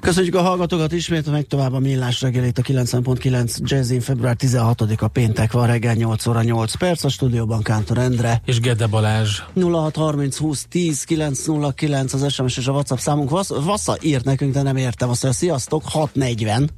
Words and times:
Köszönjük 0.00 0.34
a 0.34 0.42
hallgatókat 0.42 0.92
ismét, 0.92 1.30
meg 1.30 1.46
tovább 1.46 1.72
a 1.72 1.78
millás 1.78 2.20
reggelét 2.20 2.58
a 2.58 2.62
90.9 2.62 3.58
Jazzin 3.58 4.00
február 4.00 4.36
16-a 4.38 5.08
péntek 5.08 5.52
van 5.52 5.66
reggel 5.66 5.94
8 5.94 6.26
óra 6.26 6.42
8 6.42 6.74
perc 6.74 7.04
a 7.04 7.08
stúdióban 7.08 7.62
Kántor 7.62 7.98
Endre. 7.98 8.40
És 8.44 8.60
Gede 8.60 8.86
Balázs. 8.86 9.40
0630 9.54 10.36
20 10.36 10.66
10 10.68 11.04
909 11.04 12.12
az 12.12 12.32
SMS 12.32 12.56
és 12.56 12.66
a 12.66 12.72
WhatsApp 12.72 12.98
számunk. 12.98 13.30
Vassza 13.64 13.96
írt 14.00 14.24
nekünk, 14.24 14.52
de 14.52 14.62
nem 14.62 14.76
értem 14.76 15.08
azt, 15.08 15.22
hogy 15.22 15.32
sziasztok, 15.32 15.82
640. 15.84 16.70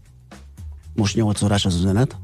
Most 0.95 1.14
8 1.14 1.42
órás 1.42 1.64
az 1.64 1.74
üzenet. 1.74 2.16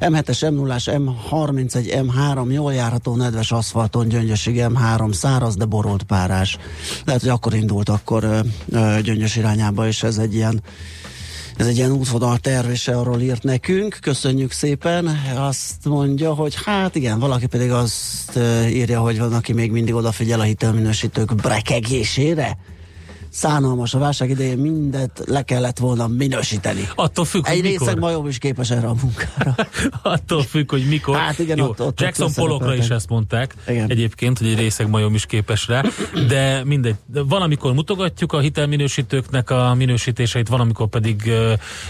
M7-es, 0.00 0.38
M0-as, 0.40 1.00
M31, 1.30 2.06
M3 2.06 2.52
jól 2.52 2.72
járható 2.74 3.16
nedves 3.16 3.52
aszfalton, 3.52 4.08
gyöngyösig 4.08 4.56
M3 4.58 5.12
száraz, 5.12 5.56
de 5.56 5.64
borolt 5.64 6.02
párás. 6.02 6.58
Lehet, 7.04 7.20
hogy 7.20 7.30
akkor 7.30 7.54
indult 7.54 7.88
akkor 7.88 8.24
ö, 8.24 8.40
ö, 8.70 9.00
gyöngyös 9.02 9.36
irányába, 9.36 9.86
és 9.86 10.02
ez 10.02 10.18
egy 10.18 10.34
ilyen 10.34 10.62
ez 11.56 11.66
egy 11.66 11.76
ilyen 11.76 11.90
útvonal 11.90 12.38
terv, 12.38 12.70
és 12.70 12.88
arról 12.88 13.20
írt 13.20 13.42
nekünk. 13.42 13.98
Köszönjük 14.00 14.52
szépen. 14.52 15.06
Azt 15.36 15.84
mondja, 15.84 16.34
hogy 16.34 16.54
hát 16.64 16.94
igen, 16.94 17.18
valaki 17.18 17.46
pedig 17.46 17.70
azt 17.70 18.38
írja, 18.68 19.00
hogy 19.00 19.18
van, 19.18 19.32
aki 19.32 19.52
még 19.52 19.70
mindig 19.70 19.94
odafigyel 19.94 20.40
a 20.40 20.42
hitelminősítők 20.42 21.34
brekegésére 21.34 22.58
szánalmas 23.30 23.94
a 23.94 23.98
válság 23.98 24.30
idején 24.30 24.58
mindent 24.58 25.22
le 25.26 25.42
kellett 25.42 25.78
volna 25.78 26.06
minősíteni. 26.06 26.88
Attól 26.94 27.24
függ, 27.24 27.46
Egy 27.46 27.52
hogy 27.60 27.64
részeg 27.64 27.98
majom 27.98 28.26
is 28.28 28.38
képes 28.38 28.70
erre 28.70 28.86
a 28.86 28.94
munkára. 29.02 29.54
Attól 30.14 30.42
függ, 30.42 30.70
hogy 30.70 30.84
mikor. 30.88 31.16
Hát 31.16 31.38
igen, 31.38 31.56
Jó, 31.56 31.64
ott- 31.68 31.80
ott- 31.80 32.00
Jackson 32.00 32.26
ott 32.26 32.34
Pollockra 32.34 32.74
is 32.76 32.88
ezt 32.88 33.08
mondták 33.08 33.54
Igen. 33.68 33.90
egyébként, 33.90 34.38
hogy 34.38 34.46
egy 34.48 34.58
részeg 34.58 34.88
majom 34.88 35.14
is 35.14 35.26
képes 35.26 35.68
rá, 35.68 35.82
de 36.28 36.64
mindegy. 36.64 36.94
Van, 37.06 37.42
amikor 37.42 37.72
mutogatjuk 37.74 38.32
a 38.32 38.38
hitelminősítőknek 38.40 39.50
a 39.50 39.74
minősítéseit, 39.74 40.48
van, 40.48 40.60
amikor 40.60 40.88
pedig 40.88 41.30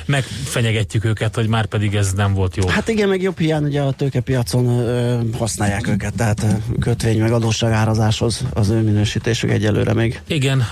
megfenyegetjük 0.06 1.05
őket, 1.05 1.34
hogy 1.34 1.48
már 1.48 1.66
pedig 1.66 1.94
ez 1.94 2.12
nem 2.12 2.34
volt 2.34 2.56
jó. 2.56 2.68
Hát 2.68 2.88
igen, 2.88 3.08
meg 3.08 3.22
jobb 3.22 3.38
hiány, 3.38 3.64
ugye 3.64 3.80
a 3.83 3.92
tőkepiacon 3.92 4.66
ö, 4.68 5.18
használják 5.38 5.88
őket, 5.88 6.14
tehát 6.14 6.46
kötvény 6.80 7.20
meg 7.20 7.33
adósságárazáshoz 7.33 8.44
az 8.52 8.68
ő 8.68 8.80
minősítésük 8.80 9.50
egyelőre 9.50 9.92
még 9.94 10.20
Igen. 10.27 10.62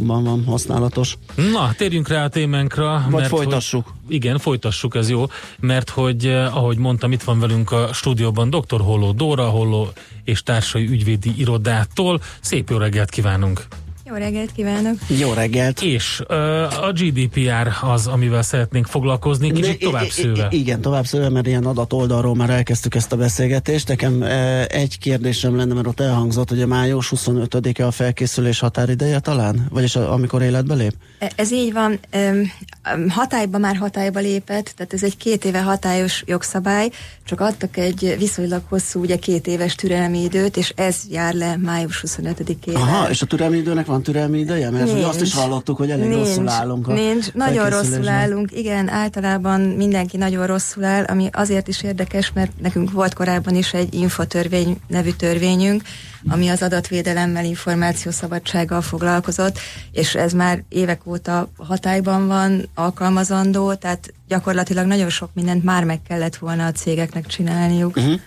Forgalomban 0.00 0.24
van 0.24 0.44
használatos. 0.44 1.16
Na, 1.52 1.72
térjünk 1.76 2.08
rá 2.08 2.24
a 2.24 2.28
témánkra. 2.28 3.06
Vagy 3.10 3.20
mert 3.20 3.28
folytassuk. 3.28 3.84
Hogy, 4.06 4.14
igen, 4.14 4.38
folytassuk, 4.38 4.94
ez 4.94 5.08
jó, 5.10 5.24
mert 5.60 5.90
hogy, 5.90 6.26
eh, 6.26 6.56
ahogy 6.56 6.78
mondtam, 6.78 7.12
itt 7.12 7.22
van 7.22 7.40
velünk 7.40 7.70
a 7.70 7.92
stúdióban 7.92 8.50
dr. 8.50 8.80
Holló 8.80 9.12
Dóra, 9.12 9.48
Holló 9.48 9.88
és 10.24 10.42
társai 10.42 10.88
ügyvédi 10.88 11.32
irodától. 11.36 12.20
Szép 12.40 12.70
jó 12.70 12.76
reggelt 12.76 13.10
kívánunk! 13.10 13.66
Jó 14.10 14.16
reggelt 14.16 14.52
kívánok! 14.52 14.94
Jó 15.18 15.32
reggelt! 15.32 15.82
És 15.82 16.22
ö, 16.26 16.62
a 16.62 16.92
GDPR 16.92 17.68
az, 17.80 18.06
amivel 18.06 18.42
szeretnénk 18.42 18.86
foglalkozni, 18.86 19.52
kicsit 19.52 19.78
De- 19.78 19.84
tovább 19.86 20.08
szőve. 20.08 20.46
Igen, 20.50 20.80
tovább 20.80 21.04
szőve, 21.06 21.28
mert 21.28 21.46
ilyen 21.46 21.64
adatoldalról 21.64 22.34
már 22.34 22.50
elkezdtük 22.50 22.94
ezt 22.94 23.12
a 23.12 23.16
beszélgetést. 23.16 23.88
Nekem 23.88 24.22
e, 24.22 24.66
egy 24.66 24.98
kérdésem 24.98 25.56
lenne, 25.56 25.74
mert 25.74 25.86
ott 25.86 26.00
elhangzott, 26.00 26.48
hogy 26.48 26.60
a 26.62 26.66
május 26.66 27.12
25-e 27.16 27.86
a 27.86 27.90
felkészülés 27.90 28.58
határideje 28.58 29.18
talán? 29.20 29.66
Vagyis 29.70 29.96
a, 29.96 30.12
amikor 30.12 30.42
életbe 30.42 30.74
lép? 30.74 30.92
E- 31.18 31.32
Ez 31.36 31.52
így 31.52 31.72
van, 31.72 31.98
öm, 32.10 32.52
hatályba 33.08 33.58
már 33.58 33.76
hatályba 33.76 34.20
lépett, 34.20 34.72
tehát 34.76 34.92
ez 34.92 35.02
egy 35.02 35.16
két 35.16 35.44
éve 35.44 35.62
hatályos 35.62 36.22
jogszabály, 36.26 36.90
csak 37.24 37.40
adtak 37.40 37.76
egy 37.76 38.14
viszonylag 38.18 38.62
hosszú, 38.68 39.00
ugye 39.00 39.16
két 39.16 39.46
éves 39.46 39.74
türelmi 39.74 40.22
időt, 40.22 40.56
és 40.56 40.72
ez 40.76 40.96
jár 41.10 41.34
le 41.34 41.56
május 41.56 42.04
25-ére. 42.06 42.74
Aha, 42.74 43.10
és 43.10 43.22
a 43.22 43.26
türelmi 43.26 43.56
időnek 43.56 43.86
van 43.86 43.99
türelmi 44.02 44.38
ideje? 44.38 44.70
Mert 44.70 44.90
hogy 44.90 45.02
azt 45.02 45.20
is 45.20 45.32
Nincs. 45.32 45.44
hallottuk, 45.44 45.76
hogy 45.76 45.90
elég 45.90 46.08
nincs, 46.08 46.26
rosszul 46.26 46.48
állunk 46.48 46.88
a 46.88 46.92
Nincs, 46.92 47.32
nagyon 47.32 47.70
rosszul 47.70 48.08
állunk, 48.08 48.52
igen, 48.52 48.88
általában 48.88 49.60
mindenki 49.60 50.16
nagyon 50.16 50.46
rosszul 50.46 50.84
áll, 50.84 51.04
ami 51.04 51.28
azért 51.32 51.68
is 51.68 51.82
érdekes, 51.82 52.32
mert 52.34 52.50
nekünk 52.60 52.90
volt 52.90 53.14
korábban 53.14 53.54
is 53.54 53.72
egy 53.72 53.94
infotörvény 53.94 54.76
nevű 54.86 55.10
törvényünk, 55.10 55.82
ami 56.28 56.48
az 56.48 56.62
adatvédelemmel, 56.62 57.44
információszabadsággal 57.44 58.80
foglalkozott, 58.80 59.58
és 59.92 60.14
ez 60.14 60.32
már 60.32 60.64
évek 60.68 61.06
óta 61.06 61.48
hatályban 61.56 62.26
van, 62.26 62.68
alkalmazandó, 62.74 63.74
tehát 63.74 64.12
gyakorlatilag 64.28 64.86
nagyon 64.86 65.08
sok 65.08 65.30
mindent 65.34 65.64
már 65.64 65.84
meg 65.84 66.02
kellett 66.08 66.36
volna 66.36 66.66
a 66.66 66.72
cégeknek 66.72 67.26
csinálniuk. 67.26 67.96
Uh-huh. 67.96 68.20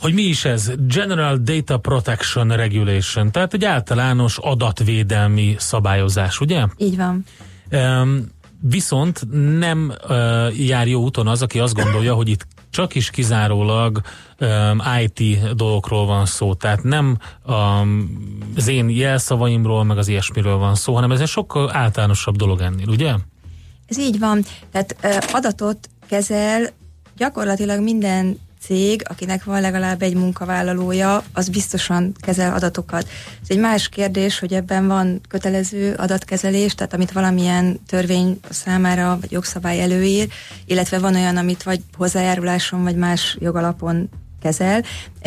Hogy 0.00 0.14
mi 0.14 0.22
is 0.22 0.44
ez? 0.44 0.72
General 0.86 1.36
Data 1.36 1.78
Protection 1.78 2.48
Regulation, 2.48 3.32
tehát 3.32 3.54
egy 3.54 3.64
általános 3.64 4.38
adatvédelmi 4.38 5.54
szabályozás, 5.58 6.40
ugye? 6.40 6.64
Így 6.76 6.96
van. 6.96 7.24
Um, 7.70 8.26
viszont 8.60 9.20
nem 9.58 9.92
uh, 10.08 10.66
jár 10.66 10.88
jó 10.88 11.02
úton 11.02 11.26
az, 11.26 11.42
aki 11.42 11.58
azt 11.58 11.74
gondolja, 11.74 12.14
hogy 12.14 12.28
itt 12.28 12.46
csak 12.70 12.94
is 12.94 13.10
kizárólag 13.10 14.00
um, 14.40 14.82
IT 15.02 15.54
dolgokról 15.54 16.06
van 16.06 16.26
szó, 16.26 16.54
tehát 16.54 16.82
nem 16.82 17.18
um, 17.46 18.10
az 18.56 18.68
én 18.68 18.88
jelszavaimról, 18.88 19.84
meg 19.84 19.98
az 19.98 20.08
ilyesmiről 20.08 20.56
van 20.56 20.74
szó, 20.74 20.94
hanem 20.94 21.12
ez 21.12 21.20
egy 21.20 21.28
sokkal 21.28 21.76
általánosabb 21.76 22.36
dolog 22.36 22.60
ennél, 22.60 22.88
ugye? 22.88 23.14
Ez 23.86 23.98
így 23.98 24.18
van. 24.18 24.44
Tehát 24.72 24.96
ö, 25.02 25.08
adatot 25.32 25.88
kezel 26.06 26.68
gyakorlatilag 27.16 27.82
minden 27.82 28.38
cég, 28.60 29.02
akinek 29.08 29.44
van 29.44 29.60
legalább 29.60 30.02
egy 30.02 30.14
munkavállalója, 30.14 31.22
az 31.32 31.48
biztosan 31.48 32.12
kezel 32.20 32.54
adatokat. 32.54 33.08
Ez 33.42 33.48
egy 33.48 33.58
más 33.58 33.88
kérdés, 33.88 34.38
hogy 34.38 34.52
ebben 34.52 34.86
van 34.86 35.20
kötelező 35.28 35.94
adatkezelés, 35.94 36.74
tehát 36.74 36.94
amit 36.94 37.12
valamilyen 37.12 37.80
törvény 37.86 38.40
számára 38.50 39.18
vagy 39.20 39.32
jogszabály 39.32 39.82
előír, 39.82 40.28
illetve 40.66 40.98
van 40.98 41.14
olyan, 41.14 41.36
amit 41.36 41.62
vagy 41.62 41.80
hozzájáruláson 41.96 42.82
vagy 42.82 42.96
más 42.96 43.36
jogalapon 43.40 44.08
kezel, 44.40 44.82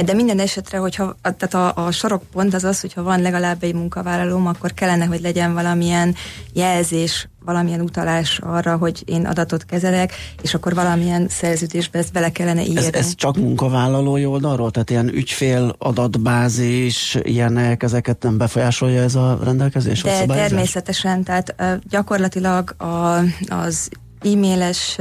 de 0.05 0.13
minden 0.13 0.39
esetre, 0.39 0.77
hogyha 0.77 1.15
tehát 1.37 1.77
a, 1.77 1.85
a 1.85 1.91
sarokpont 1.91 2.53
az 2.53 2.63
az, 2.63 2.81
hogyha 2.81 3.03
van 3.03 3.21
legalább 3.21 3.63
egy 3.63 3.73
munkavállalóm, 3.73 4.47
akkor 4.47 4.73
kellene, 4.73 5.05
hogy 5.05 5.21
legyen 5.21 5.53
valamilyen 5.53 6.15
jelzés, 6.53 7.29
valamilyen 7.45 7.81
utalás 7.81 8.39
arra, 8.39 8.77
hogy 8.77 9.03
én 9.05 9.25
adatot 9.25 9.65
kezelek, 9.65 10.13
és 10.41 10.53
akkor 10.53 10.73
valamilyen 10.73 11.27
szerződésbe 11.29 11.99
ezt 11.99 12.13
bele 12.13 12.31
kellene 12.31 12.61
írni. 12.61 12.77
Ez, 12.77 12.89
ez 12.93 13.15
csak 13.15 13.37
munkavállalói 13.37 14.25
oldalról? 14.25 14.71
Tehát 14.71 14.89
ilyen 14.89 15.07
ügyfél 15.07 15.75
adatbázis, 15.77 17.17
ilyenek, 17.21 17.83
ezeket 17.83 18.23
nem 18.23 18.37
befolyásolja 18.37 19.01
ez 19.01 19.15
a 19.15 19.39
rendelkezés? 19.43 20.01
De 20.01 20.25
természetesen, 20.25 21.23
tehát 21.23 21.55
gyakorlatilag 21.89 22.75
a, 22.77 23.17
az 23.47 23.89
e-mailes 24.23 24.97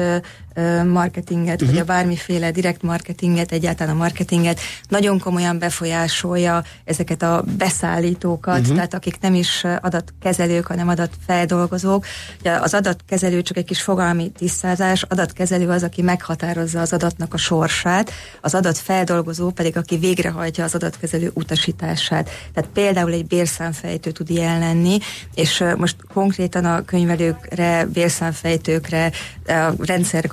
marketinget, 0.87 1.55
uh-huh. 1.55 1.71
vagy 1.71 1.79
a 1.79 1.85
bármiféle 1.85 2.51
direkt 2.51 2.83
marketinget, 2.83 3.53
egyáltalán 3.53 3.95
a 3.95 3.99
marketinget 3.99 4.61
nagyon 4.89 5.19
komolyan 5.19 5.59
befolyásolja 5.59 6.63
ezeket 6.85 7.23
a 7.23 7.45
beszállítókat, 7.57 8.59
uh-huh. 8.59 8.75
tehát 8.75 8.95
akik 8.95 9.21
nem 9.21 9.35
is 9.35 9.65
adatkezelők, 9.81 10.67
hanem 10.67 10.89
adatfeldolgozók. 10.89 12.07
Ugye 12.41 12.53
az 12.53 12.75
adatkezelő 12.75 13.43
csak 13.43 13.57
egy 13.57 13.65
kis 13.65 13.83
fogalmi 13.83 14.31
tisztázás, 14.39 15.03
adatkezelő 15.03 15.69
az, 15.69 15.83
aki 15.83 16.03
meghatározza 16.03 16.81
az 16.81 16.93
adatnak 16.93 17.35
a 17.35 17.37
sorsát, 17.37 18.13
az 18.41 18.55
adatfeldolgozó 18.55 19.51
pedig, 19.51 19.77
aki 19.77 19.97
végrehajtja 19.97 20.65
az 20.65 20.75
adatkezelő 20.75 21.31
utasítását. 21.35 22.31
Tehát 22.55 22.71
például 22.71 23.13
egy 23.13 23.27
bérszámfejtő 23.27 24.11
tud 24.11 24.31
ilyen 24.31 24.59
lenni, 24.59 24.99
és 25.35 25.65
most 25.77 25.97
konkrétan 26.13 26.65
a 26.65 26.85
könyvelőkre, 26.85 27.87
bérszámfejtőkre, 27.93 29.11
a 29.47 29.73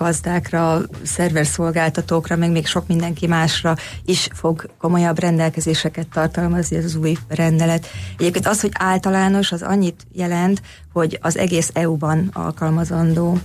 rendszergazdákra, 0.07 0.81
szerverszolgáltatókra, 1.03 2.35
meg 2.35 2.51
még 2.51 2.67
sok 2.67 2.87
mindenki 2.87 3.27
másra 3.27 3.75
is 4.05 4.27
fog 4.33 4.69
komolyabb 4.77 5.19
rendelkezéseket 5.19 6.07
tartalmazni 6.07 6.77
ez 6.77 6.85
az 6.85 6.95
új 6.95 7.17
rendelet. 7.27 7.87
Egyébként 8.17 8.47
az, 8.47 8.61
hogy 8.61 8.71
általános, 8.73 9.51
az 9.51 9.61
annyit 9.61 10.07
jelent, 10.13 10.61
hogy 10.93 11.19
az 11.21 11.37
egész 11.37 11.69
EU-ban 11.73 12.29
alkalmazandó. 12.33 13.37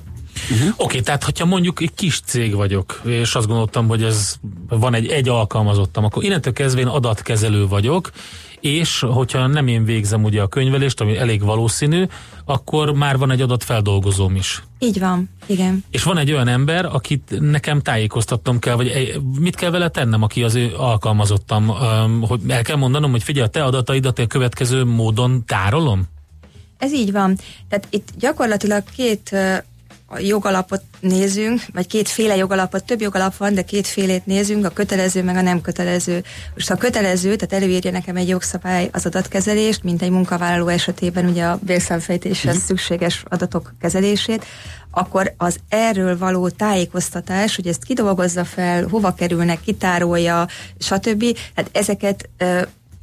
Uh-huh. 0.50 0.68
Oké, 0.68 0.82
okay, 0.82 1.00
tehát 1.00 1.24
hogyha 1.24 1.44
mondjuk 1.44 1.80
egy 1.80 1.94
kis 1.94 2.20
cég 2.20 2.54
vagyok, 2.54 3.00
és 3.04 3.34
azt 3.34 3.46
gondoltam, 3.46 3.88
hogy 3.88 4.02
ez 4.02 4.34
van 4.68 4.94
egy 4.94 5.06
egy 5.06 5.28
alkalmazottam, 5.28 6.04
akkor 6.04 6.24
innentől 6.24 6.52
kezdve 6.52 6.80
én 6.80 6.86
adatkezelő 6.86 7.66
vagyok, 7.66 8.10
és 8.62 9.00
hogyha 9.00 9.46
nem 9.46 9.66
én 9.66 9.84
végzem 9.84 10.24
ugye 10.24 10.42
a 10.42 10.46
könyvelést, 10.46 11.00
ami 11.00 11.16
elég 11.16 11.42
valószínű, 11.42 12.06
akkor 12.44 12.92
már 12.92 13.18
van 13.18 13.30
egy 13.30 13.40
adatfeldolgozóm 13.40 14.36
is. 14.36 14.62
Így 14.78 14.98
van, 15.00 15.30
igen. 15.46 15.84
És 15.90 16.02
van 16.02 16.18
egy 16.18 16.32
olyan 16.32 16.48
ember, 16.48 16.84
akit 16.84 17.36
nekem 17.40 17.80
tájékoztatnom 17.80 18.58
kell, 18.58 18.74
vagy 18.74 19.20
mit 19.40 19.56
kell 19.56 19.70
vele 19.70 19.88
tennem, 19.88 20.22
aki 20.22 20.42
az 20.42 20.54
ő 20.54 20.72
alkalmazottam, 20.76 21.66
hogy 22.20 22.40
el 22.48 22.62
kell 22.62 22.76
mondanom, 22.76 23.10
hogy 23.10 23.22
figyelj, 23.22 23.46
a 23.46 23.50
te 23.50 23.64
adataidat 23.64 24.18
a 24.18 24.26
következő 24.26 24.84
módon 24.84 25.44
tárolom? 25.46 26.04
Ez 26.78 26.92
így 26.92 27.12
van. 27.12 27.38
Tehát 27.68 27.86
itt 27.90 28.08
gyakorlatilag 28.18 28.82
két 28.96 29.36
jogalapot 30.18 30.82
nézünk, 31.00 31.60
vagy 31.72 31.86
kétféle 31.86 32.36
jogalapot, 32.36 32.84
több 32.84 33.00
jogalap 33.00 33.36
van, 33.36 33.54
de 33.54 33.62
kétfélét 33.62 34.26
nézünk, 34.26 34.64
a 34.66 34.68
kötelező 34.68 35.22
meg 35.22 35.36
a 35.36 35.40
nem 35.40 35.60
kötelező. 35.60 36.22
Most 36.54 36.70
a 36.70 36.76
kötelező, 36.76 37.36
tehát 37.36 37.64
előírja 37.64 37.90
nekem 37.90 38.16
egy 38.16 38.28
jogszabály 38.28 38.88
az 38.92 39.06
adatkezelést, 39.06 39.82
mint 39.82 40.02
egy 40.02 40.10
munkavállaló 40.10 40.68
esetében 40.68 41.26
ugye 41.26 41.44
a 41.44 41.58
bérszámfejtéshez 41.62 42.54
uh-huh. 42.54 42.68
szükséges 42.68 43.22
adatok 43.28 43.74
kezelését, 43.80 44.44
akkor 44.90 45.34
az 45.36 45.56
erről 45.68 46.18
való 46.18 46.48
tájékoztatás, 46.48 47.56
hogy 47.56 47.66
ezt 47.66 47.84
kidolgozza 47.84 48.44
fel, 48.44 48.86
hova 48.86 49.14
kerülnek, 49.14 49.60
kitárolja, 49.60 50.46
stb. 50.78 51.24
Hát 51.54 51.68
ezeket 51.72 52.28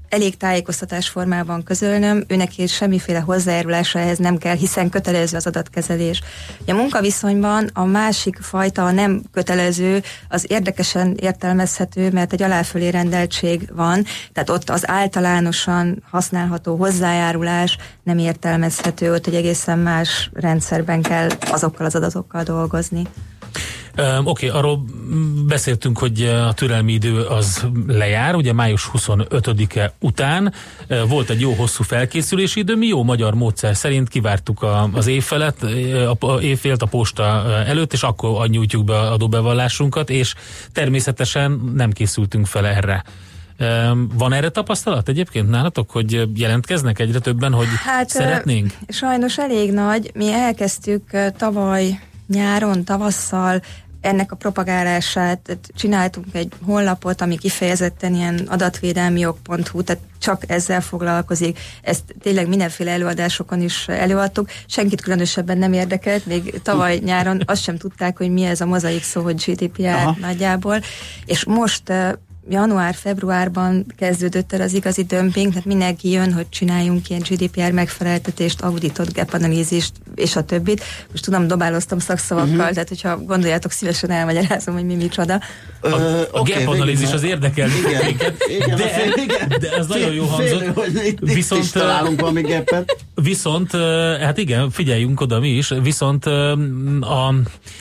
elég 0.09 0.37
tájékoztatás 0.37 1.09
formában 1.09 1.63
közölnöm, 1.63 2.23
őnek 2.27 2.51
semmiféle 2.67 3.19
hozzájárulása 3.19 3.99
ehhez 3.99 4.17
nem 4.17 4.37
kell, 4.37 4.55
hiszen 4.55 4.89
kötelező 4.89 5.37
az 5.37 5.47
adatkezelés. 5.47 6.21
A 6.67 6.73
munkaviszonyban 6.73 7.69
a 7.73 7.85
másik 7.85 8.37
fajta, 8.41 8.85
a 8.85 8.91
nem 8.91 9.21
kötelező, 9.31 10.03
az 10.29 10.45
érdekesen 10.47 11.15
értelmezhető, 11.19 12.11
mert 12.11 12.33
egy 12.33 12.41
aláfölé 12.41 12.87
rendeltség 12.87 13.69
van, 13.73 14.05
tehát 14.33 14.49
ott 14.49 14.69
az 14.69 14.89
általánosan 14.89 16.03
használható 16.09 16.75
hozzájárulás 16.75 17.77
nem 18.03 18.17
értelmezhető, 18.17 19.13
ott 19.13 19.27
egy 19.27 19.35
egészen 19.35 19.79
más 19.79 20.29
rendszerben 20.33 21.01
kell 21.01 21.29
azokkal 21.51 21.85
az 21.85 21.95
adatokkal 21.95 22.43
dolgozni. 22.43 23.07
Oké, 23.99 24.47
okay, 24.47 24.59
arról 24.59 24.85
beszéltünk, 25.47 25.97
hogy 25.97 26.23
a 26.23 26.53
türelmi 26.53 26.93
idő 26.93 27.21
az 27.21 27.67
lejár, 27.87 28.35
ugye 28.35 28.53
május 28.53 28.89
25-e 28.93 29.93
után 29.99 30.53
volt 31.07 31.29
egy 31.29 31.39
jó 31.39 31.51
hosszú 31.53 31.83
felkészülési 31.83 32.59
idő, 32.59 32.75
mi 32.75 32.85
jó 32.87 33.03
magyar 33.03 33.33
módszer 33.33 33.75
szerint 33.75 34.09
kivártuk 34.09 34.61
a, 34.61 34.89
az 34.93 35.07
évfelet, 35.07 35.63
a, 36.19 36.39
évfélt 36.41 36.81
a 36.81 36.85
posta 36.85 37.45
előtt, 37.65 37.93
és 37.93 38.03
akkor 38.03 38.47
nyújtjuk 38.47 38.83
be 38.83 38.99
adóbevallásunkat, 38.99 40.09
és 40.09 40.33
természetesen 40.71 41.71
nem 41.75 41.91
készültünk 41.91 42.45
fel 42.45 42.67
erre. 42.67 43.03
Van 44.13 44.33
erre 44.33 44.49
tapasztalat 44.49 45.09
egyébként 45.09 45.49
nálatok, 45.49 45.91
hogy 45.91 46.29
jelentkeznek 46.35 46.99
egyre 46.99 47.19
többen, 47.19 47.53
hogy 47.53 47.67
hát, 47.83 48.09
szeretnénk? 48.09 48.73
Sajnos 48.87 49.37
elég 49.37 49.71
nagy. 49.71 50.11
Mi 50.13 50.31
elkezdtük 50.31 51.03
tavaly 51.37 51.99
nyáron, 52.27 52.83
tavasszal 52.83 53.61
ennek 54.01 54.31
a 54.31 54.35
propagálását, 54.35 55.57
csináltunk 55.75 56.25
egy 56.31 56.53
honlapot, 56.65 57.21
ami 57.21 57.37
kifejezetten 57.37 58.13
ilyen 58.13 58.45
adatvédelmi 58.47 59.19
jog.hu, 59.19 59.83
tehát 59.83 60.03
csak 60.19 60.43
ezzel 60.47 60.81
foglalkozik. 60.81 61.59
Ezt 61.81 62.03
tényleg 62.21 62.47
mindenféle 62.47 62.91
előadásokon 62.91 63.61
is 63.61 63.87
előadtuk. 63.87 64.49
Senkit 64.65 65.01
különösebben 65.01 65.57
nem 65.57 65.73
érdekelt, 65.73 66.25
még 66.25 66.61
tavaly 66.61 66.99
nyáron 67.03 67.41
azt 67.45 67.63
sem 67.63 67.77
tudták, 67.77 68.17
hogy 68.17 68.31
mi 68.31 68.43
ez 68.43 68.61
a 68.61 68.65
mozaik 68.65 69.03
szó, 69.03 69.21
hogy 69.21 69.43
GDPR 69.45 69.85
Aha. 69.85 70.15
nagyjából. 70.19 70.81
És 71.25 71.45
most 71.45 71.93
január-februárban 72.49 73.85
kezdődött 73.97 74.53
el 74.53 74.61
az 74.61 74.73
igazi 74.73 75.03
dömping, 75.03 75.49
tehát 75.49 75.65
mindenki 75.65 76.09
jön, 76.09 76.33
hogy 76.33 76.49
csináljunk 76.49 77.09
ilyen 77.09 77.21
GDPR 77.29 77.71
megfeleltetést, 77.71 78.61
auditot, 78.61 79.13
gap 79.13 79.33
analízist, 79.33 79.91
és 80.15 80.35
a 80.35 80.43
többit. 80.43 80.83
Most 81.11 81.23
tudom, 81.23 81.47
dobáloztam 81.47 81.99
szakszavakkal, 81.99 82.53
uh-huh. 82.53 82.69
tehát 82.69 82.89
hogyha 82.89 83.17
gondoljátok, 83.17 83.71
szívesen 83.71 84.09
elmagyarázom, 84.11 84.73
hogy 84.73 84.85
mi 84.85 84.95
micsoda. 84.95 85.41
A, 85.81 85.87
a 85.87 86.27
okay, 86.31 86.63
gap 86.63 86.73
analízis 86.73 87.11
az 87.11 87.23
érdekel 87.23 87.69
igen, 87.69 88.05
minket, 88.05 88.35
igen, 88.47 88.77
de, 88.77 88.87
fél, 88.87 89.13
igen. 89.23 89.55
de 89.59 89.71
ez 89.75 89.87
nagyon 89.87 90.13
jó 90.13 90.25
hangzott. 90.25 90.59
Fél, 90.59 90.73
hogy 90.73 91.05
itt, 91.05 91.19
viszont, 91.19 91.63
itt 91.63 91.71
találunk 91.71 92.19
valami 92.19 92.41
gapet. 92.41 92.97
Viszont, 93.15 93.71
hát 94.21 94.37
igen, 94.37 94.71
figyeljünk 94.71 95.21
oda 95.21 95.39
mi 95.39 95.49
is, 95.49 95.73
viszont 95.81 96.25
a 96.25 97.33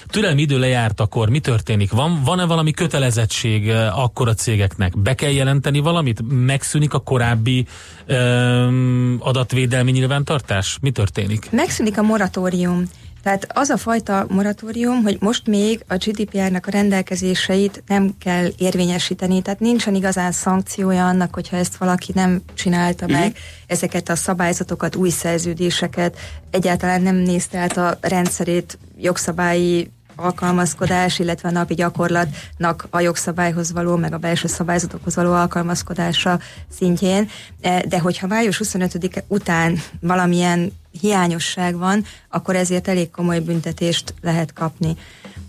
türelmi 0.07 0.41
idő 0.41 0.59
lejárt 0.59 1.01
akkor 1.01 1.29
mi 1.29 1.41
történik? 1.41 1.91
Van, 1.91 2.23
van-e 2.25 2.45
valami 2.45 2.71
kötelezettség 2.71 3.71
akkor 3.95 4.29
a 4.29 4.35
cégeknek? 4.59 4.99
Be 4.99 5.15
kell 5.15 5.31
jelenteni 5.31 5.79
valamit? 5.79 6.21
Megszűnik 6.29 6.95
a 6.95 6.99
korábbi 6.99 7.67
um, 8.09 9.17
adatvédelmi 9.21 9.91
nyilvántartás? 9.91 10.79
Mi 10.81 10.91
történik? 10.91 11.51
Megszűnik 11.51 11.99
a 11.99 12.03
moratórium. 12.03 12.85
Tehát 13.23 13.47
az 13.55 13.69
a 13.69 13.77
fajta 13.77 14.27
moratórium, 14.29 15.03
hogy 15.03 15.17
most 15.21 15.47
még 15.47 15.85
a 15.89 15.95
GDPR-nak 15.95 16.67
a 16.67 16.71
rendelkezéseit 16.71 17.83
nem 17.87 18.15
kell 18.19 18.49
érvényesíteni, 18.59 19.43
tehát 19.43 19.61
nincsen 19.61 19.95
igazán 19.95 20.33
szankciója 20.33 21.07
annak, 21.07 21.35
hogyha 21.35 21.57
ezt 21.57 21.77
valaki 21.77 22.13
nem 22.15 22.43
csinálta 22.55 23.05
uh-huh. 23.05 23.21
meg, 23.21 23.37
ezeket 23.67 24.09
a 24.09 24.17
szabályzatokat, 24.17 24.97
új 24.97 25.11
szerződéseket, 25.11 26.17
egyáltalán 26.51 27.03
nem 27.03 27.17
nézte 27.17 27.59
át 27.59 27.77
a 27.77 27.99
rendszerét, 28.01 28.79
jogszabályi 28.99 29.91
alkalmazkodás, 30.19 31.19
illetve 31.19 31.49
a 31.49 31.53
napi 31.53 31.75
gyakorlatnak 31.75 32.87
a 32.91 33.01
jogszabályhoz 33.01 33.73
való, 33.73 33.97
meg 33.97 34.13
a 34.13 34.19
belső 34.19 34.49
szabályzatokhoz 34.49 35.15
való 35.15 35.33
alkalmazkodása 35.33 36.39
szintjén. 36.79 37.29
E, 37.61 37.83
de 37.87 37.99
hogyha 37.99 38.27
május 38.27 38.59
25 38.59 39.25
után 39.29 39.79
valamilyen 40.01 40.73
hiányosság 41.01 41.77
van, 41.77 42.05
akkor 42.29 42.57
ezért 42.57 42.89
elég 42.89 43.11
komoly 43.11 43.41
büntetést 43.41 44.15
lehet 44.21 44.53
kapni. 44.53 44.97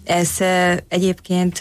Ez 0.04 0.30
egyébként 0.88 1.60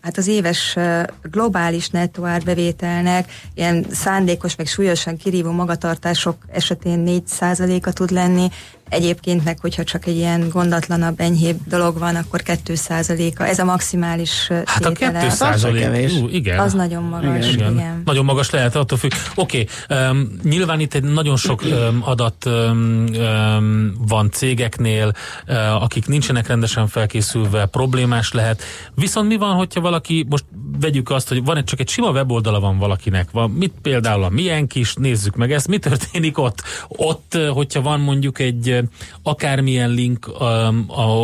hát 0.00 0.16
az 0.16 0.26
éves 0.26 0.76
globális 1.22 1.88
nettó 1.88 2.24
árbevételnek 2.24 3.32
ilyen 3.54 3.86
szándékos, 3.92 4.56
meg 4.56 4.66
súlyosan 4.66 5.16
kirívó 5.16 5.50
magatartások 5.50 6.36
esetén 6.52 7.04
4%-a 7.06 7.92
tud 7.92 8.10
lenni, 8.10 8.48
Egyébként 8.88 9.44
meg, 9.44 9.58
hogyha 9.60 9.84
csak 9.84 10.06
egy 10.06 10.16
ilyen 10.16 10.48
gondatlanabb, 10.48 11.20
enyhébb 11.20 11.58
dolog 11.68 11.98
van, 11.98 12.16
akkor 12.16 12.40
2%-a. 12.44 13.42
Ez 13.42 13.58
a 13.58 13.64
maximális 13.64 14.48
Hát 14.64 14.84
a 14.84 14.92
2 14.92 15.28
százalék, 15.28 16.12
igen. 16.30 16.58
Az 16.58 16.72
nagyon 16.72 17.02
magas, 17.02 17.52
igen. 17.52 17.72
igen. 17.72 18.02
Nagyon 18.04 18.24
magas 18.24 18.50
lehet, 18.50 18.76
attól 18.76 18.98
függ. 18.98 19.10
Oké, 19.34 19.66
okay, 19.88 20.10
um, 20.10 20.38
nyilván 20.42 20.80
itt 20.80 20.94
egy 20.94 21.02
nagyon 21.02 21.36
sok 21.36 21.62
um, 21.62 22.02
adat 22.04 22.44
um, 22.46 23.04
um, 23.14 23.94
van 24.08 24.30
cégeknél, 24.30 25.12
uh, 25.48 25.82
akik 25.82 26.06
nincsenek 26.06 26.46
rendesen 26.46 26.86
felkészülve, 26.86 27.66
problémás 27.66 28.32
lehet. 28.32 28.62
Viszont 28.94 29.28
mi 29.28 29.36
van, 29.36 29.54
hogyha 29.54 29.80
valaki, 29.80 30.26
most 30.28 30.44
vegyük 30.80 31.10
azt, 31.10 31.28
hogy 31.28 31.44
van 31.44 31.56
egy, 31.56 31.64
csak 31.64 31.80
egy 31.80 31.88
sima 31.88 32.10
weboldala 32.10 32.60
van 32.60 32.78
valakinek, 32.78 33.30
van, 33.30 33.50
mit 33.50 33.72
például 33.82 34.24
a 34.24 34.28
milyen 34.28 34.66
kis, 34.66 34.94
nézzük 34.94 35.36
meg 35.36 35.52
ezt, 35.52 35.68
mi 35.68 35.78
történik 35.78 36.38
ott? 36.38 36.62
Ott, 36.88 37.38
hogyha 37.52 37.82
van 37.82 38.00
mondjuk 38.00 38.38
egy 38.38 38.75
akármilyen 39.22 39.90
link, 39.90 40.26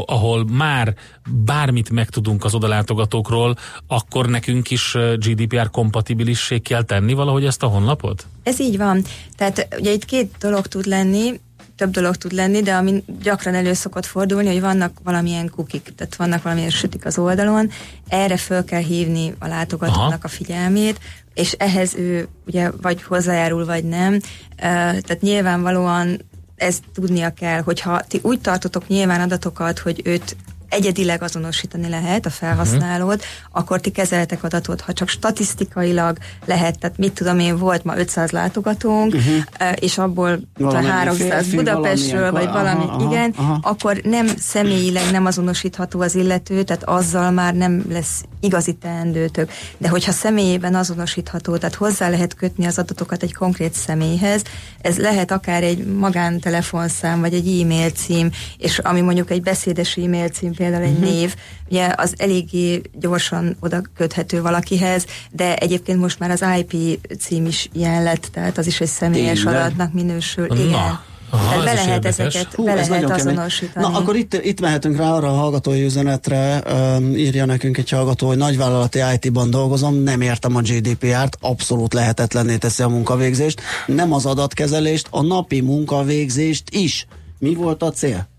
ahol 0.06 0.44
már 0.44 0.94
bármit 1.30 1.90
megtudunk 1.90 2.44
az 2.44 2.54
odalátogatókról, 2.54 3.56
akkor 3.86 4.26
nekünk 4.26 4.70
is 4.70 4.96
GDPR 5.16 5.70
kompatibilissé 5.70 6.58
kell 6.58 6.82
tenni 6.82 7.12
valahogy 7.12 7.44
ezt 7.44 7.62
a 7.62 7.66
honlapot? 7.66 8.26
Ez 8.42 8.60
így 8.60 8.76
van. 8.76 9.04
Tehát 9.36 9.68
ugye 9.78 9.92
itt 9.92 10.04
két 10.04 10.34
dolog 10.38 10.66
tud 10.66 10.86
lenni, 10.86 11.40
több 11.76 11.90
dolog 11.90 12.16
tud 12.16 12.32
lenni, 12.32 12.62
de 12.62 12.74
ami 12.74 13.04
gyakran 13.22 13.54
elő 13.54 13.72
szokott 13.72 14.06
fordulni, 14.06 14.48
hogy 14.48 14.60
vannak 14.60 14.98
valamilyen 15.04 15.50
kukik, 15.50 15.92
tehát 15.96 16.16
vannak 16.16 16.42
valamilyen 16.42 16.70
sütik 16.70 17.04
az 17.04 17.18
oldalon, 17.18 17.70
erre 18.08 18.36
föl 18.36 18.64
kell 18.64 18.82
hívni 18.82 19.34
a 19.38 19.46
látogatónak 19.46 20.06
Aha. 20.06 20.18
a 20.22 20.28
figyelmét, 20.28 21.00
és 21.34 21.52
ehhez 21.52 21.94
ő 21.94 22.28
ugye 22.46 22.70
vagy 22.82 23.02
hozzájárul, 23.02 23.64
vagy 23.64 23.84
nem. 23.84 24.18
Tehát 24.56 25.20
nyilvánvalóan 25.20 26.20
ezt 26.56 26.82
tudnia 26.94 27.30
kell, 27.30 27.60
hogyha 27.60 28.00
ti 28.00 28.20
úgy 28.22 28.40
tartotok 28.40 28.88
nyilván 28.88 29.20
adatokat, 29.20 29.78
hogy 29.78 30.00
őt 30.04 30.36
egyedileg 30.72 31.22
azonosítani 31.22 31.88
lehet 31.88 32.26
a 32.26 32.30
felhasználód, 32.30 33.18
uh-huh. 33.18 33.60
akkor 33.60 33.80
ti 33.80 33.90
kezeltek 33.90 34.44
adatot. 34.44 34.80
Ha 34.80 34.92
csak 34.92 35.08
statisztikailag 35.08 36.16
lehet, 36.44 36.78
tehát 36.78 36.98
mit 36.98 37.12
tudom 37.12 37.38
én, 37.38 37.56
volt 37.58 37.84
ma 37.84 37.96
500 37.96 38.30
látogatónk, 38.30 39.14
uh-huh. 39.14 39.72
és 39.74 39.98
abból 39.98 40.40
valami 40.58 40.86
300 40.86 41.28
férfi, 41.28 41.56
Budapestről, 41.56 42.30
vagy 42.30 42.46
valami, 42.46 42.84
aha, 42.84 43.12
igen, 43.12 43.34
aha. 43.36 43.58
akkor 43.62 44.00
nem 44.04 44.26
személyileg 44.38 45.10
nem 45.10 45.26
azonosítható 45.26 46.00
az 46.00 46.14
illető, 46.14 46.62
tehát 46.62 46.84
azzal 46.84 47.30
már 47.30 47.54
nem 47.54 47.84
lesz 47.88 48.24
igazi 48.40 48.72
teendőtök. 48.72 49.50
De 49.78 49.88
hogyha 49.88 50.12
személyében 50.12 50.74
azonosítható, 50.74 51.56
tehát 51.56 51.74
hozzá 51.74 52.08
lehet 52.08 52.34
kötni 52.34 52.66
az 52.66 52.78
adatokat 52.78 53.22
egy 53.22 53.34
konkrét 53.34 53.74
személyhez, 53.74 54.42
ez 54.80 54.98
lehet 54.98 55.30
akár 55.30 55.62
egy 55.62 55.86
magántelefonszám, 55.86 57.20
vagy 57.20 57.34
egy 57.34 57.60
e-mail 57.60 57.90
cím, 57.90 58.30
és 58.58 58.78
ami 58.78 59.00
mondjuk 59.00 59.30
egy 59.30 59.42
beszédes 59.42 59.96
e-mail 59.96 60.28
cím 60.28 60.52
például 60.62 60.82
egy 60.82 60.98
uh-huh. 60.98 61.14
név, 61.14 61.34
ugye 61.68 61.92
az 61.96 62.14
eléggé 62.16 62.80
gyorsan 62.92 63.56
oda 63.60 63.82
köthető 63.96 64.42
valakihez, 64.42 65.06
de 65.30 65.56
egyébként 65.56 66.00
most 66.00 66.18
már 66.18 66.30
az 66.30 66.44
IP 66.58 66.98
cím 67.18 67.46
is 67.46 67.68
ilyen 67.72 68.02
lett, 68.02 68.28
tehát 68.32 68.58
az 68.58 68.66
is 68.66 68.80
egy 68.80 68.88
személyes 68.88 69.42
Tényleg? 69.42 69.60
adatnak 69.60 69.92
minősül. 69.92 70.46
Na. 70.46 70.54
Igen. 70.54 71.00
Aha, 71.30 71.48
Tehát 71.48 71.64
be 71.64 71.72
lehet 71.72 72.04
ezeket, 72.04 72.54
Hú, 72.54 72.64
be 72.64 72.78
ez 72.78 72.88
lehet 72.88 73.10
azonosítani. 73.10 73.86
Na, 73.86 73.98
akkor 73.98 74.16
itt, 74.16 74.34
itt 74.34 74.60
mehetünk 74.60 74.96
rá 74.96 75.12
arra 75.12 75.28
a 75.28 75.36
hallgatói 75.36 75.84
üzenetre, 75.84 76.62
um, 76.72 77.16
írja 77.16 77.44
nekünk 77.44 77.78
egy 77.78 77.90
hallgató, 77.90 78.26
hogy 78.26 78.36
nagyvállalati 78.36 78.98
IT-ban 79.14 79.50
dolgozom, 79.50 79.94
nem 79.94 80.20
értem 80.20 80.56
a 80.56 80.60
GDPR-t, 80.60 81.36
abszolút 81.40 81.94
lehetetlenné 81.94 82.56
teszi 82.56 82.82
a 82.82 82.88
munkavégzést, 82.88 83.60
nem 83.86 84.12
az 84.12 84.26
adatkezelést, 84.26 85.06
a 85.10 85.22
napi 85.22 85.60
munkavégzést 85.60 86.70
is. 86.70 87.06
Mi 87.38 87.54
volt 87.54 87.82
a 87.82 87.90
cél? 87.90 88.31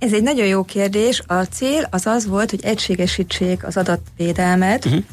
Ez 0.00 0.12
egy 0.12 0.22
nagyon 0.22 0.46
jó 0.46 0.64
kérdés. 0.64 1.22
A 1.26 1.42
cél 1.42 1.88
az 1.90 2.06
az 2.06 2.26
volt, 2.26 2.50
hogy 2.50 2.64
egységesítsék 2.64 3.66
az 3.66 3.76
adatvédelmet, 3.76 4.84
uh-huh 4.84 5.04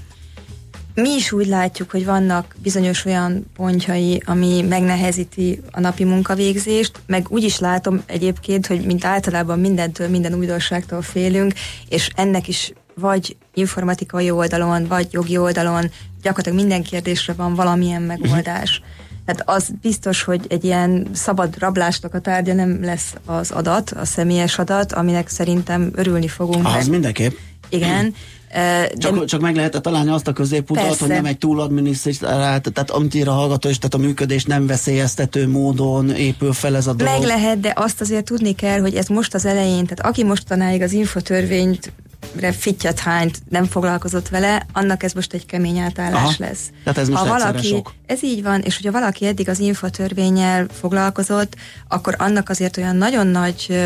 mi 1.02 1.10
is 1.10 1.32
úgy 1.32 1.48
látjuk, 1.48 1.92
hogy 1.92 2.06
vannak 2.06 2.56
bizonyos 2.62 3.06
olyan 3.06 3.46
pontjai, 3.56 4.22
ami 4.26 4.62
megnehezíti 4.62 5.62
a 5.72 5.80
napi 5.80 6.04
munkavégzést, 6.04 6.92
meg 7.06 7.26
úgy 7.30 7.44
is 7.44 7.60
látom 7.60 8.04
egyébként, 8.06 8.68
hogy 8.68 8.86
mint 8.86 9.06
általában 9.06 9.60
mindentől, 9.60 10.10
minden 10.10 10.34
újdonságtól 10.34 11.02
félünk, 11.02 11.54
és 11.90 12.10
ennek 12.16 12.48
is 12.48 12.74
vagy 12.94 13.36
informatikai 13.54 14.32
oldalon, 14.32 14.88
vagy 14.88 15.08
jogi 15.12 15.38
oldalon 15.38 15.92
gyakorlatilag 16.22 16.58
minden 16.58 16.84
kérdésre 16.84 17.34
van 17.34 17.56
valamilyen 17.56 18.02
megoldás. 18.02 18.82
Tehát 19.28 19.44
az 19.46 19.70
biztos, 19.82 20.24
hogy 20.24 20.46
egy 20.50 20.64
ilyen 20.64 21.08
szabad 21.14 21.60
rablásnak 21.60 22.14
a 22.14 22.20
tárgya 22.20 22.54
nem 22.54 22.84
lesz 22.84 23.14
az 23.26 23.52
adat, 23.52 23.92
a 23.92 24.06
személyes 24.06 24.60
adat, 24.60 24.94
aminek 24.94 25.30
szerintem 25.30 25.92
örülni 25.96 26.28
fogunk. 26.28 26.66
Az 26.66 26.88
mindenképp. 26.88 27.32
Igen, 27.70 28.14
csak, 28.98 29.20
de, 29.20 29.26
csak 29.26 29.42
meg 29.42 29.56
lehetett 29.56 29.82
találni 29.82 30.10
azt 30.10 30.28
a 30.28 30.34
középutat, 30.34 30.98
hogy 30.98 31.10
nem 31.10 31.26
egy 31.26 31.38
túl 31.38 31.60
adminisztrált, 31.60 32.72
tehát 32.74 32.92
amit 32.92 33.14
ír 33.14 33.28
a 33.28 33.32
hallgató 33.32 33.70
is, 33.70 33.78
tehát 33.78 33.94
a 33.94 33.98
működés 33.98 34.44
nem 34.44 34.68
veszélyeztető 34.68 35.48
módon 35.48 36.10
épül 36.10 36.54
fel 36.54 36.76
ez 36.76 36.88
a 36.88 36.94
dolog. 36.94 37.14
Meg 37.14 37.24
lehet, 37.24 37.60
de 37.60 37.74
azt 37.76 38.02
azért 38.02 38.26
tudni 38.26 38.56
kell, 38.56 38.80
hogy 38.80 38.96
ez 38.96 39.08
most 39.08 39.34
az 39.34 39.46
elején, 39.46 39.86
tehát 39.86 40.00
aki 40.00 40.24
mostanáig 40.24 40.82
az 40.82 40.92
infotörvényt 40.92 41.92
fittyat 42.58 43.00
hányt, 43.00 43.38
nem 43.50 43.66
foglalkozott 43.66 44.30
vele, 44.30 44.66
annak 44.74 45.04
ez 45.04 45.14
most 45.14 45.34
egy 45.34 45.46
kemény 45.46 45.78
átállás 45.78 46.22
Aha, 46.22 46.34
lesz. 46.38 46.70
Tehát 46.84 47.00
ez 47.00 47.10
most 47.10 47.22
ha 47.22 47.38
valaki, 47.38 47.68
sok. 47.68 47.94
Ez 48.06 48.24
így 48.24 48.44
van, 48.44 48.62
és 48.62 48.76
hogyha 48.76 48.92
valaki 48.92 49.26
eddig 49.26 49.50
az 49.50 49.60
infotörvényel 49.60 50.66
foglalkozott, 50.80 51.56
akkor 51.88 52.16
annak 52.18 52.50
azért 52.50 52.78
olyan 52.78 52.96
nagyon 52.96 53.28
nagy 53.28 53.80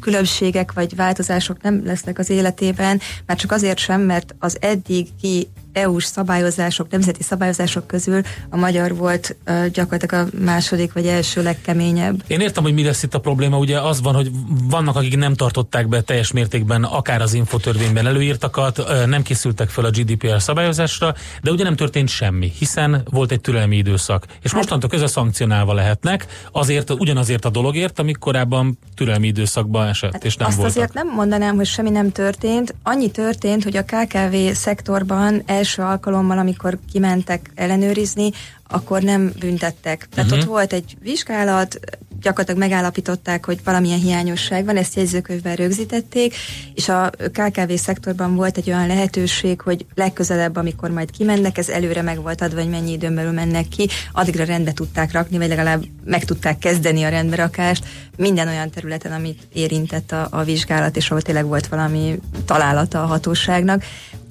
különbségek 0.00 0.72
vagy 0.72 0.96
változások 0.96 1.62
nem 1.62 1.82
lesznek 1.84 2.18
az 2.18 2.30
életében, 2.30 3.00
már 3.26 3.36
csak 3.36 3.52
azért 3.52 3.78
sem, 3.78 4.00
mert 4.00 4.34
az 4.38 4.56
eddig 4.60 5.08
ki 5.20 5.48
EU-s 5.76 6.04
szabályozások, 6.04 6.90
nemzeti 6.90 7.22
szabályozások 7.22 7.86
közül 7.86 8.20
a 8.50 8.56
magyar 8.56 8.96
volt 8.96 9.36
gyakorlatilag 9.72 10.28
a 10.32 10.38
második 10.44 10.92
vagy 10.92 11.06
első 11.06 11.42
legkeményebb. 11.42 12.22
Én 12.26 12.40
értem, 12.40 12.62
hogy 12.62 12.74
mi 12.74 12.84
lesz 12.84 13.02
itt 13.02 13.14
a 13.14 13.18
probléma. 13.18 13.58
Ugye 13.58 13.80
az 13.80 14.00
van, 14.02 14.14
hogy 14.14 14.30
vannak, 14.62 14.96
akik 14.96 15.16
nem 15.16 15.34
tartották 15.34 15.88
be 15.88 16.00
teljes 16.00 16.32
mértékben 16.32 16.84
akár 16.84 17.22
az 17.22 17.34
infotörvényben 17.34 18.06
előírtakat, 18.06 18.82
nem 19.06 19.22
készültek 19.22 19.68
fel 19.68 19.84
a 19.84 19.90
GDPR 19.90 20.42
szabályozásra, 20.42 21.14
de 21.42 21.50
ugye 21.50 21.64
nem 21.64 21.76
történt 21.76 22.08
semmi, 22.08 22.52
hiszen 22.58 23.02
volt 23.10 23.30
egy 23.30 23.40
türelmi 23.40 23.76
időszak. 23.76 24.24
És 24.42 24.50
hát, 24.50 24.60
mostantól 24.60 24.90
közben 24.90 25.08
szankcionálva 25.08 25.74
lehetnek, 25.74 26.26
azért, 26.52 26.90
ugyanazért 26.90 27.44
a 27.44 27.50
dologért, 27.50 27.98
amik 27.98 28.18
korábban 28.18 28.78
türelmi 28.94 29.26
időszakban 29.26 29.88
esett, 29.88 30.12
hát 30.12 30.24
és 30.24 30.36
nem 30.36 30.48
azt 30.48 30.56
voltak. 30.56 30.76
azért 30.76 30.92
nem 30.94 31.08
mondanám, 31.08 31.56
hogy 31.56 31.66
semmi 31.66 31.90
nem 31.90 32.12
történt. 32.12 32.74
Annyi 32.82 33.10
történt, 33.10 33.62
hogy 33.62 33.76
a 33.76 33.82
KKV 33.82 34.36
szektorban 34.52 35.42
el 35.46 35.62
első 35.66 35.82
alkalommal, 35.82 36.38
amikor 36.38 36.78
kimentek 36.92 37.50
ellenőrizni, 37.54 38.30
akkor 38.68 39.02
nem 39.02 39.32
büntettek. 39.38 40.08
Tehát 40.08 40.30
uh-huh. 40.30 40.44
ott 40.44 40.48
volt 40.48 40.72
egy 40.72 40.96
vizsgálat, 41.00 41.78
gyakorlatilag 42.20 42.60
megállapították, 42.60 43.44
hogy 43.44 43.58
valamilyen 43.64 43.98
hiányosság 43.98 44.64
van, 44.64 44.76
ezt 44.76 44.94
jegyzőkönyvben 44.94 45.56
rögzítették, 45.56 46.34
és 46.74 46.88
a 46.88 47.10
KKV 47.10 47.72
szektorban 47.74 48.34
volt 48.34 48.56
egy 48.56 48.68
olyan 48.68 48.86
lehetőség, 48.86 49.60
hogy 49.60 49.86
legközelebb, 49.94 50.56
amikor 50.56 50.90
majd 50.90 51.10
kimennek, 51.10 51.58
ez 51.58 51.68
előre 51.68 52.02
meg 52.02 52.22
volt 52.22 52.40
adva, 52.42 52.60
hogy 52.60 52.70
mennyi 52.70 52.92
időn 52.92 53.14
belül 53.14 53.32
mennek 53.32 53.68
ki, 53.68 53.88
addigra 54.12 54.44
rendbe 54.44 54.72
tudták 54.72 55.12
rakni, 55.12 55.38
vagy 55.38 55.48
legalább 55.48 55.84
meg 56.04 56.24
tudták 56.24 56.58
kezdeni 56.58 57.02
a 57.02 57.08
rendberakást 57.08 57.84
minden 58.16 58.48
olyan 58.48 58.70
területen, 58.70 59.12
amit 59.12 59.48
érintett 59.52 60.12
a, 60.12 60.28
a 60.30 60.42
vizsgálat, 60.42 60.96
és 60.96 61.10
ahol 61.10 61.22
tényleg 61.22 61.46
volt 61.46 61.66
valami 61.66 62.18
találata 62.44 63.02
a 63.02 63.06
hatóságnak. 63.06 63.84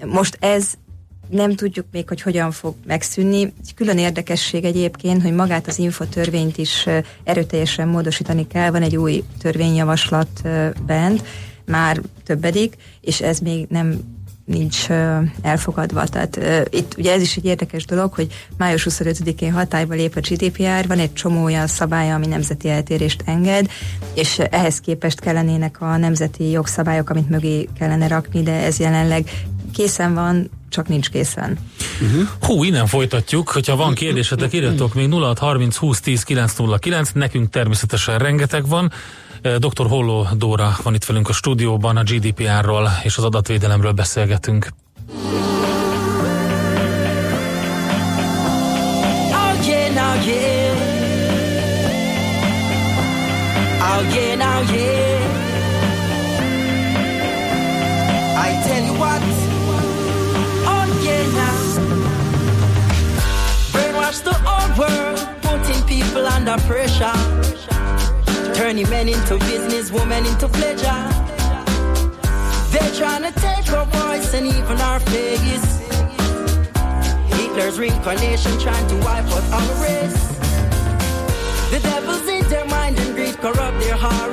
Most 0.05 0.37
ez 0.39 0.73
nem 1.29 1.55
tudjuk 1.55 1.85
még, 1.91 2.07
hogy 2.07 2.21
hogyan 2.21 2.51
fog 2.51 2.75
megszűnni. 2.85 3.53
Külön 3.75 3.97
érdekesség 3.97 4.63
egyébként, 4.63 5.21
hogy 5.21 5.33
magát 5.33 5.67
az 5.67 5.79
infotörvényt 5.79 6.57
is 6.57 6.85
erőteljesen 7.23 7.87
módosítani 7.87 8.47
kell. 8.47 8.69
Van 8.69 8.81
egy 8.81 8.97
új 8.97 9.23
törvényjavaslat 9.39 10.41
bent, 10.85 11.23
már 11.65 12.01
többedik, 12.23 12.75
és 13.01 13.21
ez 13.21 13.39
még 13.39 13.65
nem 13.69 13.99
nincs 14.45 14.89
elfogadva. 15.41 16.03
Tehát 16.03 16.39
itt 16.69 16.95
ugye 16.97 17.13
ez 17.13 17.21
is 17.21 17.35
egy 17.35 17.45
érdekes 17.45 17.85
dolog, 17.85 18.13
hogy 18.13 18.27
május 18.57 18.87
25-én 18.89 19.51
hatályba 19.51 19.93
lép 19.93 20.15
a 20.15 20.19
GDPR, 20.19 20.87
van 20.87 20.99
egy 20.99 21.13
csomó 21.13 21.43
olyan 21.43 21.67
szabály, 21.67 22.11
ami 22.11 22.25
nemzeti 22.25 22.69
eltérést 22.69 23.23
enged, 23.25 23.67
és 24.13 24.39
ehhez 24.39 24.79
képest 24.79 25.19
kellenének 25.19 25.81
a 25.81 25.97
nemzeti 25.97 26.49
jogszabályok, 26.49 27.09
amit 27.09 27.29
mögé 27.29 27.67
kellene 27.79 28.07
rakni, 28.07 28.43
de 28.43 28.51
ez 28.51 28.79
jelenleg 28.79 29.29
készen 29.75 30.13
van, 30.13 30.49
csak 30.69 30.87
nincs 30.87 31.09
készen. 31.09 31.57
Uh-huh. 32.01 32.27
Hú, 32.41 32.63
innen 32.63 32.87
folytatjuk, 32.87 33.49
hogyha 33.49 33.75
van 33.75 33.93
kérdésetek, 33.93 34.53
írjatok 34.53 34.93
még 34.93 35.11
0630 35.11 35.75
20 35.75 35.99
10 35.99 36.23
909, 36.23 37.11
nekünk 37.13 37.49
természetesen 37.49 38.17
rengeteg 38.17 38.67
van. 38.67 38.91
Dr. 39.41 39.87
Holló 39.87 40.27
Dóra 40.37 40.77
van 40.83 40.93
itt 40.93 41.05
velünk 41.05 41.29
a 41.29 41.33
stúdióban, 41.33 41.97
a 41.97 42.03
GDPR-ról 42.03 42.89
és 43.03 43.17
az 43.17 43.23
adatvédelemről 43.23 43.91
beszélgetünk. 43.91 44.69
Oh 49.31 49.67
yeah, 49.67 49.93
now 49.93 50.25
yeah. 50.25 50.93
Oh 53.79 54.13
yeah, 54.13 54.35
now 54.37 54.75
yeah. 54.75 55.04
Under 66.55 66.67
pressure. 66.67 68.53
Turning 68.53 68.89
men 68.89 69.09
into 69.09 69.37
business, 69.39 69.91
women 69.91 70.25
into 70.25 70.47
pleasure. 70.47 71.01
They're 72.71 72.95
trying 72.95 73.23
to 73.23 73.39
take 73.39 73.71
our 73.71 73.85
voice 73.85 74.33
and 74.33 74.47
even 74.47 74.81
our 74.81 74.99
face. 74.99 75.65
Hitler's 77.37 77.79
reincarnation 77.79 78.59
trying 78.59 78.87
to 78.87 78.95
wipe 78.97 79.25
out 79.25 79.45
our 79.57 79.83
race. 79.83 80.27
The 81.71 81.79
devil's 81.81 82.27
in 82.27 82.47
their 82.49 82.65
mind 82.67 82.99
and 82.99 83.15
greed 83.15 83.37
corrupt 83.37 83.79
their 83.79 83.97
heart. 83.97 84.31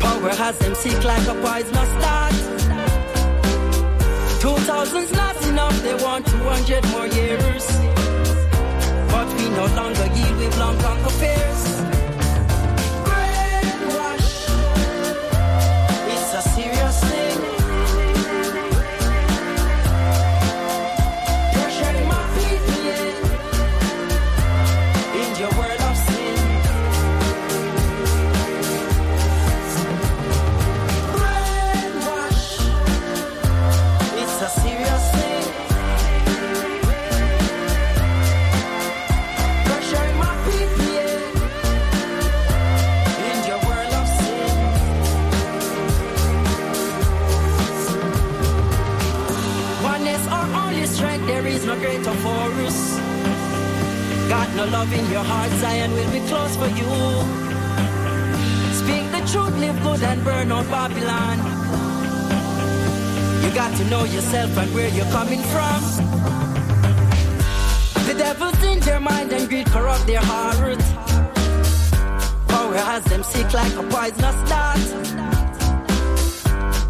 Power 0.00 0.30
has 0.30 0.58
them 0.58 0.74
sick 0.74 1.02
like 1.04 1.26
a 1.28 1.34
poisonous 1.34 1.90
start. 1.98 2.32
2000's 4.42 5.12
not 5.12 5.46
enough, 5.46 5.82
they 5.82 5.94
want 5.94 6.26
200 6.26 6.84
more 6.90 7.06
years 7.06 8.01
no 9.56 9.66
longer 9.74 10.06
yield 10.14 10.36
with 10.38 10.58
long-term 10.58 11.04
affairs. 11.04 11.91
Fears. 54.62 54.72
Love 54.72 54.92
in 54.92 55.10
your 55.10 55.24
heart, 55.24 55.50
Zion 55.60 55.92
will 55.92 56.12
be 56.12 56.20
close 56.28 56.56
for 56.56 56.68
you. 56.68 56.90
Speak 58.72 59.04
the 59.12 59.22
truth, 59.30 59.58
live 59.58 59.82
good 59.82 60.02
and 60.02 60.24
burn 60.24 60.52
out 60.52 60.66
Babylon. 60.70 61.38
You 63.42 63.50
got 63.54 63.76
to 63.76 63.84
know 63.90 64.04
yourself 64.04 64.56
and 64.58 64.74
where 64.74 64.88
you're 64.88 65.12
coming 65.12 65.42
from. 65.42 65.80
The 68.06 68.14
devil's 68.14 68.62
in 68.62 68.80
their 68.80 69.00
mind 69.00 69.32
and 69.32 69.48
greed 69.48 69.66
corrupt 69.66 70.06
their 70.06 70.20
heart. 70.22 70.78
Power 72.48 72.76
has 72.76 73.04
them 73.04 73.22
sick 73.22 73.52
like 73.52 73.74
a 73.74 73.82
poisonous 73.82 74.48
dart. 74.48 74.84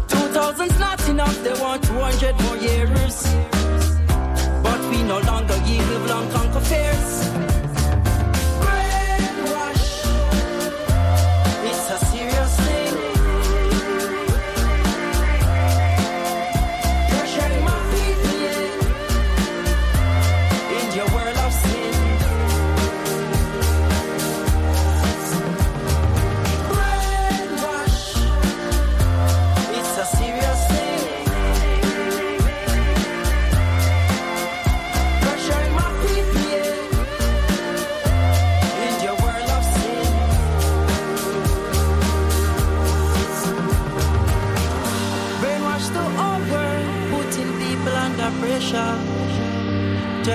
Two 0.07 0.27
thousand's 0.33 0.79
not 0.79 1.09
enough, 1.09 1.43
they 1.43 1.53
want 1.53 1.83
200 1.83 2.41
more 2.41 2.57
years. 2.57 3.23
But 4.63 4.79
we 4.89 5.03
no 5.03 5.19
longer 5.19 5.57
yield, 5.65 6.09
long 6.09 6.29
conquer 6.31 6.61
fears. 6.61 7.52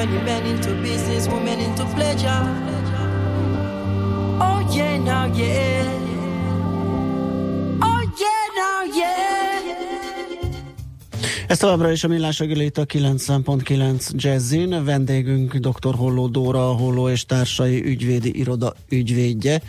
Turning 0.08 0.24
men 0.24 0.46
into 0.46 0.74
business, 0.80 1.28
women 1.28 1.60
into 1.60 1.84
pleasure. 1.84 2.28
Oh. 4.40 4.48
Oh 4.48 4.60
yeah, 4.72 4.96
now 4.96 5.26
yeah. 5.36 5.98
Ez 11.48 11.58
továbbra 11.58 11.90
is 11.90 12.04
a 12.04 12.08
millás 12.08 12.38
reggeli 12.38 12.64
itt 12.64 12.78
a 12.78 12.86
90.9 12.86 14.10
Jazzin. 14.14 14.84
Vendégünk 14.84 15.54
dr. 15.54 15.94
Holló 15.94 16.26
Dóra, 16.26 16.72
Holló 16.72 17.08
és 17.08 17.24
társai 17.24 17.84
ügyvédi 17.84 18.38
iroda 18.38 18.74
ügyvédje, 18.88 19.62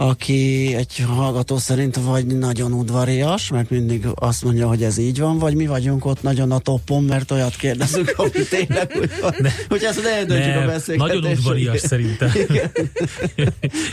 aki 0.00 0.74
egy 0.74 1.04
hallgató 1.08 1.58
szerint 1.58 1.96
vagy 1.96 2.26
nagyon 2.26 2.72
udvarias, 2.72 3.50
mert 3.50 3.70
mindig 3.70 4.06
azt 4.14 4.44
mondja, 4.44 4.68
hogy 4.68 4.82
ez 4.82 4.98
így 4.98 5.18
van, 5.18 5.38
vagy 5.38 5.54
mi 5.54 5.66
vagyunk 5.66 6.04
ott 6.04 6.22
nagyon 6.22 6.52
a 6.52 6.58
toppon, 6.58 7.04
mert 7.04 7.30
olyat 7.30 7.56
kérdezünk, 7.56 8.14
ami 8.16 8.30
tényleg 8.30 8.96
úgy 9.00 9.10
van. 9.20 9.34
Hogy 9.68 9.82
ezt 9.82 10.02
ne 10.02 10.24
döntjük 10.24 10.56
a 10.56 10.66
beszélgetést. 10.66 10.98
nagyon 10.98 11.32
udvarias 11.32 11.80
szerintem. 11.80 12.32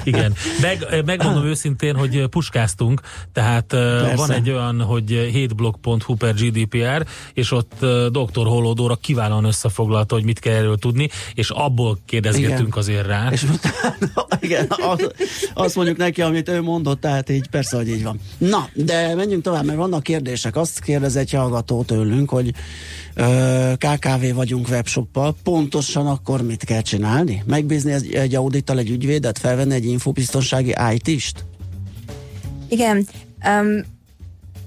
Igen. 0.04 0.34
Meg, 0.62 1.04
megmondom 1.06 1.46
őszintén, 1.46 1.96
hogy 1.96 2.28
puskáztunk, 2.28 3.02
tehát 3.34 3.66
Persze. 3.66 4.16
van 4.16 4.32
egy 4.32 4.50
olyan, 4.50 4.82
hogy 4.82 5.30
7blog.hu 5.34 6.16
per 6.16 6.34
GDPR, 6.34 7.06
és 7.34 7.52
ott 7.52 7.86
dr. 8.12 8.46
Hollódóra 8.46 8.96
kiválóan 8.96 9.44
összefoglalta, 9.44 10.16
hogy 10.16 10.24
mit 10.24 10.40
kell 10.40 10.54
erről 10.54 10.78
tudni, 10.78 11.10
és 11.34 11.50
abból 11.50 11.98
kérdezgetünk 12.06 12.60
Igen. 12.60 12.72
azért 12.72 13.08
rá. 13.08 13.30
És 13.32 13.44
utána, 13.44 14.28
igen, 14.40 14.68
az, 14.70 15.10
azt 15.54 15.76
mondjuk 15.76 15.97
neki, 15.98 16.22
amit 16.22 16.50
ő 16.50 16.62
mondott, 16.62 17.02
tehát 17.02 17.30
így 17.30 17.48
persze, 17.48 17.78
hogy 17.78 17.90
így 17.90 18.04
van. 18.04 18.20
Na, 18.38 18.70
de 18.74 19.16
menjünk 19.16 19.44
tovább, 19.44 19.66
mert 19.66 19.78
vannak 19.78 20.04
kérdések. 20.04 20.56
Azt 20.56 20.80
kérdez 20.80 21.16
egy 21.16 21.32
hallgató 21.32 21.84
tőlünk, 21.84 22.30
hogy 22.30 22.52
ö, 23.16 23.74
KKV 23.78 24.34
vagyunk 24.34 24.68
webshoppal, 24.70 25.36
pontosan 25.44 26.08
akkor 26.08 26.42
mit 26.42 26.64
kell 26.64 26.82
csinálni? 26.82 27.44
Megbízni 27.46 27.92
egy, 27.92 28.14
egy 28.14 28.36
audittal 28.36 28.80
egy 28.80 28.90
ügyvédet, 28.90 29.38
felvenni 29.38 29.74
egy 29.74 29.86
infobiztonsági 29.86 30.76
IT-st? 30.94 31.46
Igen. 32.70 33.08
Um, 33.62 33.84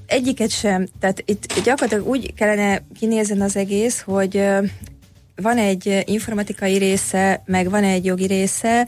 egyiket 0.07 0.51
sem. 0.51 0.89
Tehát 1.01 1.23
itt 1.27 1.61
gyakorlatilag 1.65 2.09
úgy 2.09 2.35
kellene 2.35 2.83
kinézni 2.99 3.41
az 3.41 3.57
egész, 3.57 4.01
hogy 4.01 4.43
van 5.43 5.59
egy 5.59 6.03
informatikai 6.05 6.79
része, 6.79 7.43
meg 7.47 7.71
van 7.71 7.85
egy 7.85 8.05
jogi 8.05 8.27
része, 8.27 8.87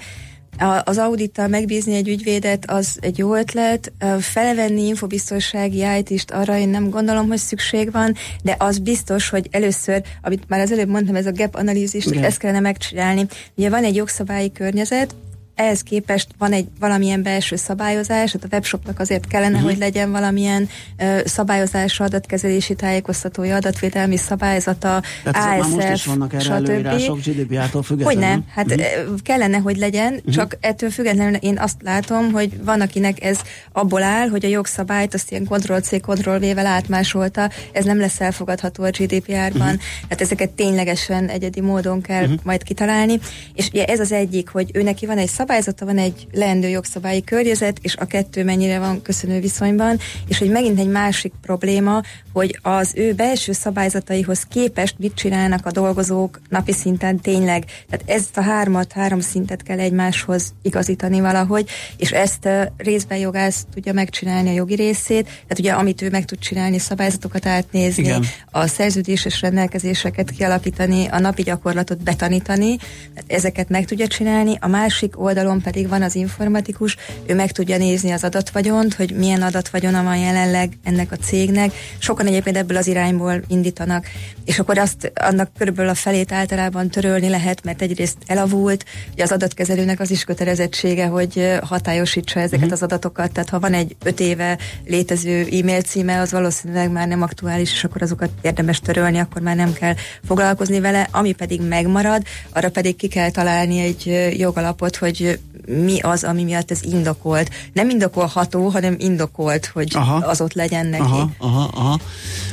az 0.85 0.99
audittal 0.99 1.49
megbízni 1.49 1.95
egy 1.95 2.09
ügyvédet, 2.09 2.71
az 2.71 2.99
egy 3.01 3.19
jó 3.19 3.35
ötlet. 3.35 3.93
Felvenni 4.21 4.87
infobiztonsági 4.87 5.85
IT-st 5.99 6.31
arra 6.31 6.59
én 6.59 6.69
nem 6.69 6.91
gondolom, 6.91 7.29
hogy 7.29 7.39
szükség 7.39 7.93
van, 7.93 8.15
de 8.43 8.55
az 8.59 8.79
biztos, 8.79 9.29
hogy 9.29 9.49
először, 9.51 10.03
amit 10.23 10.49
már 10.49 10.61
az 10.61 10.73
előbb 10.73 10.89
mondtam, 10.89 11.15
ez 11.15 11.27
a 11.27 11.33
gap 11.33 11.55
analízist, 11.55 12.11
ezt 12.11 12.39
kellene 12.39 12.61
megcsinálni. 12.61 13.27
Ugye 13.55 13.71
van 13.71 13.85
egy 13.85 13.97
jogszabályi 13.97 14.53
környezet, 14.53 15.15
ehhez 15.55 15.81
képest 15.81 16.29
van 16.39 16.53
egy 16.53 16.67
valamilyen 16.81 17.23
belső 17.23 17.57
szabályozás, 17.57 18.33
hát 18.33 18.45
a 18.45 18.49
webshopnak 18.53 19.01
azért 19.01 19.27
kellene, 19.27 19.55
uh-huh. 19.55 19.71
hogy 19.71 19.79
legyen 19.79 20.11
valamilyen 20.11 20.69
ö, 20.99 21.21
szabályozása, 21.25 22.05
adatkezelési 22.05 22.75
tájékoztatója, 22.75 23.57
adatvédelmi 23.57 24.17
szabályzata, 24.17 25.03
Tehát 25.23 25.49
már 25.49 25.59
most 25.59 25.77
is 25.77 25.93
ASF, 25.93 26.07
vannak 26.07 26.33
erre 26.33 26.43
stb. 26.43 26.53
előírások 26.53 27.19
GDPR-tól 27.19 27.83
függetlenül. 27.83 28.05
Hogy 28.05 28.31
nem, 28.31 28.45
hát 28.55 28.67
uh-huh. 28.67 29.19
kellene, 29.23 29.59
hogy 29.59 29.77
legyen, 29.77 30.13
uh-huh. 30.13 30.35
csak 30.35 30.57
ettől 30.61 30.91
függetlenül 30.91 31.35
én 31.35 31.59
azt 31.59 31.77
látom, 31.83 32.33
hogy 32.33 32.65
van, 32.65 32.81
akinek 32.81 33.25
ez 33.25 33.39
abból 33.73 34.03
áll, 34.03 34.29
hogy 34.29 34.45
a 34.45 34.49
jogszabályt 34.49 35.15
azt 35.15 35.31
ilyen 35.31 35.45
Ctrl-C, 35.45 36.01
Ctrl-V-vel 36.01 36.67
átmásolta, 36.67 37.51
ez 37.73 37.85
nem 37.85 37.99
lesz 37.99 38.21
elfogadható 38.21 38.85
a 38.85 38.91
GDPR-ban, 38.91 39.61
uh-huh. 39.61 39.81
hát 40.09 40.21
ezeket 40.21 40.51
ténylegesen 40.51 41.29
egyedi 41.29 41.61
módon 41.61 42.01
kell 42.01 42.23
uh-huh. 42.23 42.39
majd 42.43 42.63
kitalálni, 42.63 43.21
és 43.55 43.69
ugye 43.69 43.85
ez 43.85 44.01
az 44.01 44.13
egyik, 44.13 44.49
hogy 44.49 44.71
ő 44.73 44.83
neki 44.83 45.07
van 45.07 45.19
egy 45.19 45.29
szabályzata, 45.43 45.85
van 45.85 45.99
egy 45.99 46.27
leendő 46.33 46.69
jogszabályi 46.69 47.25
környezet, 47.25 47.79
és 47.81 47.97
a 47.97 48.05
kettő 48.05 48.45
mennyire 48.45 48.79
van 48.79 49.03
köszönő 49.03 49.41
viszonyban, 49.41 49.99
és 50.29 50.39
hogy 50.39 50.51
megint 50.51 50.79
egy 50.79 50.89
másik 50.89 51.33
probléma, 51.41 52.03
hogy 52.33 52.59
az 52.63 52.93
ő 52.95 53.13
belső 53.13 53.53
szabályzataihoz 53.53 54.43
képest 54.43 54.95
mit 54.99 55.15
csinálnak 55.15 55.67
a 55.67 55.71
dolgozók 55.71 56.41
napi 56.49 56.73
szinten 56.73 57.21
tényleg. 57.21 57.65
Tehát 57.91 58.11
ezt 58.11 58.37
a 58.37 58.43
hármat, 58.43 58.93
három 58.93 59.21
szintet 59.21 59.63
kell 59.63 59.79
egymáshoz 59.79 60.55
igazítani 60.63 61.21
valahogy, 61.21 61.69
és 61.97 62.11
ezt 62.11 62.49
részben 62.77 63.19
jogász 63.19 63.65
tudja 63.75 63.93
megcsinálni 63.93 64.49
a 64.49 64.53
jogi 64.53 64.75
részét, 64.75 65.25
tehát 65.25 65.59
ugye 65.59 65.73
amit 65.73 66.03
ő 66.03 66.11
meg 66.11 66.25
tud 66.25 66.39
csinálni, 66.39 66.79
szabályzatokat 66.79 67.47
átnézni, 67.47 68.03
Igen. 68.03 68.25
a 68.51 68.67
szerződéses 68.67 69.41
rendelkezéseket 69.41 70.31
kialakítani, 70.31 71.07
a 71.07 71.19
napi 71.19 71.43
gyakorlatot 71.43 72.03
betanítani, 72.03 72.77
tehát 72.77 73.25
ezeket 73.27 73.69
meg 73.69 73.85
tudja 73.85 74.07
csinálni, 74.07 74.57
a 74.61 74.67
másik 74.67 75.19
oldalon 75.33 75.61
pedig 75.61 75.89
van 75.89 76.03
az 76.03 76.15
informatikus, 76.15 76.97
ő 77.27 77.35
meg 77.35 77.53
tudja 77.53 77.77
nézni 77.77 78.11
az 78.11 78.25
adatvagyont, 78.25 78.95
hogy 78.95 79.15
milyen 79.17 79.43
adatvagyona 79.43 80.03
van 80.03 80.17
jelenleg 80.17 80.73
ennek 80.85 81.13
a 81.13 81.17
cégnek. 81.17 81.73
Sokan 81.99 82.27
egyébként 82.27 82.57
ebből 82.57 82.77
az 82.77 82.87
irányból 82.87 83.43
indítanak, 83.47 84.07
és 84.45 84.59
akkor 84.59 84.79
azt 84.79 85.13
annak 85.15 85.51
körülbelül 85.59 85.91
a 85.91 85.95
felét 85.95 86.33
általában 86.33 86.89
törölni 86.89 87.29
lehet, 87.29 87.65
mert 87.65 87.83
egyrészt 87.83 88.17
elavult, 88.27 88.85
ugye 89.13 89.23
az 89.23 89.33
adatkezelőnek 89.33 90.01
az 90.01 90.11
is 90.11 90.25
kötelezettsége, 90.25 91.07
hogy 91.07 91.59
hatályosítsa 91.63 92.41
ezeket 92.41 92.59
uh-huh. 92.59 92.73
az 92.73 92.83
adatokat, 92.83 93.33
tehát 93.33 93.49
ha 93.49 93.61
van 93.61 93.75
egy 93.75 93.97
öt 94.05 94.21
éve 94.21 94.59
létező 94.87 95.41
e-mail 95.41 95.81
címe, 95.81 96.21
az 96.21 96.33
valószínűleg 96.33 96.91
már 96.91 97.09
nem 97.09 97.23
aktuális, 97.23 97.73
és 97.73 97.85
akkor 97.85 98.03
azokat 98.03 98.31
érdemes 98.43 98.81
törölni, 98.81 99.19
akkor 99.19 99.43
már 99.43 99.57
nem 99.57 99.73
kell 99.73 99.95
foglalkozni 100.27 100.81
vele, 100.81 101.09
ami 101.11 101.33
pedig 101.33 101.61
megmarad, 101.61 102.23
arra 102.53 102.71
pedig 102.71 102.97
ki 102.97 103.09
kell 103.09 103.31
találni 103.31 103.81
egy 103.81 104.35
jogalapot, 104.39 104.97
hogy 104.97 105.22
mi 105.67 106.01
az, 106.01 106.25
ami 106.25 106.43
miatt 106.45 106.71
ez 106.71 106.83
indokolt. 106.83 107.51
Nem 107.73 107.91
indokolható, 107.91 108.69
hanem 108.69 108.95
indokolt, 108.99 109.67
hogy 109.67 109.91
Aha. 109.95 110.17
az 110.17 110.41
ott 110.41 110.53
legyen 110.53 110.87
neki. 110.87 111.03
Aha, 111.03 111.31
aha, 111.39 111.71
aha. 111.75 111.99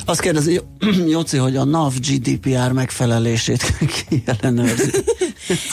Azt 0.06 0.19
kérdezi 0.22 0.54
Jó- 0.54 1.08
Jóci, 1.13 1.38
hogy 1.38 1.56
a 1.56 1.63
NAV 1.63 1.93
GDPR 2.00 2.72
megfelelését 2.72 3.74
ki 4.10 4.24
ellenőrzi. 4.26 4.91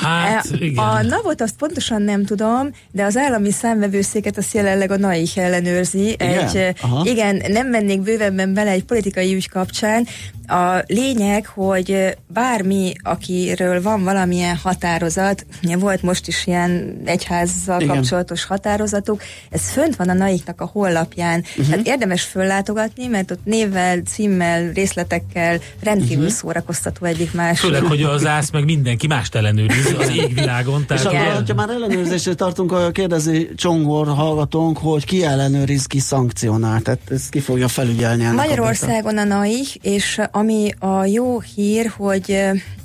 Hát, 0.00 0.46
E, 0.52 0.56
igen. 0.58 0.84
A 0.84 1.02
NAV-ot 1.02 1.40
azt 1.40 1.56
pontosan 1.56 2.02
nem 2.02 2.24
tudom, 2.24 2.70
de 2.90 3.04
az 3.04 3.16
állami 3.16 3.50
számvevőszéket 3.50 4.38
azt 4.38 4.54
jelenleg 4.54 4.90
a 4.90 4.96
NAIH 4.96 5.38
ellenőrzi. 5.38 6.08
Igen? 6.08 6.48
Egy, 6.48 6.74
Aha. 6.80 7.02
igen, 7.04 7.42
nem 7.48 7.68
mennék 7.68 8.00
bővebben 8.00 8.54
bele 8.54 8.70
egy 8.70 8.84
politikai 8.84 9.34
ügy 9.34 9.48
kapcsán. 9.48 10.06
A 10.46 10.82
lényeg, 10.86 11.46
hogy 11.46 12.16
bármi, 12.26 12.92
akiről 13.02 13.82
van 13.82 14.04
valamilyen 14.04 14.56
határozat, 14.56 15.46
ugye 15.62 15.76
volt 15.76 16.02
most 16.02 16.28
is 16.28 16.46
ilyen 16.46 17.00
egyházzal 17.04 17.80
Igen. 17.80 17.94
kapcsolatos 17.94 18.44
határozatuk, 18.44 19.22
ez 19.50 19.70
fönt 19.70 19.96
van 19.96 20.08
a 20.08 20.12
NAIH-nak 20.12 20.60
a 20.60 20.70
honlapján. 20.72 21.38
Mhm. 21.38 21.48
Uh-huh. 21.50 21.70
Tehát 21.70 21.86
érdemes 21.86 22.22
föllátogatni, 22.22 23.06
mert 23.06 23.30
ott 23.30 23.44
névvel, 23.44 24.00
címmel, 24.00 24.72
részletekkel 24.72 25.58
rendkívül 25.80 26.24
uh-huh. 26.24 26.38
szórakoztató 26.38 27.06
egyik 27.06 27.32
másik. 27.32 27.64
Főleg, 27.64 27.82
hogy 27.82 28.02
az 28.02 28.26
ász 28.36 28.50
meg 28.50 28.64
mindenki 28.64 29.06
mást 29.06 29.34
ellenőriz. 29.34 29.65
Ellenőriz 29.68 29.98
az 29.98 30.08
égvilágon. 30.16 30.80
És 30.80 30.86
Tehát 30.86 31.04
akkor, 31.04 31.18
ugye- 31.20 31.34
hogyha 31.34 31.54
már 31.54 31.68
ellenőrzésre 31.70 32.34
tartunk, 32.34 32.72
akkor 32.72 32.92
kérdezi 32.92 33.48
Csongor 33.56 34.06
hallgatónk, 34.06 34.78
hogy 34.78 35.04
ki 35.04 35.24
ellenőriz, 35.24 35.86
ki 35.86 35.98
szankcionál. 35.98 36.80
Tehát 36.80 37.00
ezt 37.10 37.30
ki 37.30 37.40
fogja 37.40 37.68
felügyelni 37.68 38.24
ennek 38.24 38.38
a 38.38 38.42
Magyarországon 38.42 39.18
a 39.18 39.24
NAI, 39.24 39.64
és 39.82 40.20
ami 40.30 40.70
a 40.78 41.04
jó 41.04 41.40
hír, 41.40 41.92
hogy 41.96 42.30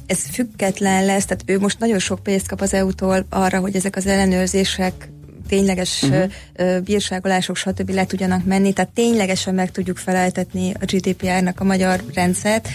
ez 0.06 0.20
független 0.32 1.06
lesz, 1.06 1.26
tehát 1.26 1.44
ő 1.46 1.60
most 1.60 1.80
nagyon 1.80 2.00
sok 2.00 2.24
pénzt 2.24 2.48
kap 2.48 2.62
az 2.62 2.74
EU-tól 2.74 3.26
arra, 3.30 3.60
hogy 3.60 3.76
ezek 3.76 3.96
az 3.96 4.06
ellenőrzések 4.06 5.10
tényleges 5.48 6.04
uh-huh. 6.04 6.80
bírságolások, 6.84 7.56
stb. 7.56 7.90
le 7.90 8.06
tudjanak 8.06 8.46
menni, 8.46 8.74
tehát 8.74 8.92
ténylegesen 8.92 9.54
meg 9.54 9.72
tudjuk 9.72 9.98
feleltetni 9.98 10.74
a 10.80 10.86
GDPR-nak 10.86 11.60
a 11.60 11.64
magyar 11.64 12.04
rendszert, 12.14 12.68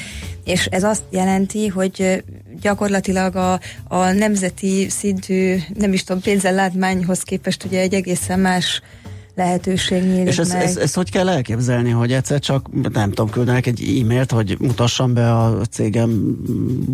és 0.47 0.67
ez 0.67 0.83
azt 0.85 1.03
jelenti, 1.11 1.67
hogy 1.67 2.25
gyakorlatilag 2.61 3.37
a, 3.37 3.61
a 3.89 4.13
nemzeti 4.13 4.89
szintű, 4.89 5.57
nem 5.75 5.93
is 5.93 6.05
tudom, 6.05 6.23
pénzellátmányhoz 6.23 7.23
képest 7.23 7.65
ugye 7.65 7.81
egy 7.81 7.95
egészen 7.95 8.41
más 8.41 8.83
lehetőség 9.37 10.03
nyílik 10.03 10.29
És 10.29 10.39
ezt, 10.39 10.53
meg. 10.53 10.63
ezt, 10.63 10.79
ezt 10.79 10.95
hogy 10.95 11.11
kell 11.11 11.29
elképzelni, 11.29 11.91
hogy 11.91 12.13
egyszer 12.13 12.39
csak, 12.39 12.91
nem 12.93 13.09
tudom, 13.09 13.31
küldenek 13.31 13.67
egy 13.67 14.01
e-mailt, 14.03 14.31
hogy 14.31 14.57
mutassam 14.61 15.15
be 15.15 15.35
a 15.35 15.65
cégem 15.71 16.37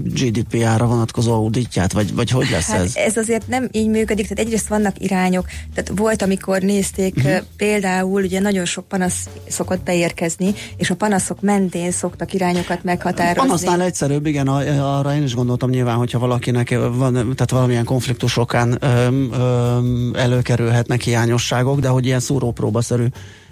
GDPR-ra 0.05 0.87
vonatkozó 0.87 1.33
auditját, 1.33 1.93
vagy, 1.93 2.15
vagy 2.15 2.31
hogy 2.31 2.51
lesz 2.51 2.71
Hát 2.71 2.81
ez? 2.81 2.97
ez 2.97 3.17
azért 3.17 3.49
nem 3.49 3.69
így 3.73 3.89
működik, 3.89 4.29
tehát 4.29 4.45
egyrészt 4.45 4.69
vannak 4.69 4.99
irányok, 4.99 5.47
tehát 5.75 5.93
volt, 5.97 6.23
amikor 6.23 6.61
nézték 6.61 7.17
uh-huh. 7.17 7.37
például, 7.57 8.23
ugye 8.23 8.41
nagyon 8.41 8.65
sok 8.65 8.89
panasz 8.89 9.29
szokott 9.49 9.83
beérkezni, 9.83 10.55
és 10.77 10.91
a 10.91 10.95
panaszok 10.95 11.41
mentén 11.41 11.91
szoktak 11.91 12.33
irányokat 12.33 12.85
meghatározni. 12.85 13.49
Panasznál 13.49 13.83
egyszerűbb, 13.83 14.27
igen, 14.27 14.49
arra 14.49 15.15
én 15.15 15.23
is 15.23 15.35
gondoltam 15.35 15.71
nyilván, 15.71 15.97
hogyha 15.97 16.19
valakinek 16.19 16.79
van, 16.93 17.13
tehát 17.13 17.51
valamilyen 17.51 17.85
konfliktus 17.85 18.37
okán 18.37 18.77
öm, 18.81 19.33
öm, 19.33 20.13
előkerülhetnek 20.15 21.01
hiányosságok, 21.01 21.81
de 21.81 21.89
hogy 21.89 22.07
ilyen 22.07 22.21
szúrópróbaszerű 22.33 23.07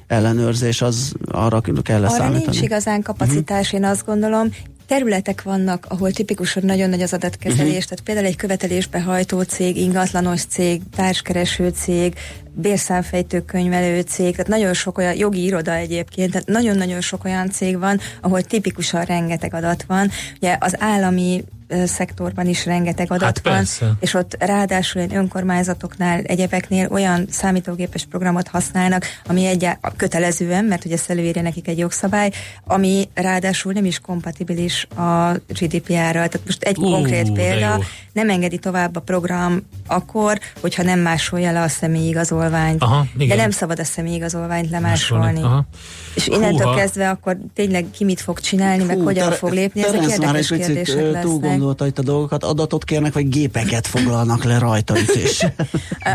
ellenőrzés, 0.06 0.82
az 0.82 1.12
arra 1.24 1.60
kell 1.82 2.04
Arra 2.04 2.28
nincs 2.28 2.60
igazán 2.60 3.02
kapacitás, 3.02 3.72
én 3.72 3.84
azt 3.84 4.06
gondolom. 4.06 4.48
Területek 4.86 5.42
vannak, 5.42 5.86
ahol 5.88 6.10
tipikusan 6.10 6.62
nagyon 6.66 6.88
nagy 6.88 7.02
az 7.02 7.12
adatkezelés, 7.12 7.66
uh-huh. 7.66 7.82
tehát 7.82 8.00
például 8.04 8.26
egy 8.26 8.36
követelésbe 8.36 9.02
hajtó 9.02 9.42
cég, 9.42 9.76
ingatlanos 9.76 10.44
cég, 10.44 10.80
társkereső 10.96 11.68
cég, 11.68 12.14
bérszámfejtő 12.52 13.40
könyvelő 13.40 14.00
cég, 14.00 14.30
tehát 14.30 14.50
nagyon 14.50 14.74
sok 14.74 14.98
olyan 14.98 15.16
jogi 15.16 15.44
iroda 15.44 15.74
egyébként, 15.74 16.30
tehát 16.30 16.46
nagyon-nagyon 16.46 17.00
sok 17.00 17.24
olyan 17.24 17.50
cég 17.50 17.78
van, 17.78 18.00
ahol 18.20 18.42
tipikusan 18.42 19.04
rengeteg 19.04 19.54
adat 19.54 19.84
van. 19.86 20.10
Ugye 20.36 20.56
az 20.60 20.74
állami 20.78 21.44
szektorban 21.84 22.46
is 22.46 22.64
rengeteg 22.66 23.10
adat 23.12 23.22
Hát 23.24 23.40
van, 23.42 23.54
persze. 23.54 23.92
és 24.00 24.14
ott 24.14 24.36
ráadásul 24.38 25.02
ilyen 25.02 25.16
önkormányzatoknál, 25.16 26.20
egyebeknél 26.20 26.88
olyan 26.90 27.26
számítógépes 27.30 28.04
programot 28.04 28.48
használnak, 28.48 29.04
ami 29.26 29.46
egy 29.46 29.68
kötelezően, 29.96 30.64
mert 30.64 30.84
ugye 30.84 30.94
ezt 30.94 31.10
előírja 31.10 31.42
nekik 31.42 31.68
egy 31.68 31.78
jogszabály, 31.78 32.30
ami 32.64 33.08
ráadásul 33.14 33.72
nem 33.72 33.84
is 33.84 33.98
kompatibilis 33.98 34.86
a 34.96 35.32
GDPR-ral. 35.48 36.10
Tehát 36.12 36.40
most 36.44 36.62
egy 36.62 36.78
Ú, 36.78 36.90
konkrét 36.90 37.32
példa, 37.32 37.78
nem 38.12 38.30
engedi 38.30 38.58
tovább 38.58 38.96
a 38.96 39.00
program 39.00 39.62
akkor, 39.86 40.38
hogyha 40.60 40.82
nem 40.82 41.00
másolja 41.00 41.52
le 41.52 41.60
a 41.62 41.68
személyigazolványt. 41.68 42.82
Aha, 42.82 43.06
igen. 43.18 43.28
De 43.36 43.42
nem 43.42 43.50
szabad 43.50 43.78
a 43.78 43.84
személyigazolványt 43.84 44.70
lemásolni. 44.70 45.24
Másolni. 45.24 45.42
Aha. 45.42 45.64
És 46.14 46.26
innentől 46.26 46.66
Húha. 46.66 46.76
kezdve 46.76 47.10
akkor 47.10 47.36
tényleg 47.54 47.86
ki 47.90 48.04
mit 48.04 48.20
fog 48.20 48.40
csinálni, 48.40 48.84
meg 48.84 48.96
Hú, 48.96 49.02
hogyan 49.04 49.24
Tere- 49.24 49.36
fog 49.36 49.52
lépni, 49.52 49.82
ezek 49.84 50.00
egy 50.02 50.10
érdekes 50.10 50.48
kérdések 50.48 50.94
lesznek. 51.12 51.22
Gondolta 51.60 51.86
itt 51.86 51.98
a 51.98 52.02
dolgokat, 52.02 52.44
adatot 52.44 52.84
kérnek, 52.84 53.12
vagy 53.12 53.28
gépeket 53.28 53.86
foglalnak 53.86 54.44
le 54.44 54.58
rajta 54.58 54.94
is. 54.98 55.40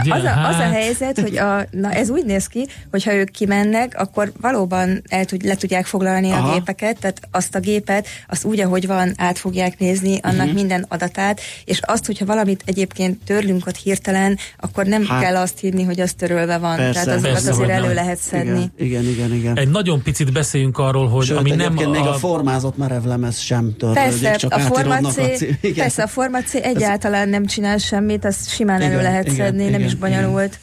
Az 0.10 0.24
a, 0.24 0.48
az 0.48 0.56
a 0.56 0.58
hát. 0.58 0.74
helyzet, 0.74 1.20
hogy 1.20 1.38
a, 1.38 1.66
na 1.72 1.92
ez 1.92 2.10
úgy 2.10 2.26
néz 2.26 2.48
ki, 2.48 2.68
hogy 2.92 3.04
ha 3.04 3.14
ők 3.14 3.32
kimennek, 3.32 3.94
akkor 3.98 4.32
valóban 4.42 5.02
el 5.10 5.26
tud, 5.26 5.44
le 5.44 5.56
tudják 5.56 5.86
foglalni 5.86 6.32
Aha. 6.32 6.50
a 6.50 6.54
gépeket, 6.54 7.00
tehát 7.00 7.22
azt 7.32 7.56
a 7.56 7.60
gépet, 7.60 8.08
azt 8.28 8.44
úgy, 8.44 8.60
ahogy 8.60 8.88
van, 8.88 9.14
át 9.18 9.38
fogják 9.38 9.80
nézni, 9.80 10.20
annak 10.22 10.40
uh-huh. 10.40 10.54
minden 10.54 10.86
adatát, 10.88 11.42
és 11.66 11.80
azt, 11.82 12.06
hogyha 12.06 12.26
valamit 12.26 12.64
egyébként 12.66 13.24
törlünk 13.26 13.68
ott 13.68 13.76
hirtelen, 13.76 14.38
akkor 14.58 14.86
nem 14.86 15.06
Hát, 15.06 15.22
kell 15.22 15.36
azt 15.36 15.60
hinni, 15.60 15.84
hogy 15.84 16.00
az 16.00 16.14
törölve 16.14 16.58
van. 16.58 16.76
persze. 16.76 17.04
tehát 17.04 17.08
azokat 17.08 17.32
Persze, 17.32 17.52
azért 17.52 17.70
elő 17.70 17.86
nem. 17.86 17.96
lehet 17.96 18.18
szedni. 18.18 18.72
Igen, 18.78 19.04
igen, 19.04 19.10
igen. 19.10 19.34
igen. 19.34 19.58
Egy 19.58 19.70
nagyon 19.70 20.02
picit 20.02 20.32
beszéljünk 20.32 20.78
arról, 20.78 21.08
hogy 21.08 21.26
Sőt, 21.26 21.38
ami 21.38 21.50
nem 21.50 21.60
egyébként 21.60 21.92
még 21.92 22.02
a 22.02 22.14
a, 22.14 22.18
formázott 22.18 22.78
merevlemez 22.78 23.40
sem 23.40 23.76
törlődik, 23.78 24.04
Persze, 24.04 24.36
csak 24.36 24.52
a 24.52 24.60
átírodnak 24.60 25.12
igen. 25.42 25.74
persze 25.76 26.04
a 26.04 26.08
formacé 26.08 26.62
egyáltalán 26.62 27.30
nem 27.30 27.46
csinál 27.46 27.78
semmit, 27.78 28.26
azt 28.26 28.50
simán 28.50 28.82
elő 28.82 28.92
Igen, 28.92 29.04
lehet 29.04 29.26
igen, 29.26 29.36
szedni, 29.36 29.64
nem 29.64 29.74
igen, 29.74 29.86
is 29.86 29.96
bonyolult. 29.96 30.60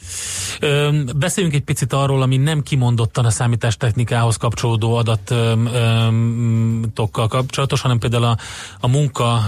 Ö, 0.59 1.01
beszéljünk 1.15 1.55
egy 1.55 1.63
picit 1.63 1.93
arról, 1.93 2.21
ami 2.21 2.37
nem 2.37 2.61
kimondottan 2.61 3.25
a 3.25 3.29
számítástechnikához 3.29 4.37
kapcsolódó 4.37 4.95
adatokkal 4.95 7.27
kapcsolatos, 7.27 7.81
hanem 7.81 7.99
például 7.99 8.23
a, 8.23 8.37
a 8.79 8.87
munka, 8.87 9.41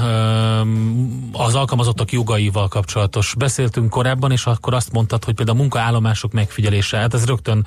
az 1.31 1.55
alkalmazottak 1.55 2.11
jogaival 2.11 2.67
kapcsolatos. 2.67 3.33
Beszéltünk 3.37 3.89
korábban, 3.89 4.31
és 4.31 4.45
akkor 4.45 4.73
azt 4.73 4.91
mondtad, 4.91 5.23
hogy 5.23 5.33
például 5.33 5.57
a 5.57 5.61
munkaállomások 5.61 6.31
megfigyelése, 6.31 6.97
hát 6.97 7.13
ez 7.13 7.25
rögtön 7.25 7.65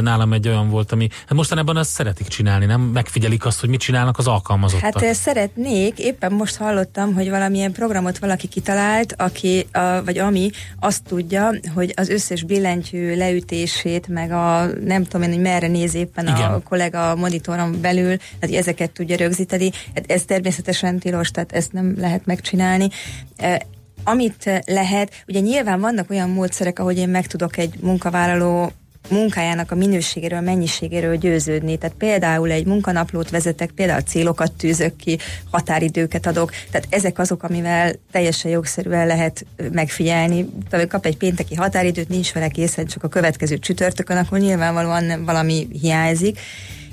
nálam 0.00 0.32
egy 0.32 0.48
olyan 0.48 0.70
volt, 0.70 0.92
ami 0.92 1.08
hát 1.10 1.34
mostanában 1.34 1.76
azt 1.76 1.90
szeretik 1.90 2.26
csinálni, 2.26 2.66
nem? 2.66 2.80
Megfigyelik 2.80 3.44
azt, 3.44 3.60
hogy 3.60 3.68
mit 3.68 3.80
csinálnak 3.80 4.18
az 4.18 4.26
alkalmazottak. 4.26 5.02
Hát 5.02 5.14
szeretnék, 5.14 5.98
éppen 5.98 6.32
most 6.32 6.56
hallottam, 6.74 7.14
hogy 7.14 7.30
valamilyen 7.30 7.72
programot 7.72 8.18
valaki 8.18 8.46
kitalált, 8.48 9.14
aki, 9.16 9.66
a, 9.72 10.04
vagy 10.04 10.18
ami 10.18 10.50
azt 10.80 11.02
tudja, 11.02 11.54
hogy 11.74 11.92
az 11.96 12.08
összes 12.08 12.42
billentyű 12.42 13.16
leütését, 13.16 14.08
meg 14.08 14.30
a 14.32 14.66
nem 14.84 15.04
tudom 15.04 15.22
én, 15.22 15.32
hogy 15.32 15.42
merre 15.42 15.66
néz 15.66 15.94
éppen 15.94 16.26
Igen. 16.26 16.52
a 16.52 16.62
kollega 16.62 17.10
a 17.10 17.14
monitoron 17.14 17.80
belül, 17.80 18.16
tehát 18.38 18.56
ezeket 18.56 18.90
tudja 18.90 19.16
rögzíteni. 19.16 19.70
Hát 19.94 20.10
ez 20.10 20.22
természetesen 20.22 20.98
tilos, 20.98 21.30
tehát 21.30 21.52
ezt 21.52 21.72
nem 21.72 21.94
lehet 21.98 22.26
megcsinálni. 22.26 22.88
Eh, 23.36 23.56
Amit 24.04 24.46
eh, 24.46 24.58
lehet, 24.66 25.12
ugye 25.28 25.40
nyilván 25.40 25.80
vannak 25.80 26.10
olyan 26.10 26.30
módszerek, 26.30 26.78
ahogy 26.78 26.98
én 26.98 27.08
meg 27.08 27.26
tudok 27.26 27.56
egy 27.56 27.74
munkavállaló 27.80 28.72
munkájának 29.10 29.70
a 29.70 29.74
minőségéről, 29.74 30.40
mennyiségéről 30.40 31.16
győződni. 31.16 31.76
Tehát 31.76 31.96
például 31.96 32.50
egy 32.50 32.66
munkanaplót 32.66 33.30
vezetek, 33.30 33.70
például 33.70 34.00
célokat 34.00 34.52
tűzök 34.52 34.96
ki, 34.96 35.18
határidőket 35.50 36.26
adok. 36.26 36.50
Tehát 36.70 36.86
ezek 36.90 37.18
azok, 37.18 37.42
amivel 37.42 37.94
teljesen 38.12 38.50
jogszerűen 38.50 39.06
lehet 39.06 39.46
megfigyelni. 39.72 40.46
Tehát 40.70 40.88
kap 40.88 41.06
egy 41.06 41.16
pénteki 41.16 41.54
határidőt, 41.54 42.08
nincs 42.08 42.32
vele 42.32 42.48
készen, 42.48 42.86
csak 42.86 43.04
a 43.04 43.08
következő 43.08 43.58
csütörtökön, 43.58 44.16
akkor 44.16 44.38
nyilvánvalóan 44.38 45.24
valami 45.24 45.68
hiányzik. 45.80 46.40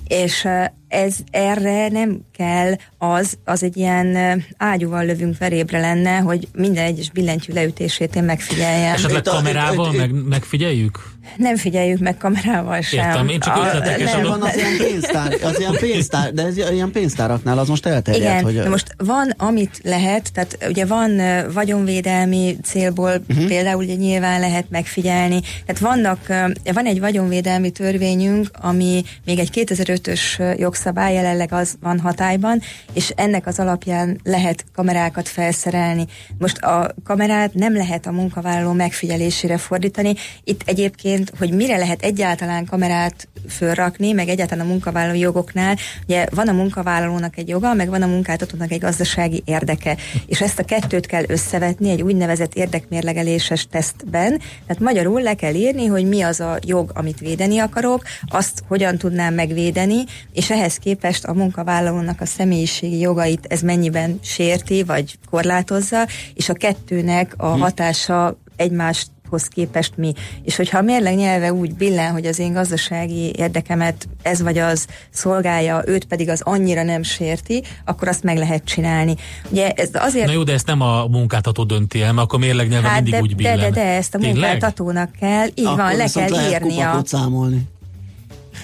És 0.08 0.48
ez 0.92 1.16
erre 1.32 1.88
nem 1.88 2.20
kell 2.38 2.74
az, 2.98 3.38
az 3.46 3.64
egy 3.64 3.78
ilyen 3.78 4.18
ágyúval 4.58 5.06
lövünk 5.06 5.38
verébre 5.38 5.80
lenne, 5.80 6.18
hogy 6.18 6.48
minden 6.54 6.86
egyes 6.86 7.10
billentyű 7.10 7.54
leütését 7.54 8.16
én 8.16 8.24
megfigyeljem. 8.24 8.94
Esetleg 8.94 9.22
kamerával 9.22 9.92
meg, 9.92 10.12
megfigyeljük? 10.12 11.00
Nem 11.38 11.56
figyeljük 11.56 12.00
meg 12.00 12.18
kamerával 12.18 12.82
sem. 12.82 13.08
Értem, 13.08 13.28
én 13.28 13.40
csak 13.40 13.56
A- 13.56 13.66
ötletekes 13.66 14.12
nem, 14.12 14.20
adok. 14.20 14.40
Van 14.40 14.50
az 14.50 14.56
ilyen 14.56 14.78
pénztár, 14.78 15.38
az 15.44 15.60
ilyen 15.60 15.76
pénztár, 15.80 16.34
de 16.34 16.46
ez 16.46 16.58
ilyen 16.58 16.92
pénztáraknál 16.92 17.58
az 17.58 17.68
most 17.68 17.86
elterjedt, 17.86 18.42
Igen, 18.42 18.44
hogy 18.44 18.70
most 18.70 18.96
van, 18.98 19.34
amit 19.38 19.80
lehet, 19.84 20.32
tehát 20.34 20.58
ugye 20.70 20.86
van 20.86 21.22
vagyonvédelmi 21.54 22.58
célból 22.64 23.24
uh-huh. 23.30 23.48
például 23.48 23.84
ugye 23.84 23.96
nyilván 23.96 24.40
lehet 24.40 24.66
megfigyelni. 24.70 25.42
Tehát 25.66 25.82
vannak, 25.82 26.28
van 26.74 26.86
egy 26.86 27.00
vagyonvédelmi 27.00 27.70
törvényünk, 27.70 28.50
ami 28.62 29.04
még 29.26 29.40
egy 29.40 29.50
2005-ös 29.54 30.40
ö, 30.40 30.54
jogszabály, 30.86 31.14
jelenleg 31.14 31.54
az 31.54 31.76
van 31.82 32.00
hatályban, 32.00 32.62
és 32.94 33.14
ennek 33.16 33.48
az 33.48 33.60
alapján 33.60 34.20
lehet 34.24 34.66
kamerákat 34.74 35.28
felszerelni. 35.28 36.06
Most 36.38 36.58
a 36.58 36.94
kamerát 37.04 37.54
nem 37.54 37.74
lehet 37.74 38.06
a 38.06 38.12
munkavállaló 38.12 38.72
megfigyelésére 38.72 39.58
fordítani. 39.58 40.14
Itt 40.44 40.62
egyébként, 40.66 41.32
hogy 41.38 41.52
mire 41.52 41.78
lehet 41.78 42.02
egyáltalán 42.02 42.66
kamerát 42.66 43.28
fölrakni, 43.50 44.12
meg 44.12 44.28
egyáltalán 44.28 44.66
a 44.66 44.70
munkavállaló 44.70 45.18
jogoknál, 45.18 45.78
ugye 46.04 46.26
van 46.32 46.48
a 46.48 46.52
munkavállalónak 46.52 47.38
egy 47.38 47.48
joga, 47.48 47.74
meg 47.74 47.90
van 47.90 48.02
a 48.02 48.08
munkáltatónak 48.08 48.72
egy 48.72 48.80
gazdasági 48.80 49.42
érdeke. 49.46 49.98
És 50.26 50.42
ezt 50.42 50.60
a 50.60 50.64
kettőt 50.64 51.06
kell 51.06 51.24
összevetni 51.28 51.90
egy 51.90 52.02
úgynevezett 52.02 52.54
érdekmérlegeléses 52.54 53.68
tesztben. 53.68 54.40
Tehát 54.68 54.82
magyarul 54.82 55.22
le 55.22 55.34
kell 55.34 55.54
írni, 55.54 55.86
hogy 55.86 56.08
mi 56.08 56.22
az 56.22 56.40
a 56.40 56.58
jog, 56.66 56.92
amit 56.94 57.20
védeni 57.20 57.60
akarok, 57.60 58.04
azt 58.28 58.64
hogyan 58.68 58.98
tudnám 58.98 59.34
megvédeni, 59.34 60.04
és 60.34 60.52
ehhez 60.52 60.71
képest 60.78 61.26
a 61.26 61.34
munkavállalónak 61.34 62.22
a 62.22 62.26
személyiségi 62.26 63.00
jogait 63.00 63.46
ez 63.50 63.62
mennyiben 63.62 64.20
sérti, 64.24 64.84
vagy 64.84 65.18
korlátozza, 65.30 66.08
és 66.34 66.50
a 66.50 66.54
kettőnek 66.54 67.34
a 67.38 67.46
hatása 67.46 68.38
egymást 68.56 69.08
képest 69.40 69.98
mi. 69.98 70.14
És 70.44 70.56
hogyha 70.56 70.78
a 70.78 70.82
mérleg 70.82 71.16
nyelve 71.16 71.54
úgy 71.54 71.74
billen, 71.76 72.12
hogy 72.12 72.26
az 72.26 72.40
én 72.40 72.54
gazdasági 72.54 73.34
érdekemet 73.38 74.08
ez 74.22 74.42
vagy 74.42 74.58
az 74.58 74.88
szolgálja, 75.10 75.84
őt 75.86 76.06
pedig 76.06 76.30
az 76.30 76.42
annyira 76.44 76.84
nem 76.84 77.04
sérti, 77.04 77.64
akkor 77.86 78.08
azt 78.08 78.24
meg 78.24 78.38
lehet 78.38 78.64
csinálni. 78.64 79.16
Ugye 79.50 79.70
ez 79.70 79.90
azért... 79.94 80.26
Na 80.26 80.32
jó, 80.32 80.44
de 80.44 80.54
ezt 80.54 80.68
nem 80.68 80.82
a 80.82 81.08
munkáltató 81.08 81.64
dönti 81.64 82.02
el, 82.02 82.14
mert 82.14 82.28
akkor 82.28 82.40
mérleg 82.40 82.68
nyelve 82.68 82.88
hát 82.88 82.96
mindig 82.96 83.14
de, 83.14 83.20
úgy 83.22 83.36
billen. 83.36 83.58
De, 83.58 83.64
de, 83.64 83.70
de 83.70 83.86
ezt 83.86 84.16
a 84.16 84.18
Tényleg? 84.18 84.36
munkáltatónak 84.36 85.12
kell, 85.20 85.48
így 85.56 85.66
Akkor 85.66 85.78
van, 85.78 85.96
le 85.96 86.08
kell 86.14 86.52
írnia. 86.52 87.02
számolni. 87.06 87.70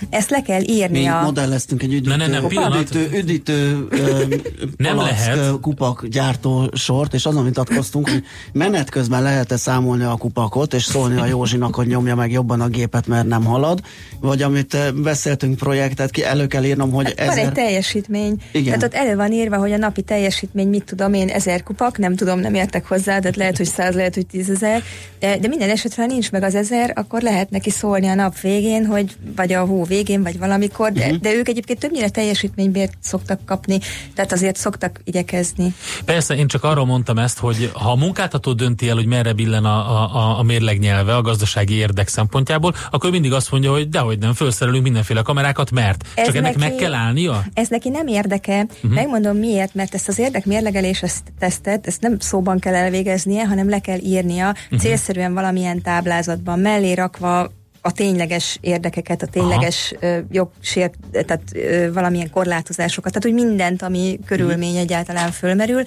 Ezt 0.09 0.29
le 0.29 0.41
kell 0.41 0.59
Mi 0.59 0.71
írnia. 0.73 1.21
modelleztünk 1.23 1.83
egy 1.83 1.93
üdítő, 1.93 2.09
Ne, 2.09 2.15
ne, 2.15 2.27
nem, 2.27 2.47
pillanat. 2.47 2.79
üdítő, 2.95 3.17
üdítő 3.17 3.87
Nem 4.77 4.95
palack, 4.95 5.11
lehet. 5.11 5.59
kupak 5.61 6.05
gyártó 6.07 6.69
sort, 6.73 7.13
és 7.13 7.25
azon 7.25 7.43
vitatkoztunk, 7.43 8.09
hogy 8.09 8.23
menet 8.53 8.89
közben 8.89 9.21
lehet-e 9.21 9.57
számolni 9.57 10.03
a 10.03 10.15
kupakot, 10.15 10.73
és 10.73 10.83
szólni 10.83 11.19
a 11.19 11.25
Józsinak, 11.25 11.75
hogy 11.75 11.87
nyomja 11.87 12.15
meg 12.15 12.31
jobban 12.31 12.61
a 12.61 12.67
gépet, 12.67 13.07
mert 13.07 13.27
nem 13.27 13.43
halad, 13.43 13.81
vagy 14.19 14.41
amit 14.41 14.77
beszéltünk 15.01 15.55
projektet, 15.57 16.11
ki 16.11 16.23
elő 16.23 16.47
kell 16.47 16.63
írnom, 16.63 16.91
hogy 16.91 17.03
Van 17.17 17.27
egy 17.27 17.37
ezer... 17.37 17.51
teljesítmény. 17.51 18.35
Igen. 18.51 18.65
Tehát 18.65 18.83
ott 18.83 18.93
elő 18.93 19.15
van 19.15 19.31
írva, 19.31 19.57
hogy 19.57 19.71
a 19.71 19.77
napi 19.77 20.01
teljesítmény, 20.01 20.67
mit 20.67 20.83
tudom 20.83 21.13
én, 21.13 21.29
ezer 21.29 21.63
kupak, 21.63 21.97
nem 21.97 22.15
tudom, 22.15 22.39
nem 22.39 22.53
értek 22.53 22.85
hozzá, 22.87 23.19
de 23.19 23.31
lehet, 23.35 23.57
hogy 23.57 23.65
száz, 23.65 23.95
lehet, 23.95 24.13
hogy 24.13 24.25
tízezer. 24.25 24.83
De, 25.19 25.37
de 25.37 25.47
minden 25.47 25.69
esetre, 25.69 26.01
ha 26.01 26.07
nincs 26.07 26.31
meg 26.31 26.43
az 26.43 26.55
ezer, 26.55 26.91
akkor 26.95 27.21
lehet 27.21 27.49
neki 27.49 27.69
szólni 27.69 28.07
a 28.07 28.13
nap 28.15 28.39
végén, 28.39 28.85
hogy 28.85 29.15
vagy 29.35 29.53
a 29.53 29.65
hó 29.65 29.83
végén, 29.87 30.23
vagy 30.23 30.37
valamikor, 30.39 30.91
de, 30.91 31.05
uh-huh. 31.05 31.17
de 31.17 31.33
ők 31.33 31.47
egyébként 31.47 31.79
többnyire 31.79 32.09
teljesítménybért 32.09 32.93
szoktak 32.99 33.45
kapni, 33.45 33.79
tehát 34.15 34.31
azért 34.31 34.55
szoktak 34.55 35.01
igyekezni. 35.03 35.73
Persze, 36.05 36.35
én 36.35 36.47
csak 36.47 36.63
arról 36.63 36.85
mondtam 36.85 37.17
ezt, 37.17 37.39
hogy 37.39 37.69
ha 37.73 37.91
a 37.91 37.95
munkáltató 37.95 38.53
dönti 38.53 38.89
el, 38.89 38.95
hogy 38.95 39.05
merre 39.05 39.33
billen 39.33 39.65
a, 39.65 39.77
a, 40.03 40.39
a- 40.39 40.43
mérleg 40.43 40.79
nyelve 40.79 41.15
a 41.15 41.21
gazdasági 41.21 41.73
érdek 41.73 42.07
szempontjából, 42.07 42.73
akkor 42.91 43.11
mindig 43.11 43.33
azt 43.33 43.51
mondja, 43.51 43.71
hogy 43.71 43.89
dehogy 43.89 44.19
nem, 44.19 44.33
felszerelünk 44.33 44.83
mindenféle 44.83 45.21
kamerákat, 45.21 45.71
mert 45.71 46.03
Ez 46.15 46.25
csak 46.25 46.35
ennek 46.35 46.55
neki- 46.55 46.69
meg 46.69 46.75
kell 46.75 46.93
állnia. 46.93 47.43
Ez 47.53 47.67
neki 47.67 47.89
nem 47.89 48.07
érdeke. 48.07 48.65
Uh-huh. 48.75 48.91
Megmondom 48.91 49.37
miért, 49.37 49.73
mert 49.73 49.93
ezt 49.93 50.07
az 50.07 50.19
érdek 50.19 50.45
mérlegelés 50.45 51.01
ezt 51.03 51.23
tesztet, 51.39 51.87
ezt 51.87 52.01
nem 52.01 52.19
szóban 52.19 52.59
kell 52.59 52.75
elvégeznie, 52.75 53.45
hanem 53.45 53.69
le 53.69 53.79
kell 53.79 53.99
írnia, 53.99 54.49
uh-huh. 54.49 54.79
célszerűen 54.79 55.33
valamilyen 55.33 55.81
táblázatban 55.81 56.59
mellé 56.59 56.93
rakva 56.93 57.51
a 57.87 57.91
tényleges 57.91 58.57
érdekeket, 58.61 59.21
a 59.21 59.25
tényleges 59.25 59.93
ö, 59.99 60.17
jogsért, 60.31 60.93
tehát 61.11 61.41
valamilyen 61.93 62.29
korlátozásokat, 62.29 63.13
tehát 63.13 63.35
hogy 63.35 63.47
mindent, 63.47 63.81
ami 63.81 64.19
körülmény 64.25 64.67
uh-huh. 64.67 64.81
egyáltalán 64.81 65.31
fölmerül, 65.31 65.83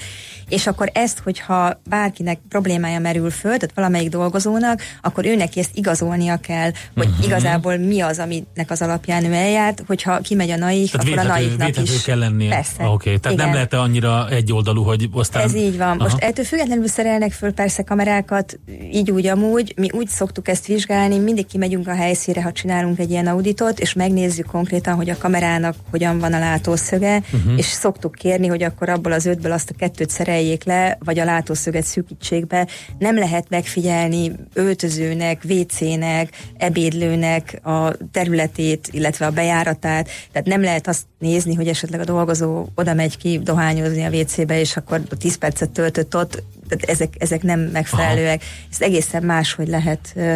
és 0.49 0.67
akkor 0.67 0.91
ezt, 0.93 1.19
hogyha 1.19 1.81
bárkinek 1.89 2.39
problémája 2.49 2.99
merül 2.99 3.31
föl, 3.31 3.57
tehát 3.57 3.75
valamelyik 3.75 4.09
dolgozónak, 4.09 4.83
akkor 5.03 5.27
ő 5.27 5.37
neki 5.37 5.61
ezt 5.61 5.71
igazolnia 5.75 6.37
kell, 6.37 6.71
hogy 6.95 7.07
uh-huh. 7.07 7.25
igazából 7.25 7.77
mi 7.77 8.01
az, 8.01 8.19
aminek 8.19 8.71
az 8.71 8.83
alapján 8.83 9.25
ő 9.25 9.33
eljárt, 9.33 9.83
hogyha 9.87 10.19
kimegy 10.19 10.51
a 10.51 10.57
naik, 10.57 10.91
Tehát 10.91 11.07
akkor 11.07 11.19
a 11.19 11.23
védhető, 11.23 11.47
naiknak 11.47 11.67
védhető 11.67 11.95
is. 11.95 12.03
kell 12.03 12.19
lennie. 12.19 12.49
Persze. 12.51 12.83
Oké, 12.83 12.93
okay. 12.93 13.19
tehát 13.19 13.33
Igen. 13.33 13.45
nem 13.45 13.55
lehet 13.55 13.75
annyira 13.75 14.29
egyoldalú, 14.31 14.83
hogy 14.83 15.09
aztán... 15.13 15.43
Ez 15.43 15.55
így 15.55 15.77
van. 15.77 15.89
Aha. 15.89 16.03
Most 16.03 16.19
ettől 16.19 16.45
függetlenül 16.45 16.89
szerelnek 16.89 17.33
föl 17.33 17.53
persze 17.53 17.83
kamerákat, 17.83 18.59
így 18.93 19.11
úgy 19.11 19.27
amúgy. 19.27 19.75
Mi 19.77 19.91
úgy 19.93 20.09
szoktuk 20.09 20.49
ezt 20.49 20.67
vizsgálni, 20.67 21.19
mindig 21.19 21.47
kimegyünk 21.47 21.89
a 21.91 21.95
helyszínre, 21.95 22.43
ha 22.43 22.53
csinálunk 22.53 22.99
egy 22.99 23.11
ilyen 23.11 23.27
auditot, 23.27 23.81
és 23.81 23.93
megnézzük 23.93 24.47
konkrétan, 24.47 24.95
hogy 24.95 25.11
a 25.11 25.19
kamerának 25.19 25.75
hogyan 25.91 26.19
van 26.19 26.33
a 26.33 26.39
látószöge, 26.39 27.23
uh-huh. 27.33 27.53
és 27.57 27.67
szoktuk 27.67 28.15
kérni, 28.15 28.47
hogy 28.47 28.63
akkor 28.63 28.89
abból 28.89 29.13
az 29.13 29.27
ötből 29.27 29.53
azt 29.53 29.71
a 29.71 29.75
kettőt 29.79 30.11
szereljék 30.11 30.65
le, 30.65 30.99
vagy 31.05 31.19
a 31.19 31.25
látószöget 31.25 31.85
szűkítsék 31.85 32.47
be. 32.47 32.67
Nem 32.99 33.19
lehet 33.19 33.49
megfigyelni 33.49 34.33
öltözőnek, 34.53 35.43
WC-nek, 35.49 36.29
ebédlőnek 36.57 37.61
a 37.63 37.93
területét, 38.13 38.89
illetve 38.93 39.27
a 39.27 39.31
bejáratát. 39.31 40.09
Tehát 40.33 40.49
nem 40.49 40.63
lehet 40.63 40.89
azt 40.89 41.05
nézni, 41.19 41.55
hogy 41.55 41.69
esetleg 41.69 42.01
a 42.01 42.05
dolgozó 42.05 42.67
oda 42.75 42.95
megy 42.95 43.17
ki 43.17 43.39
dohányozni 43.39 44.05
a 44.05 44.11
WC-be, 44.11 44.61
és 44.61 44.77
akkor 44.77 45.01
10 45.19 45.37
percet 45.37 45.71
töltött 45.71 46.17
ott. 46.17 46.43
Tehát 46.69 46.85
ezek, 46.85 47.15
ezek 47.19 47.43
nem 47.43 47.61
megfelelőek. 47.61 48.43
Ezt 48.71 48.83
egészen 48.83 49.23
máshogy 49.23 49.69
lehet 49.69 50.13
ö, 50.15 50.35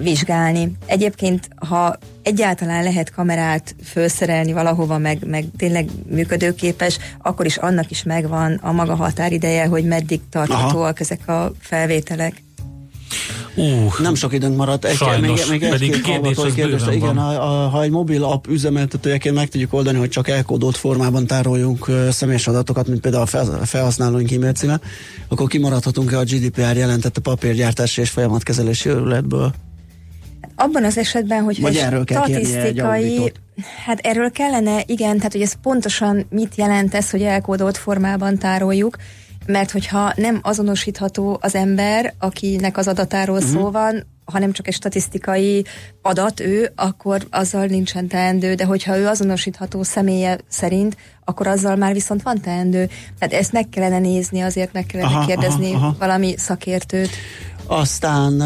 vizsgálni. 0.00 0.72
Egyébként, 0.86 1.48
ha 1.68 1.98
egyáltalán 2.22 2.82
lehet 2.82 3.10
kamerát 3.10 3.74
felszerelni 3.82 4.52
valahova, 4.52 4.98
meg, 4.98 5.26
meg 5.26 5.44
tényleg 5.56 5.88
működőképes, 6.10 6.98
akkor 7.22 7.46
is 7.46 7.56
annak 7.56 7.90
is 7.90 8.02
megvan 8.02 8.58
a 8.62 8.72
maga 8.72 8.94
határideje, 8.94 9.66
hogy 9.66 9.84
meddig 9.84 10.20
tarthatóak 10.30 11.00
ezek 11.00 11.28
a 11.28 11.52
felvételek. 11.60 12.44
Uh, 13.54 13.98
Nem 14.00 14.14
sok 14.14 14.32
időnk 14.32 14.56
maradt. 14.56 14.84
Egy, 14.84 14.96
Sajnos, 14.96 15.46
még, 15.46 15.60
még 15.60 15.70
pedig 15.70 15.92
egy-két 15.92 16.04
kérdés 16.04 16.36
az 16.36 16.54
kérdés. 16.54 16.82
Igen, 16.90 17.18
a, 17.18 17.68
ha 17.68 17.82
egy 17.82 17.90
mobil 17.90 18.24
app 18.24 18.46
üzemeltetőjeként 18.46 19.34
meg 19.34 19.48
tudjuk 19.48 19.72
oldani, 19.72 19.98
hogy 19.98 20.08
csak 20.08 20.28
elkódolt 20.28 20.76
formában 20.76 21.26
tároljunk 21.26 21.88
ö, 21.88 22.08
személyes 22.10 22.48
adatokat, 22.48 22.86
mint 22.86 23.00
például 23.00 23.22
a 23.22 23.26
fel- 23.26 23.60
felhasználóink 23.64 24.32
e-mail 24.32 24.52
címe, 24.52 24.80
akkor 25.28 25.48
kimaradhatunk-e 25.48 26.18
a 26.18 26.24
GDPR 26.24 26.76
jelentette 26.76 27.20
papírgyártási 27.20 28.00
és 28.00 28.10
folyamatkezelési 28.10 28.88
őrületből? 28.88 29.54
Abban 30.56 30.84
az 30.84 30.98
esetben, 30.98 31.42
hogy 31.42 31.60
Vagy 31.60 31.76
erről 31.76 32.04
kell 32.04 32.22
statisztikai, 32.22 33.32
hát 33.84 33.98
erről 33.98 34.30
kellene, 34.30 34.82
igen, 34.86 35.16
tehát 35.16 35.32
hogy 35.32 35.42
ez 35.42 35.60
pontosan 35.62 36.26
mit 36.30 36.54
jelent 36.54 36.94
ez, 36.94 37.10
hogy 37.10 37.22
elkódolt 37.22 37.76
formában 37.76 38.38
tároljuk, 38.38 38.96
mert 39.46 39.70
hogyha 39.70 40.12
nem 40.16 40.38
azonosítható 40.42 41.38
az 41.40 41.54
ember, 41.54 42.14
akinek 42.18 42.76
az 42.76 42.88
adatáról 42.88 43.36
uh-huh. 43.36 43.52
szó 43.52 43.70
van, 43.70 44.06
hanem 44.24 44.52
csak 44.52 44.68
egy 44.68 44.74
statisztikai 44.74 45.64
adat 46.02 46.40
ő, 46.40 46.72
akkor 46.74 47.26
azzal 47.30 47.66
nincsen 47.66 48.06
teendő, 48.06 48.54
de 48.54 48.64
hogyha 48.64 48.98
ő 48.98 49.06
azonosítható 49.06 49.82
személye 49.82 50.38
szerint, 50.48 50.96
akkor 51.24 51.46
azzal 51.46 51.76
már 51.76 51.92
viszont 51.92 52.22
van 52.22 52.40
teendő. 52.40 52.88
Tehát 53.18 53.34
ezt 53.34 53.52
meg 53.52 53.68
kellene 53.68 53.98
nézni, 53.98 54.40
azért 54.40 54.72
meg 54.72 54.86
kellene 54.86 55.14
aha, 55.14 55.26
kérdezni 55.26 55.72
aha, 55.72 55.86
aha. 55.86 55.96
valami 55.98 56.34
szakértőt. 56.36 57.10
Aztán 57.66 58.40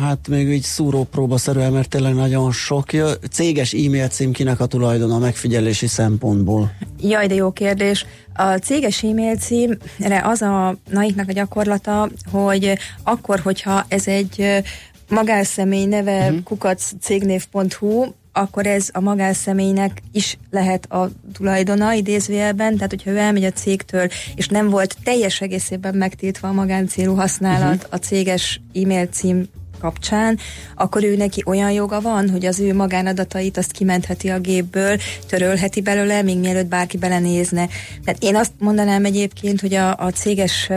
hát 0.00 0.28
még 0.28 0.48
így 0.48 0.62
szúrópróba 0.62 1.38
szerűen, 1.38 1.72
mert 1.72 1.88
tényleg 1.88 2.14
nagyon 2.14 2.52
sok. 2.52 2.86
Céges 3.30 3.72
e-mail 3.72 4.08
cím 4.08 4.32
kinek 4.32 4.60
a 4.60 4.66
tulajdona 4.66 5.18
megfigyelési 5.18 5.86
szempontból? 5.86 6.72
Jaj, 7.00 7.26
de 7.26 7.34
jó 7.34 7.50
kérdés. 7.50 8.06
A 8.34 8.42
céges 8.42 9.02
e-mail 9.02 9.36
címre 9.36 10.22
az 10.24 10.42
a 10.42 10.76
naiknak 10.90 11.28
a 11.28 11.32
gyakorlata, 11.32 12.08
hogy 12.30 12.78
akkor, 13.02 13.40
hogyha 13.40 13.84
ez 13.88 14.06
egy 14.06 14.62
magánszemély 15.08 15.84
neve 15.84 16.26
uh-huh. 16.26 16.42
kukaccégnév.hu, 16.42 18.04
akkor 18.36 18.66
ez 18.66 18.88
a 18.92 19.00
magánszemélynek 19.00 20.02
is 20.12 20.38
lehet 20.50 20.92
a 20.92 21.10
tulajdona 21.32 21.92
idézőjelben, 21.92 22.74
tehát 22.74 22.90
hogyha 22.90 23.10
ő 23.10 23.16
elmegy 23.16 23.44
a 23.44 23.52
cégtől, 23.52 24.08
és 24.34 24.48
nem 24.48 24.70
volt 24.70 24.96
teljes 25.04 25.40
egészében 25.40 25.94
megtiltva 25.94 26.48
a 26.48 26.52
magáncélú 26.52 27.14
használat 27.14 27.74
uh-huh. 27.74 27.92
a 27.92 27.96
céges 27.96 28.60
e-mail 28.74 29.06
cím 29.06 29.48
kapcsán, 29.80 30.38
akkor 30.74 31.04
ő 31.04 31.16
neki 31.16 31.42
olyan 31.46 31.70
joga 31.70 32.00
van, 32.00 32.30
hogy 32.30 32.46
az 32.46 32.60
ő 32.60 32.74
magánadatait 32.74 33.56
azt 33.56 33.72
kimentheti 33.72 34.28
a 34.28 34.38
gépből, 34.38 34.98
törölheti 35.26 35.80
belőle, 35.80 36.22
még 36.22 36.38
mielőtt 36.38 36.66
bárki 36.66 36.96
belenézne. 36.96 37.68
Tehát 38.04 38.22
én 38.22 38.36
azt 38.36 38.52
mondanám 38.58 39.04
egyébként, 39.04 39.60
hogy 39.60 39.74
a, 39.74 39.96
a 39.96 40.10
céges 40.10 40.70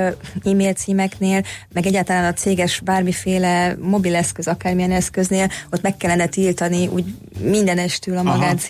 e-mail 0.44 0.74
címeknél, 0.74 1.44
meg 1.74 1.86
egyáltalán 1.86 2.26
a 2.26 2.34
céges 2.34 2.80
bármiféle 2.80 3.76
mobileszköz, 3.82 4.48
akármilyen 4.48 4.92
eszköznél, 4.92 5.52
ott 5.72 5.82
meg 5.82 5.98
kellene 5.98 6.26
tiltani 6.28 6.88
úgy 6.88 7.06
mindenestül 7.42 8.18
a 8.18 8.22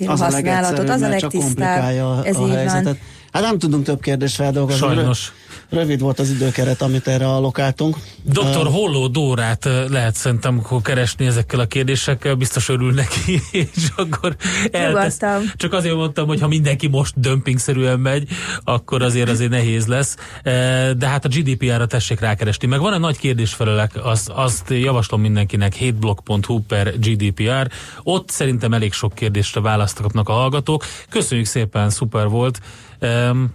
a 0.06 0.18
használatot. 0.18 0.90
Az 0.90 1.02
a 1.02 1.08
legtisztább. 1.08 1.84
Ez 2.26 2.36
a 2.36 2.48
így 2.48 2.54
helyzetet. 2.54 2.84
van. 2.84 3.00
Hát 3.32 3.44
nem 3.44 3.60
tudunk 3.60 3.84
több 3.84 4.02
kérdést 4.02 4.36
feldolgozni. 4.36 4.88
Sajnos. 4.88 5.32
Rövid 5.70 6.00
volt 6.00 6.20
az 6.20 6.30
időkeret, 6.30 6.82
amit 6.82 7.08
erre 7.08 7.28
allokáltunk. 7.28 7.98
Dr. 8.24 8.66
Ö, 8.66 8.70
Holló 8.70 9.08
Dórát 9.08 9.70
lehet 9.90 10.16
szerintem 10.16 10.60
akkor 10.64 10.82
keresni 10.82 11.26
ezekkel 11.26 11.60
a 11.60 11.66
kérdésekkel, 11.66 12.36
biztos 12.36 12.70
örül 12.70 12.94
neki, 12.94 13.42
és 13.52 13.88
akkor 13.96 14.36
eltesz. 14.72 15.18
Csak 15.56 15.74
azért 15.74 15.96
mondtam, 15.96 16.28
hogy 16.28 16.40
ha 16.40 16.48
mindenki 16.48 16.88
most 16.88 17.20
dömpingszerűen 17.20 18.00
megy, 18.00 18.28
akkor 18.64 19.02
azért 19.02 19.30
azért 19.30 19.50
nehéz 19.50 19.86
lesz. 19.86 20.16
De 20.98 21.08
hát 21.08 21.26
a 21.26 21.28
GDPR-ra 21.28 21.86
tessék 21.86 22.20
rákeresni. 22.20 22.68
Meg 22.68 22.80
van 22.80 22.94
egy 22.94 23.00
nagy 23.00 23.18
kérdésfelelek, 23.18 23.92
azt, 24.04 24.30
azt 24.30 24.70
javaslom 24.70 25.22
mindenkinek, 25.22 25.74
hétblog.hu 25.74 26.60
per 26.60 27.00
GDPR. 27.00 27.70
Ott 28.04 28.30
szerintem 28.30 28.74
elég 28.74 28.94
sok 28.94 29.14
kérdésre 29.14 29.62
választ 29.62 30.02
kapnak 30.02 30.30
a 30.30 30.34
hallgatók. 30.34 30.86
Köszönjük 31.10 31.48
szépen, 31.48 31.90
szuper 31.90 32.28
volt. 32.28 32.60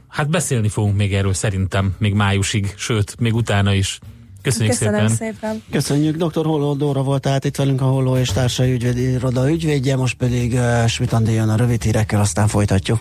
Hát 0.09 0.30
beszélni 0.30 0.68
fogunk 0.68 0.96
még 0.96 1.14
erről 1.14 1.35
szerintem, 1.35 1.94
még 1.98 2.14
májusig, 2.14 2.74
sőt, 2.76 3.20
még 3.20 3.35
utána 3.35 3.74
is. 3.74 3.98
Köszönjük 4.42 4.78
Köszönöm 4.78 5.09
szépen. 5.09 5.35
szépen. 5.35 5.62
Köszönjük, 5.70 6.16
dr. 6.16 6.44
Holló 6.44 6.74
Dóra 6.74 7.02
volt 7.02 7.22
tehát 7.22 7.44
itt 7.44 7.57
velünk 7.57 7.80
a 7.80 7.85
Holló 7.85 8.16
és 8.16 8.28
társai 8.28 8.72
ügyvédi 8.72 9.11
iroda 9.11 9.50
ügyvédje, 9.50 9.96
most 9.96 10.16
pedig 10.16 10.52
uh, 10.52 10.87
Svitandi 10.87 11.33
jön 11.33 11.48
a 11.48 11.57
rövid 11.57 11.83
hírekkel, 11.83 12.20
aztán 12.20 12.48
folytatjuk. 12.48 13.00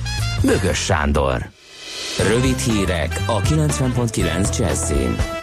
Bögös 0.45 0.77
Sándor. 0.77 1.49
Rövid 2.27 2.57
hírek 2.57 3.23
a 3.27 3.41
90.9 3.41 4.59
Jazzin. 4.59 5.40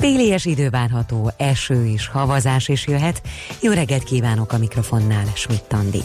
Télies 0.00 0.44
idő 0.44 0.70
várható, 0.70 1.30
eső 1.36 1.86
és 1.86 2.08
havazás 2.08 2.68
is 2.68 2.86
jöhet. 2.86 3.22
Jó 3.62 3.72
reggelt 3.72 4.04
kívánok 4.04 4.52
a 4.52 4.58
mikrofonnál, 4.58 5.24
Schmidt 5.34 5.72
Andi. 5.72 6.00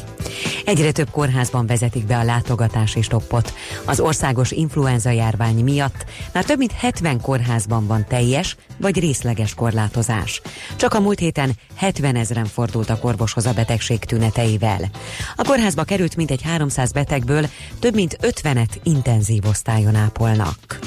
Egyre 0.66 0.92
több 0.92 1.10
kórházban 1.10 1.66
vezetik 1.66 2.06
be 2.06 2.18
a 2.18 2.24
látogatási 2.24 3.02
stoppot. 3.02 3.54
Az 3.86 4.00
országos 4.00 4.52
influenza 4.52 5.10
járvány 5.10 5.64
miatt 5.64 6.06
már 6.34 6.44
több 6.44 6.58
mint 6.58 6.72
70 6.72 7.22
kórházban 7.22 7.88
van 7.88 8.06
teljes 8.08 8.56
vagy 8.78 9.00
részleges 9.00 9.54
korlátozás. 9.54 10.42
Csak 10.76 10.94
a 10.94 11.00
múlt 11.00 11.20
héten 11.20 11.52
70 11.76 12.16
ezeren 12.16 12.46
fordultak 12.46 13.04
orvoshoz 13.04 13.46
a 13.46 13.54
betegség 13.54 14.00
tüneteivel. 14.00 14.90
A 15.36 15.44
kórházba 15.44 15.84
került 15.84 16.16
mintegy 16.16 16.42
300 16.42 16.92
betegből 16.92 17.46
több 17.80 17.94
mint 17.94 18.18
50-et 18.22 18.76
intenzív 18.84 19.46
osztályon 19.46 19.96
ápolnak. 19.96 20.80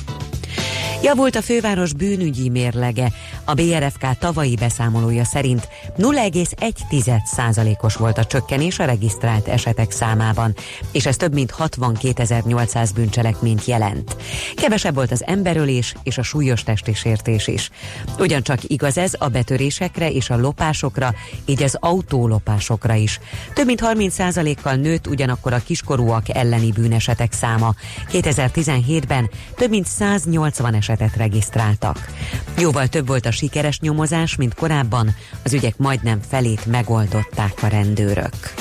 Javult 1.03 1.37
a 1.37 1.43
főváros 1.43 1.93
bűnügyi 1.93 2.49
mérlege. 2.49 3.13
A 3.45 3.55
BRFK 3.55 4.19
tavalyi 4.19 4.57
beszámolója 4.57 5.25
szerint 5.25 5.69
0,1%-os 5.99 7.95
volt 7.95 8.19
a 8.19 8.25
csökkenés 8.25 8.79
a 8.79 8.85
regisztrált 8.85 9.49
esetek 9.49 9.91
számában, 9.91 10.55
és 10.93 11.07
ez 11.07 11.17
több 11.17 11.33
mint 11.33 11.55
62.800 11.59 12.89
bűncselekményt 12.95 13.65
jelent. 13.65 14.17
Kevesebb 14.55 14.95
volt 14.95 15.11
az 15.11 15.25
emberölés 15.27 15.95
és 16.03 16.19
a 16.19 16.23
súlyos 16.23 16.63
testi 16.63 16.95
sértés 16.95 17.47
is. 17.47 17.71
Ugyancsak 18.19 18.59
igaz 18.63 18.99
ez 18.99 19.13
a 19.19 19.29
betörésekre 19.29 20.11
és 20.11 20.31
a 20.31 20.37
lopásokra, 20.37 21.15
így 21.45 21.63
az 21.63 21.77
autólopásokra 21.81 22.95
is. 22.95 23.21
Több 23.55 23.67
mint 23.67 23.81
30%-kal 23.85 24.75
nőtt 24.75 25.07
ugyanakkor 25.07 25.53
a 25.53 25.63
kiskorúak 25.67 26.29
elleni 26.29 26.73
bűnesetek 26.73 27.33
száma. 27.33 27.75
2017-ben 28.13 29.31
több 29.57 29.71
mint 29.71 29.87
180 29.87 30.75
esetet 30.89 31.17
regisztráltak. 31.17 32.09
Jóval 32.59 32.87
több 32.87 33.07
volt 33.07 33.27
a 33.27 33.31
sikeres 33.31 33.81
nyomozás, 33.81 34.37
mint 34.37 34.55
korábban, 34.55 35.15
az 35.45 35.53
ügyek 35.53 35.77
majdnem 35.77 36.21
felét 36.29 36.67
megoldották 36.67 37.53
a 37.63 37.67
rendőrök. 37.67 38.55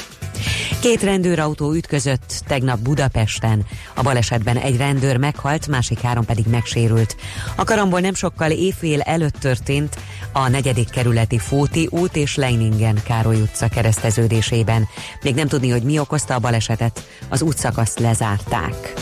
Két 0.81 1.03
rendőrautó 1.03 1.73
ütközött 1.73 2.43
tegnap 2.47 2.79
Budapesten. 2.79 3.65
A 3.95 4.01
balesetben 4.01 4.57
egy 4.57 4.77
rendőr 4.77 5.17
meghalt, 5.17 5.67
másik 5.67 5.99
három 5.99 6.25
pedig 6.25 6.45
megsérült. 6.47 7.15
A 7.55 7.63
karambol 7.63 7.99
nem 7.99 8.13
sokkal 8.13 8.51
évfél 8.51 9.01
előtt 9.01 9.35
történt 9.35 9.97
a 10.31 10.47
negyedik 10.47 10.89
kerületi 10.89 11.37
Fóti 11.37 11.87
út 11.91 12.15
és 12.15 12.35
Leiningen 12.35 12.99
Károly 13.03 13.41
utca 13.41 13.67
kereszteződésében. 13.67 14.87
Még 15.21 15.35
nem 15.35 15.47
tudni, 15.47 15.69
hogy 15.69 15.83
mi 15.83 15.99
okozta 15.99 16.33
a 16.33 16.39
balesetet, 16.39 17.07
az 17.29 17.41
útszakaszt 17.41 17.99
lezárták. 17.99 18.93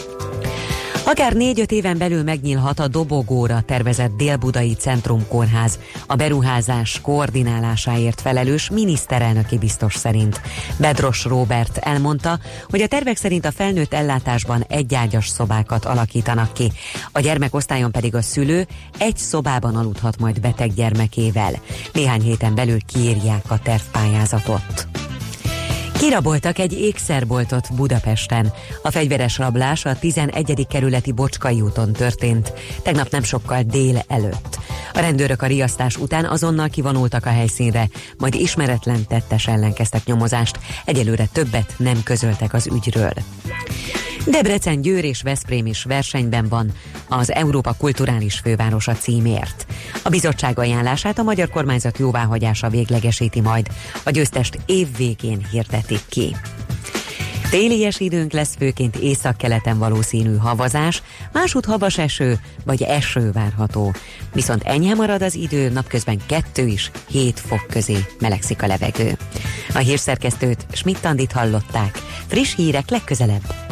Akár 1.07 1.33
négy-öt 1.33 1.71
éven 1.71 1.97
belül 1.97 2.23
megnyílhat 2.23 2.79
a 2.79 2.87
dobogóra 2.87 3.61
tervezett 3.61 4.17
Dél-Budai 4.17 4.73
Centrumkórház. 4.73 5.79
A 6.07 6.15
beruházás 6.15 7.01
koordinálásáért 7.01 8.21
felelős 8.21 8.69
miniszterelnöki 8.69 9.57
biztos 9.57 9.95
szerint. 9.95 10.41
Bedros 10.79 11.23
Robert 11.23 11.77
elmondta, 11.77 12.39
hogy 12.69 12.81
a 12.81 12.87
tervek 12.87 13.17
szerint 13.17 13.45
a 13.45 13.51
felnőtt 13.51 13.93
ellátásban 13.93 14.65
egyágyas 14.67 15.27
szobákat 15.27 15.85
alakítanak 15.85 16.53
ki. 16.53 16.71
A 17.11 17.19
gyermekosztályon 17.19 17.91
pedig 17.91 18.15
a 18.15 18.21
szülő 18.21 18.67
egy 18.97 19.17
szobában 19.17 19.75
aludhat 19.75 20.19
majd 20.19 20.39
beteg 20.39 20.73
gyermekével. 20.73 21.53
Néhány 21.93 22.21
héten 22.21 22.55
belül 22.55 22.79
kiírják 22.85 23.51
a 23.51 23.59
tervpályázatot. 23.59 24.87
Kiraboltak 25.97 26.59
egy 26.59 26.73
ékszerboltot 26.73 27.75
Budapesten. 27.75 28.53
A 28.81 28.91
fegyveres 28.91 29.37
rablás 29.37 29.85
a 29.85 29.99
11. 29.99 30.67
kerületi 30.69 31.11
Bocskai 31.11 31.61
úton 31.61 31.93
történt, 31.93 32.53
tegnap 32.81 33.09
nem 33.11 33.23
sokkal 33.23 33.61
dél 33.61 34.03
előtt. 34.07 34.59
A 34.93 34.99
rendőrök 34.99 35.41
a 35.41 35.45
riasztás 35.45 35.97
után 35.97 36.25
azonnal 36.25 36.67
kivonultak 36.67 37.25
a 37.25 37.29
helyszínre, 37.29 37.89
majd 38.17 38.33
ismeretlen 38.33 39.07
tettes 39.07 39.47
ellen 39.47 39.73
kezdtek 39.73 40.05
nyomozást, 40.05 40.59
egyelőre 40.85 41.25
többet 41.31 41.73
nem 41.77 42.03
közöltek 42.03 42.53
az 42.53 42.67
ügyről. 42.67 43.13
Debrecen, 44.25 44.81
Győr 44.81 45.03
és 45.03 45.21
Veszprém 45.21 45.65
is 45.65 45.83
versenyben 45.83 46.47
van 46.47 46.71
az 47.09 47.31
Európa 47.31 47.75
Kulturális 47.77 48.39
Fővárosa 48.39 48.93
címért. 48.93 49.65
A 50.03 50.09
bizottság 50.09 50.59
ajánlását 50.59 51.19
a 51.19 51.23
magyar 51.23 51.49
kormányzat 51.49 51.97
jóváhagyása 51.97 52.69
véglegesíti 52.69 53.41
majd. 53.41 53.67
A 54.03 54.09
győztest 54.09 54.59
év 54.65 54.87
végén 54.97 55.45
hirdetik 55.51 56.01
ki. 56.09 56.35
Télies 57.49 57.99
időnk 57.99 58.31
lesz 58.31 58.55
főként 58.57 58.95
északkeleten 58.95 59.77
valószínű 59.77 60.35
havazás, 60.35 61.03
másút 61.31 61.65
havas 61.65 61.97
eső 61.97 62.39
vagy 62.65 62.81
eső 62.81 63.31
várható. 63.31 63.93
Viszont 64.33 64.63
enyhe 64.63 64.93
marad 64.93 65.21
az 65.21 65.35
idő, 65.35 65.69
napközben 65.69 66.19
2 66.25 66.65
is 66.65 66.91
7 67.09 67.39
fok 67.39 67.65
közé 67.67 68.05
melegszik 68.19 68.61
a 68.61 68.67
levegő. 68.67 69.17
A 69.73 69.77
hírszerkesztőt 69.77 70.65
Schmidt-Tandit 70.71 71.31
hallották. 71.31 72.01
Friss 72.27 72.55
hírek 72.55 72.89
legközelebb 72.89 73.64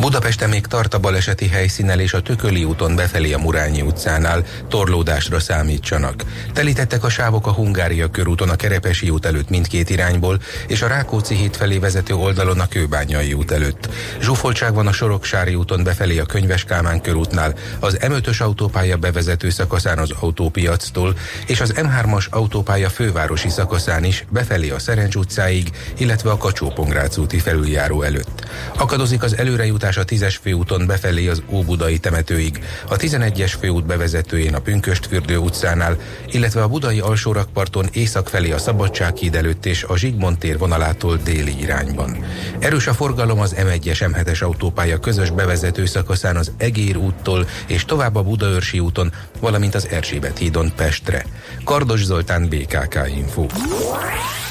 Budapesten 0.00 0.48
még 0.48 0.66
tart 0.66 0.94
a 0.94 0.98
baleseti 0.98 1.48
helyszínel 1.48 2.00
és 2.00 2.12
a 2.12 2.20
Tököli 2.20 2.64
úton 2.64 2.96
befelé 2.96 3.32
a 3.32 3.38
Murányi 3.38 3.82
utcánál 3.82 4.44
torlódásra 4.68 5.40
számítsanak. 5.40 6.24
Telítettek 6.52 7.04
a 7.04 7.08
sávok 7.08 7.46
a 7.46 7.52
Hungária 7.52 8.08
körúton 8.10 8.48
a 8.48 8.56
Kerepesi 8.56 9.10
út 9.10 9.24
előtt 9.26 9.48
mindkét 9.48 9.90
irányból, 9.90 10.40
és 10.66 10.82
a 10.82 10.86
Rákóczi 10.86 11.34
híd 11.34 11.56
felé 11.56 11.78
vezető 11.78 12.14
oldalon 12.14 12.60
a 12.60 12.66
Kőbányai 12.68 13.32
út 13.32 13.50
előtt. 13.50 13.88
Zsúfoltság 14.20 14.74
van 14.74 14.86
a 14.86 14.92
Soroksári 14.92 15.54
úton 15.54 15.84
befelé 15.84 16.18
a 16.18 16.26
Könyves 16.26 16.64
Kálmán 16.64 17.00
körútnál, 17.00 17.54
az 17.78 17.98
M5-ös 18.00 18.42
autópálya 18.42 18.96
bevezető 18.96 19.50
szakaszán 19.50 19.98
az 19.98 20.10
autópiactól, 20.20 21.16
és 21.46 21.60
az 21.60 21.74
M3-as 21.76 22.28
autópálya 22.30 22.88
fővárosi 22.88 23.48
szakaszán 23.48 24.04
is 24.04 24.24
befelé 24.30 24.70
a 24.70 24.78
Szerencs 24.78 25.14
utcáig, 25.14 25.70
illetve 25.98 26.30
a 26.30 26.36
kacsó 26.36 26.72
úti 27.16 27.38
felüljáró 27.38 28.02
előtt. 28.02 28.44
Akadozik 28.76 29.22
az 29.22 29.36
előrejutás 29.36 29.88
a 29.96 30.04
10-es 30.04 30.36
főúton 30.42 30.86
befelé 30.86 31.28
az 31.28 31.42
Óbudai 31.50 31.98
temetőig, 31.98 32.64
a 32.88 32.96
11-es 32.96 33.52
főút 33.60 33.86
bevezetőjén 33.86 34.54
a 34.54 34.60
Pünköstfürdő 34.60 35.36
utcánál, 35.36 35.96
illetve 36.26 36.62
a 36.62 36.68
budai 36.68 37.00
alsórakparton 37.00 37.88
észak 37.92 38.28
felé 38.28 38.50
a 38.50 38.58
Szabadsághíd 38.58 39.34
előtt 39.34 39.66
és 39.66 39.82
a 39.82 39.96
Zsigmond 39.96 40.38
tér 40.38 40.58
vonalától 40.58 41.16
déli 41.24 41.60
irányban. 41.60 42.24
Erős 42.58 42.86
a 42.86 42.94
forgalom 42.94 43.40
az 43.40 43.54
M1-es 43.58 44.10
M7-es 44.12 44.42
autópálya 44.42 44.98
közös 44.98 45.30
bevezető 45.30 45.86
szakaszán 45.86 46.36
az 46.36 46.52
Egér 46.56 46.96
úttól 46.96 47.48
és 47.66 47.84
tovább 47.84 48.16
a 48.16 48.22
Budaörsi 48.22 48.78
úton, 48.78 49.12
valamint 49.40 49.74
az 49.74 49.88
Erzsébet 49.88 50.38
hídon 50.38 50.72
Pestre. 50.76 51.24
Kardos 51.64 52.04
Zoltán 52.04 52.48
BKK 52.48 52.98
Info. 53.16 53.46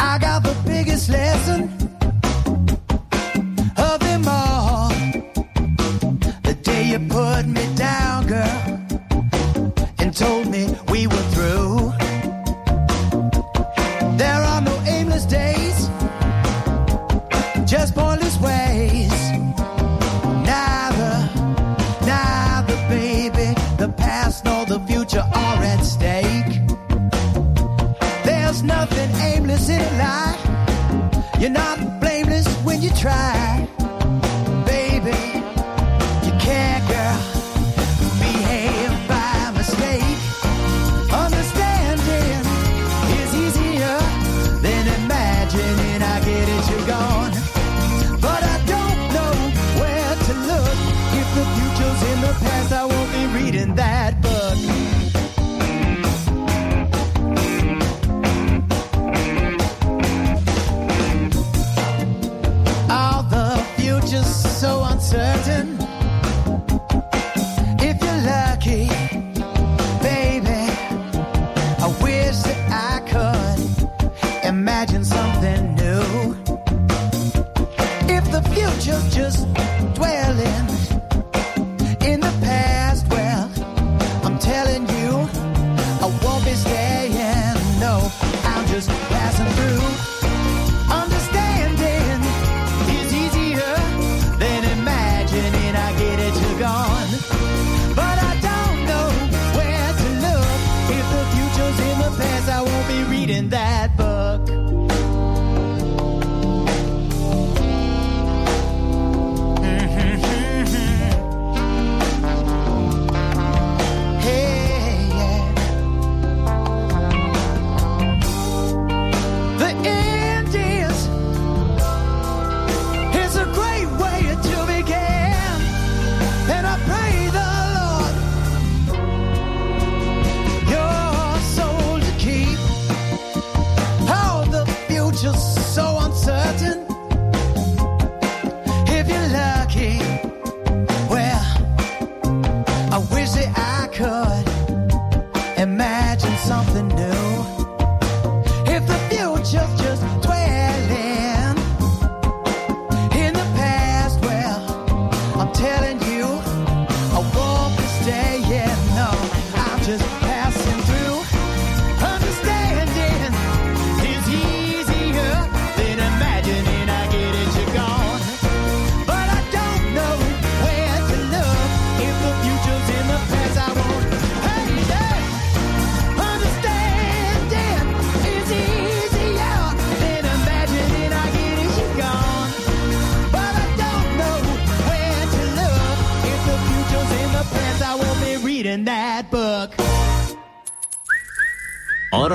I 0.00 0.18
got 0.18 0.42
the 0.42 0.56
biggest 0.64 1.10
lesson 1.10 1.64
of 3.76 4.00
them 4.00 4.26
all. 4.26 4.88
The 6.44 6.54
day 6.62 6.84
you 6.84 6.98
put 7.08 7.46
me 7.46 7.74
down, 7.74 8.26
girl, 8.26 8.62
and 9.98 10.16
told 10.16 10.46
me 10.48 10.74
we 10.90 11.06
were 11.08 11.26
through. 11.34 11.92
There 14.16 14.42
are 14.52 14.62
no 14.62 14.82
aimless 14.86 15.26
days, 15.26 15.90
just 17.66 17.94
pointless. 17.94 18.29
You're 31.40 31.48
not 31.48 32.00
blameless 32.00 32.46
when 32.64 32.82
you 32.82 32.90
try. 32.90 33.69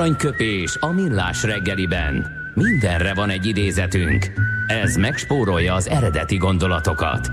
Aranyköpés 0.06 0.76
a 0.80 0.92
millás 0.92 1.42
reggeliben. 1.42 2.26
Mindenre 2.54 3.14
van 3.14 3.30
egy 3.30 3.46
idézetünk. 3.46 4.32
Ez 4.66 4.96
megspórolja 4.96 5.74
az 5.74 5.88
eredeti 5.88 6.36
gondolatokat. 6.36 7.30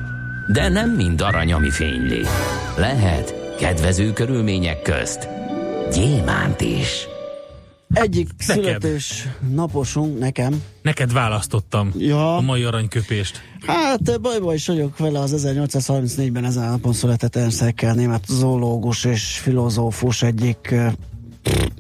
De 0.52 0.70
nem 0.70 0.90
mind 0.92 1.22
arany, 1.22 1.54
ami 1.54 1.70
fényli. 1.70 2.22
Lehet 2.78 3.56
kedvező 3.60 4.14
körülmények 4.14 4.82
közt 4.82 5.28
gyémánt 5.92 6.62
is. 6.62 7.08
Egyik 7.94 8.30
Neked. 8.48 8.64
születés 8.64 9.28
naposunk 9.54 10.20
nekem. 10.20 10.64
Neked 10.82 11.14
választottam 11.14 11.92
Ja. 11.98 12.36
a 12.36 12.42
mai 12.42 12.64
aranyköpést. 12.64 13.42
Hát 13.66 14.22
bajba 14.22 14.54
is 14.54 14.68
vagyok 14.68 14.98
vele, 14.98 15.20
az 15.20 15.46
1834-ben 15.48 16.46
ezen 16.46 16.64
a 16.64 16.70
napon 16.70 16.94
született 16.94 17.36
Ernst 17.36 17.60
Haeckel, 17.60 17.94
német 17.94 18.26
zoológus 18.28 19.06
és 19.06 19.24
filozófus 19.24 20.22
egyik 20.22 20.76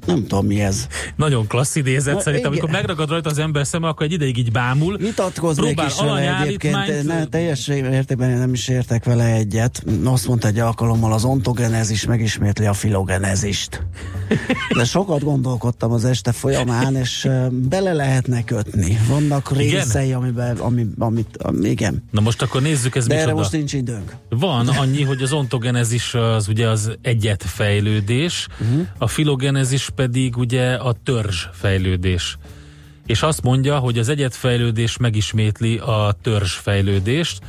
nem 0.05 0.27
tudom 0.27 0.45
mi 0.45 0.61
ez. 0.61 0.87
Nagyon 1.15 1.47
klassz 1.47 1.75
idézet, 1.75 2.13
Na, 2.13 2.19
szerintem, 2.19 2.51
igen. 2.51 2.63
amikor 2.63 2.81
megragad 2.81 3.09
rajta 3.09 3.29
az 3.29 3.37
ember 3.37 3.67
szeme, 3.67 3.87
akkor 3.87 4.05
egy 4.05 4.11
ideig 4.11 4.37
így 4.37 4.51
bámul. 4.51 4.97
Vitatkoznék 4.97 5.81
is 5.87 5.99
vele 5.99 6.41
egyébként, 6.41 7.03
ne, 7.03 7.25
teljes 7.25 7.67
értékben 7.67 8.29
én 8.29 8.37
nem 8.37 8.53
is 8.53 8.67
értek 8.67 9.03
vele 9.03 9.25
egyet. 9.25 9.83
Azt 10.03 10.27
mondta 10.27 10.47
egy 10.47 10.59
alkalommal, 10.59 11.13
az 11.13 11.23
ontogenezis 11.23 12.05
megismétli 12.05 12.65
a 12.65 12.73
filogenezist. 12.73 13.85
De 14.77 14.83
sokat 14.83 15.23
gondolkodtam 15.23 15.91
az 15.91 16.05
este 16.05 16.31
folyamán, 16.31 16.95
és 16.95 17.27
bele 17.51 17.93
lehetne 17.93 18.43
kötni. 18.43 18.99
Vannak 19.07 19.55
részei, 19.55 20.11
amiben, 20.13 20.57
ami, 20.57 20.87
amit, 20.97 21.37
ami, 21.37 21.69
igen. 21.69 22.03
Na 22.11 22.21
most 22.21 22.41
akkor 22.41 22.61
nézzük, 22.61 22.95
ez 22.95 23.07
De 23.07 23.13
erre 23.13 23.23
micsoda. 23.23 23.41
most 23.41 23.51
nincs 23.51 23.73
időnk. 23.73 24.15
Van 24.29 24.67
annyi, 24.67 25.03
hogy 25.03 25.21
az 25.21 25.31
ontogenezis 25.31 26.13
az 26.13 26.47
ugye 26.47 26.67
az 26.67 26.91
egyetfejlődés, 27.01 28.47
uh-huh. 28.61 28.87
a 28.97 29.07
filogenezis 29.07 29.82
pedig 29.89 30.37
ugye 30.37 30.73
a 30.73 30.95
törzsfejlődés. 31.03 32.37
És 33.05 33.21
azt 33.21 33.41
mondja, 33.41 33.77
hogy 33.77 33.97
az 33.99 34.09
egyetfejlődés 34.09 34.97
megismétli 34.97 35.77
a 35.77 36.15
törzsfejlődést, 36.21 37.41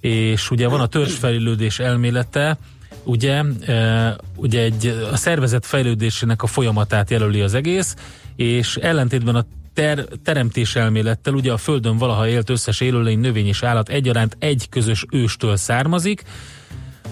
és 0.00 0.50
ugye 0.50 0.68
van 0.68 0.80
a 0.80 0.86
törzsfejlődés 0.86 1.78
elmélete, 1.78 2.58
ugye, 3.04 3.42
e, 3.66 4.16
ugye 4.36 4.60
egy, 4.62 4.86
a 5.12 5.16
szervezet 5.16 5.66
fejlődésének 5.66 6.42
a 6.42 6.46
folyamatát 6.46 7.10
jelöli 7.10 7.40
az 7.40 7.54
egész, 7.54 7.94
és 8.36 8.76
ellentétben 8.76 9.34
a 9.34 9.44
ter, 9.74 10.04
teremtés 10.24 10.76
elmélettel, 10.76 11.34
ugye 11.34 11.52
a 11.52 11.56
Földön 11.56 11.96
valaha 11.96 12.28
élt 12.28 12.50
összes 12.50 12.80
élőlény, 12.80 13.18
növény 13.18 13.46
és 13.46 13.62
állat 13.62 13.88
egyaránt 13.88 14.36
egy 14.38 14.68
közös 14.68 15.04
őstől 15.10 15.56
származik, 15.56 16.22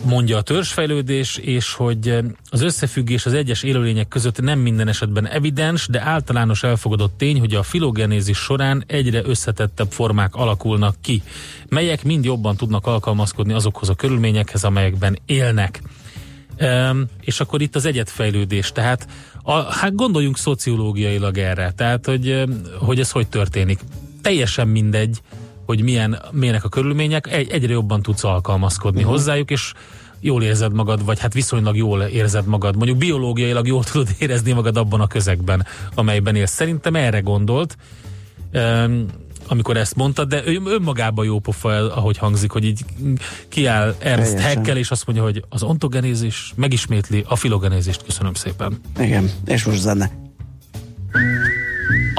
mondja 0.05 0.37
a 0.37 0.43
törzsfejlődés, 0.43 1.37
és 1.37 1.73
hogy 1.73 2.19
az 2.51 2.63
összefüggés 2.63 3.27
az 3.27 3.33
egyes 3.33 3.63
élőlények 3.63 4.09
között 4.09 4.41
nem 4.41 4.59
minden 4.59 4.89
esetben 4.89 5.27
evidens, 5.27 5.87
de 5.87 6.01
általános 6.01 6.63
elfogadott 6.63 7.19
tény, 7.19 7.39
hogy 7.39 7.55
a 7.55 7.63
filogenézis 7.63 8.39
során 8.39 8.85
egyre 8.87 9.23
összetettebb 9.25 9.91
formák 9.93 10.35
alakulnak 10.35 10.97
ki, 11.01 11.23
melyek 11.69 12.05
mind 12.05 12.25
jobban 12.25 12.57
tudnak 12.57 12.87
alkalmazkodni 12.87 13.53
azokhoz 13.53 13.89
a 13.89 13.95
körülményekhez, 13.95 14.65
amelyekben 14.65 15.19
élnek. 15.27 15.83
Um, 16.61 17.07
és 17.21 17.41
akkor 17.41 17.61
itt 17.63 17.77
az 17.77 17.85
egyetfejlődés, 17.85 18.73
tehát 18.73 19.07
a, 19.43 19.53
hát 19.53 19.95
gondoljunk 19.95 20.39
szociológiailag 20.39 21.39
erre, 21.39 21.73
tehát 21.77 22.07
hogy, 22.07 22.31
em, 22.31 22.63
hogy 22.79 23.01
ez 23.01 23.11
hogy 23.11 23.29
történik. 23.29 23.81
Teljesen 24.23 24.69
mindegy, 24.69 25.21
hogy 25.71 25.83
milyen, 25.83 26.23
milyenek 26.31 26.65
a 26.65 26.69
körülmények, 26.69 27.33
egy, 27.33 27.51
egyre 27.51 27.73
jobban 27.73 28.03
tudsz 28.03 28.25
alkalmazkodni 28.25 28.99
uh-huh. 28.99 29.15
hozzájuk, 29.15 29.51
és 29.51 29.73
jól 30.21 30.43
érzed 30.43 30.73
magad, 30.73 31.05
vagy 31.05 31.19
hát 31.21 31.33
viszonylag 31.33 31.77
jól 31.77 32.03
érzed 32.03 32.47
magad. 32.47 32.77
Mondjuk 32.77 32.99
biológiailag 32.99 33.67
jól 33.67 33.85
tudod 33.85 34.09
érezni 34.19 34.53
magad 34.53 34.77
abban 34.77 35.01
a 35.01 35.07
közegben, 35.07 35.67
amelyben 35.95 36.37
élsz. 36.37 36.53
Szerintem 36.53 36.95
erre 36.95 37.21
gondolt, 37.21 37.77
um, 38.53 39.07
amikor 39.49 39.77
ezt 39.77 39.95
mondta, 39.95 40.25
de 40.25 40.43
ő 40.47 40.61
önmagában 40.65 41.25
jó 41.25 41.39
pofa, 41.39 41.95
ahogy 41.95 42.19
hangzik, 42.19 42.51
hogy 42.51 42.65
így 42.65 42.85
kiáll 43.49 43.95
Ernst. 43.99 44.41
Haeckel, 44.41 44.77
és 44.77 44.91
azt 44.91 45.07
mondja, 45.07 45.25
hogy 45.25 45.45
az 45.49 45.63
ontogenézis 45.63 46.53
megismétli 46.57 47.25
a 47.29 47.37
filogenézist. 47.37 48.05
Köszönöm 48.05 48.35
szépen. 48.35 48.81
Igen, 48.99 49.31
és 49.47 49.65
most 49.65 49.81
zene. 49.81 50.11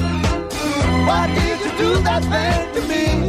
Why 0.00 1.26
did 1.34 1.60
you 1.60 1.78
do 1.78 2.02
that 2.02 2.22
thing 2.24 2.74
to 2.74 2.88
me? 2.88 3.27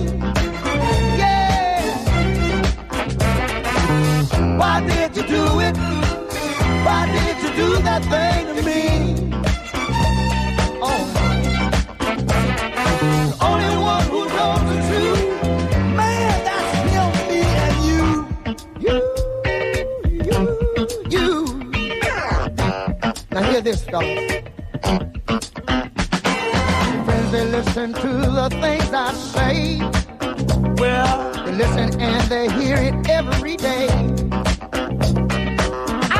It 32.89 33.09
every 33.09 33.55
day. 33.55 33.87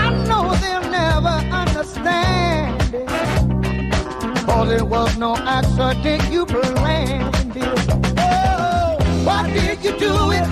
I 0.03 0.07
know 0.27 0.43
they'll 0.61 0.89
never 1.01 1.35
understand 1.61 2.93
it. 2.93 4.45
Cause 4.45 4.71
it 4.71 4.83
was 4.83 5.17
no 5.17 5.35
accident 5.37 6.31
you 6.31 6.45
planned 6.45 7.55
it. 7.55 7.79
Oh, 8.19 8.97
why 9.25 9.41
did 9.53 9.83
you 9.83 9.93
do 9.97 10.13
it? 10.39 10.47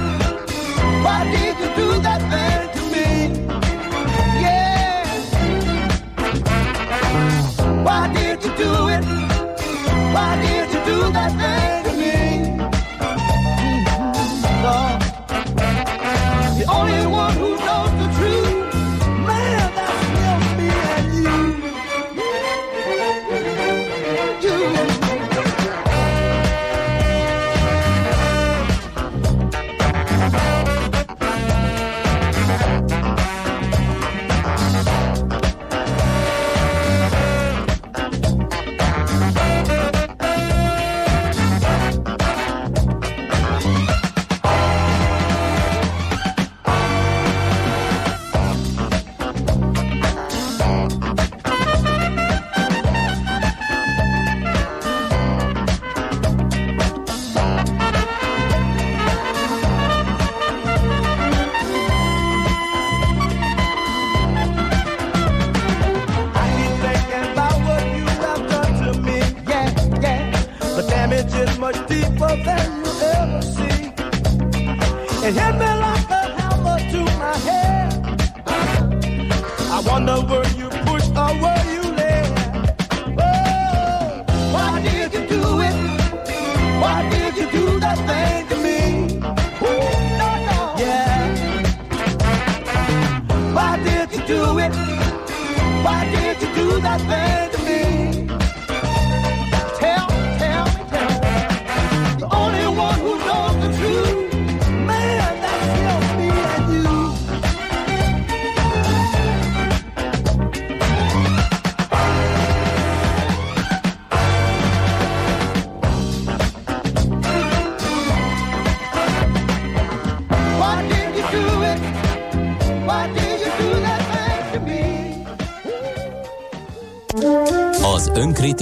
Why 1.06 1.20
did 1.34 1.56
you 1.62 1.70
do 1.76 1.88
that 2.02 2.22
thing 2.32 2.57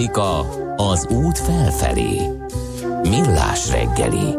önkritika 0.05 0.39
az 0.75 1.07
út 1.07 1.39
felfelé. 1.39 2.19
Millás 3.01 3.69
reggeli. 3.71 4.35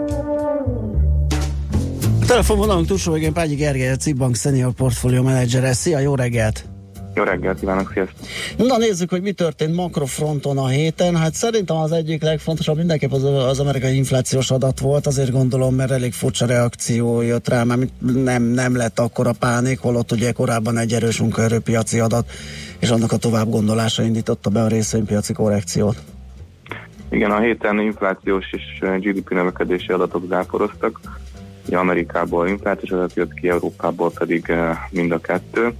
A 2.20 2.26
telefonvonalunk 2.26 2.86
túlsó 2.86 3.12
végén 3.12 3.32
Págyi 3.32 3.54
Gergely, 3.54 3.90
a 3.90 3.96
Cibbank 3.96 4.36
Senior 4.36 4.72
Portfolio 4.72 5.22
Manager. 5.22 5.74
Szia, 5.74 5.98
jó 5.98 6.14
reggelt! 6.14 6.64
Jó 7.14 7.22
reggelt 7.22 7.58
kívánok, 7.58 7.90
sziasztok! 7.92 8.26
Na 8.56 8.76
nézzük, 8.76 9.10
hogy 9.10 9.22
mi 9.22 9.32
történt 9.32 9.74
makrofronton 9.74 10.58
a 10.58 10.66
héten. 10.66 11.16
Hát 11.16 11.34
szerintem 11.34 11.76
az 11.76 11.92
egyik 11.92 12.22
legfontosabb 12.22 12.76
mindenképp 12.76 13.12
az, 13.12 13.24
az 13.24 13.60
amerikai 13.60 13.96
inflációs 13.96 14.50
adat 14.50 14.80
volt, 14.80 15.06
azért 15.06 15.30
gondolom, 15.30 15.74
mert 15.74 15.90
elég 15.90 16.12
furcsa 16.12 16.46
reakció 16.46 17.20
jött 17.20 17.48
rá, 17.48 17.64
mert 17.64 17.80
nem, 18.14 18.42
nem 18.42 18.76
lett 18.76 18.98
akkor 18.98 19.26
a 19.26 19.32
pánik, 19.32 19.78
holott 19.78 20.12
ugye 20.12 20.32
korábban 20.32 20.78
egy 20.78 20.92
erős 20.92 21.18
munkaerőpiaci 21.18 22.00
adat, 22.00 22.30
és 22.78 22.90
annak 22.90 23.12
a 23.12 23.16
tovább 23.16 23.50
gondolása 23.50 24.02
indította 24.02 24.50
be 24.50 24.62
a 24.62 24.68
részvénypiaci 24.68 25.32
korrekciót. 25.32 25.96
Igen, 27.08 27.30
a 27.30 27.40
héten 27.40 27.80
inflációs 27.80 28.52
és 28.52 28.62
GDP 28.98 29.30
növekedési 29.30 29.92
adatok 29.92 30.26
záporoztak. 30.28 31.00
Ugye 31.66 31.78
Amerikából 31.78 32.48
inflációs 32.48 32.90
adat 32.90 33.14
jött 33.14 33.34
ki, 33.34 33.48
Európából 33.48 34.10
pedig 34.10 34.44
eh, 34.48 34.78
mind 34.90 35.12
a 35.12 35.20
kettő. 35.20 35.72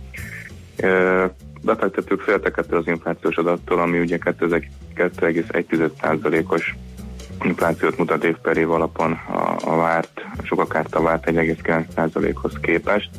Eh, 0.77 1.31
Befektetők 1.63 2.21
féltek 2.21 2.57
ettől 2.57 2.79
az 2.79 2.87
inflációs 2.87 3.37
adattól, 3.37 3.81
ami 3.81 3.99
ugye 3.99 4.19
2,1%-os 4.21 6.75
inflációt 7.45 7.99
mutat 7.99 8.25
év 8.25 8.37
per 8.37 8.57
év 8.57 8.71
alapon 8.71 9.13
a, 9.13 9.57
a 9.65 9.77
várt, 9.77 10.25
sokak 10.43 10.75
által 10.75 11.03
várt 11.03 11.31
1,9%-hoz 11.31 12.53
képest. 12.61 13.11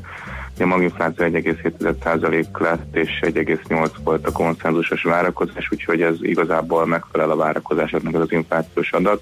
A 0.59 0.65
maginfláció 0.65 1.25
1,7% 1.25 2.59
lett, 2.59 2.95
és 2.95 3.19
1,8% 3.21 3.89
volt 4.03 4.27
a 4.27 4.31
konszenzusos 4.31 5.03
várakozás, 5.03 5.67
úgyhogy 5.71 6.01
ez 6.01 6.15
igazából 6.21 6.85
megfelel 6.85 7.31
a 7.31 7.35
várakozásoknak 7.35 8.15
az 8.15 8.31
inflációs 8.31 8.91
adat. 8.91 9.21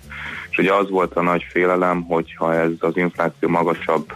És 0.49 0.57
ugye 0.57 0.73
az 0.73 0.89
volt 0.89 1.15
a 1.15 1.21
nagy 1.21 1.45
félelem, 1.49 2.01
hogyha 2.01 2.53
ez 2.53 2.71
az 2.79 2.97
infláció 2.97 3.49
magasabb 3.49 4.13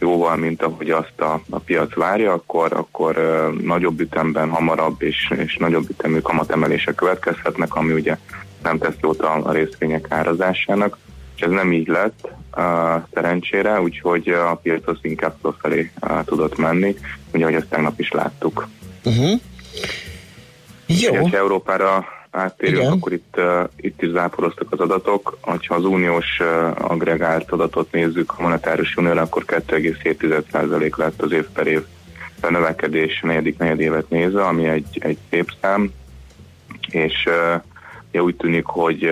jóval, 0.00 0.36
mint 0.36 0.62
ahogy 0.62 0.90
azt 0.90 1.20
a, 1.20 1.40
a 1.50 1.58
piac 1.58 1.94
várja, 1.94 2.32
akkor, 2.32 2.72
akkor 2.72 3.16
ö, 3.16 3.48
nagyobb 3.62 4.00
ütemben, 4.00 4.50
hamarabb 4.50 5.02
és, 5.02 5.32
és 5.36 5.56
nagyobb 5.56 5.90
ütemű 5.90 6.18
kamatemelések 6.18 6.94
következhetnek, 6.94 7.74
ami 7.74 7.92
ugye 7.92 8.16
nem 8.62 8.78
tesz 8.78 8.96
jót 9.02 9.20
a, 9.20 9.40
a 9.42 9.52
részvények 9.52 10.06
árazásának, 10.08 10.98
és 11.38 11.44
ez 11.44 11.50
nem 11.50 11.72
így 11.72 11.86
lett 11.88 12.28
uh, 12.56 12.62
szerencsére, 13.14 13.80
úgyhogy 13.80 14.28
a 14.28 14.54
piac 14.62 14.88
az 14.88 14.98
inkább 15.00 15.34
felé 15.58 15.90
uh, 16.00 16.24
tudott 16.24 16.56
menni, 16.56 16.96
ugye, 17.32 17.44
ahogy 17.44 17.56
ezt 17.56 17.68
tegnap 17.68 18.00
is 18.00 18.10
láttuk. 18.10 18.68
Uh-huh. 19.04 19.40
Jó. 20.86 21.14
Ha 21.14 21.36
Európára 21.36 22.04
áttérünk, 22.30 22.78
Igen. 22.78 22.92
akkor 22.92 23.12
itt, 23.12 23.34
uh, 23.36 23.68
itt 23.76 24.02
is 24.02 24.10
záporoztak 24.10 24.72
az 24.72 24.80
adatok. 24.80 25.38
Ha 25.40 25.58
az 25.68 25.84
uniós 25.84 26.40
uh, 26.40 26.90
agregált 26.90 27.50
adatot 27.50 27.92
nézzük, 27.92 28.32
a 28.36 28.42
monetáris 28.42 28.96
unióra, 28.96 29.20
akkor 29.20 29.44
2,7% 29.46 30.96
lett 30.96 31.22
az 31.22 31.32
év 31.32 31.46
per 31.52 31.66
év 31.66 31.84
a 32.40 32.50
növekedés 32.50 33.20
negyedik 33.20 33.58
negyedévet 33.58 34.10
nézve, 34.10 34.44
ami 34.44 34.68
egy, 34.68 34.98
egy 35.00 35.18
szép 35.30 35.52
szám, 35.60 35.92
és 36.90 37.26
uh, 37.26 37.62
ugye 38.08 38.22
úgy 38.22 38.36
tűnik, 38.36 38.64
hogy 38.64 39.10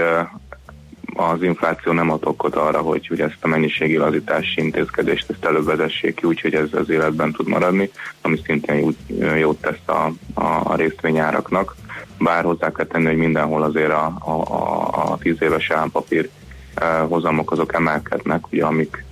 az 1.17 1.43
infláció 1.43 1.93
nem 1.93 2.11
ad 2.11 2.21
okot 2.25 2.57
arra, 2.57 2.81
hogy, 2.81 3.07
hogy 3.07 3.21
ezt 3.21 3.37
a 3.41 3.49
mennyiségi 3.49 3.97
lazítási 3.97 4.61
intézkedést 4.61 5.31
ezt 5.31 5.45
előbb 5.45 5.65
vezessék 5.65 6.15
ki, 6.15 6.27
úgyhogy 6.27 6.55
ez 6.55 6.69
az 6.73 6.91
életben 6.91 7.33
tud 7.33 7.49
maradni, 7.49 7.91
ami 8.23 8.41
szintén 8.45 8.83
úgy, 8.83 8.97
jót 9.39 9.61
tesz 9.61 9.97
a, 9.97 10.13
a, 10.41 10.75
részvényáraknak. 10.77 11.77
Bár 12.19 12.45
hozzá 12.45 12.73
kell 12.73 12.87
tenni, 12.87 13.07
hogy 13.07 13.17
mindenhol 13.17 13.63
azért 13.63 13.91
a, 13.91 14.17
a, 14.19 14.31
a, 14.31 14.89
a 15.13 15.19
tíz 15.19 15.43
éves 15.43 15.71
állampapír 15.71 16.31
eh, 16.75 16.89
hozamok 17.09 17.53
azok 17.53 17.75
emelkednek, 17.75 18.53
ugye, 18.53 18.65
amik 18.65 19.05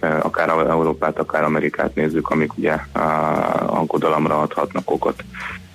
eh, 0.00 0.24
akár 0.24 0.48
Európát, 0.48 1.18
akár 1.18 1.44
Amerikát 1.44 1.94
nézzük, 1.94 2.30
amik 2.30 2.56
ugye 2.56 2.72
eh, 2.72 3.78
aggodalomra 3.78 4.40
adhatnak 4.40 4.90
okot. 4.90 5.24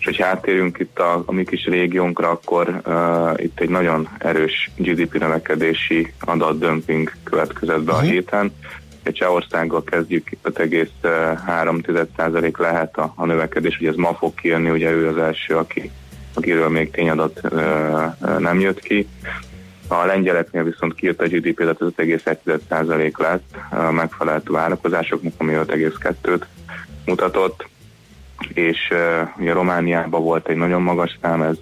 Hogyha 0.10 0.26
áttérünk 0.26 0.80
itt 0.80 1.00
a, 1.00 1.24
a 1.26 1.32
mi 1.32 1.44
kis 1.44 1.66
régiónkra, 1.66 2.30
akkor 2.30 2.82
uh, 2.86 3.44
itt 3.44 3.60
egy 3.60 3.70
nagyon 3.70 4.10
erős 4.18 4.72
GDP 4.76 5.20
növekedési 5.20 6.14
adatdömping 6.20 7.12
következett 7.24 7.82
be 7.82 7.92
a 7.92 8.00
héten. 8.00 8.54
Egy 9.04 9.14
Csehországgal 9.14 9.84
kezdjük, 9.84 10.30
5,3% 10.44 12.58
lehet 12.58 12.98
a, 12.98 13.14
a 13.16 13.26
növekedés, 13.26 13.78
ugye 13.80 13.90
ez 13.90 13.96
ma 13.96 14.14
fog 14.14 14.34
kijönni, 14.34 14.70
ugye 14.70 14.92
ő 14.92 15.08
az 15.08 15.18
első, 15.18 15.56
aki, 15.56 15.92
akiről 16.34 16.70
még 16.70 16.92
tényadat 16.92 17.42
uh, 17.44 18.40
nem 18.40 18.60
jött 18.60 18.80
ki. 18.80 19.08
A 19.88 20.06
lengyeleknél 20.06 20.64
viszont 20.64 20.96
kijött 20.96 21.22
a 21.22 21.28
GDP, 21.28 21.58
tehát 21.58 21.82
az 21.82 21.92
5,1% 21.98 23.18
lett, 23.18 23.56
uh, 23.72 23.92
megfelelt 23.92 24.50
a 24.50 24.52
várakozásoknak, 24.52 25.34
ami 25.38 25.54
5,2-t 25.54 26.44
mutatott 27.06 27.68
és 28.54 28.94
ugye 29.38 29.54
Romániában 29.54 30.24
volt 30.24 30.48
egy 30.48 30.58
nagyon 30.58 30.82
magas 30.82 31.18
szám, 31.22 31.42
ez 31.42 31.56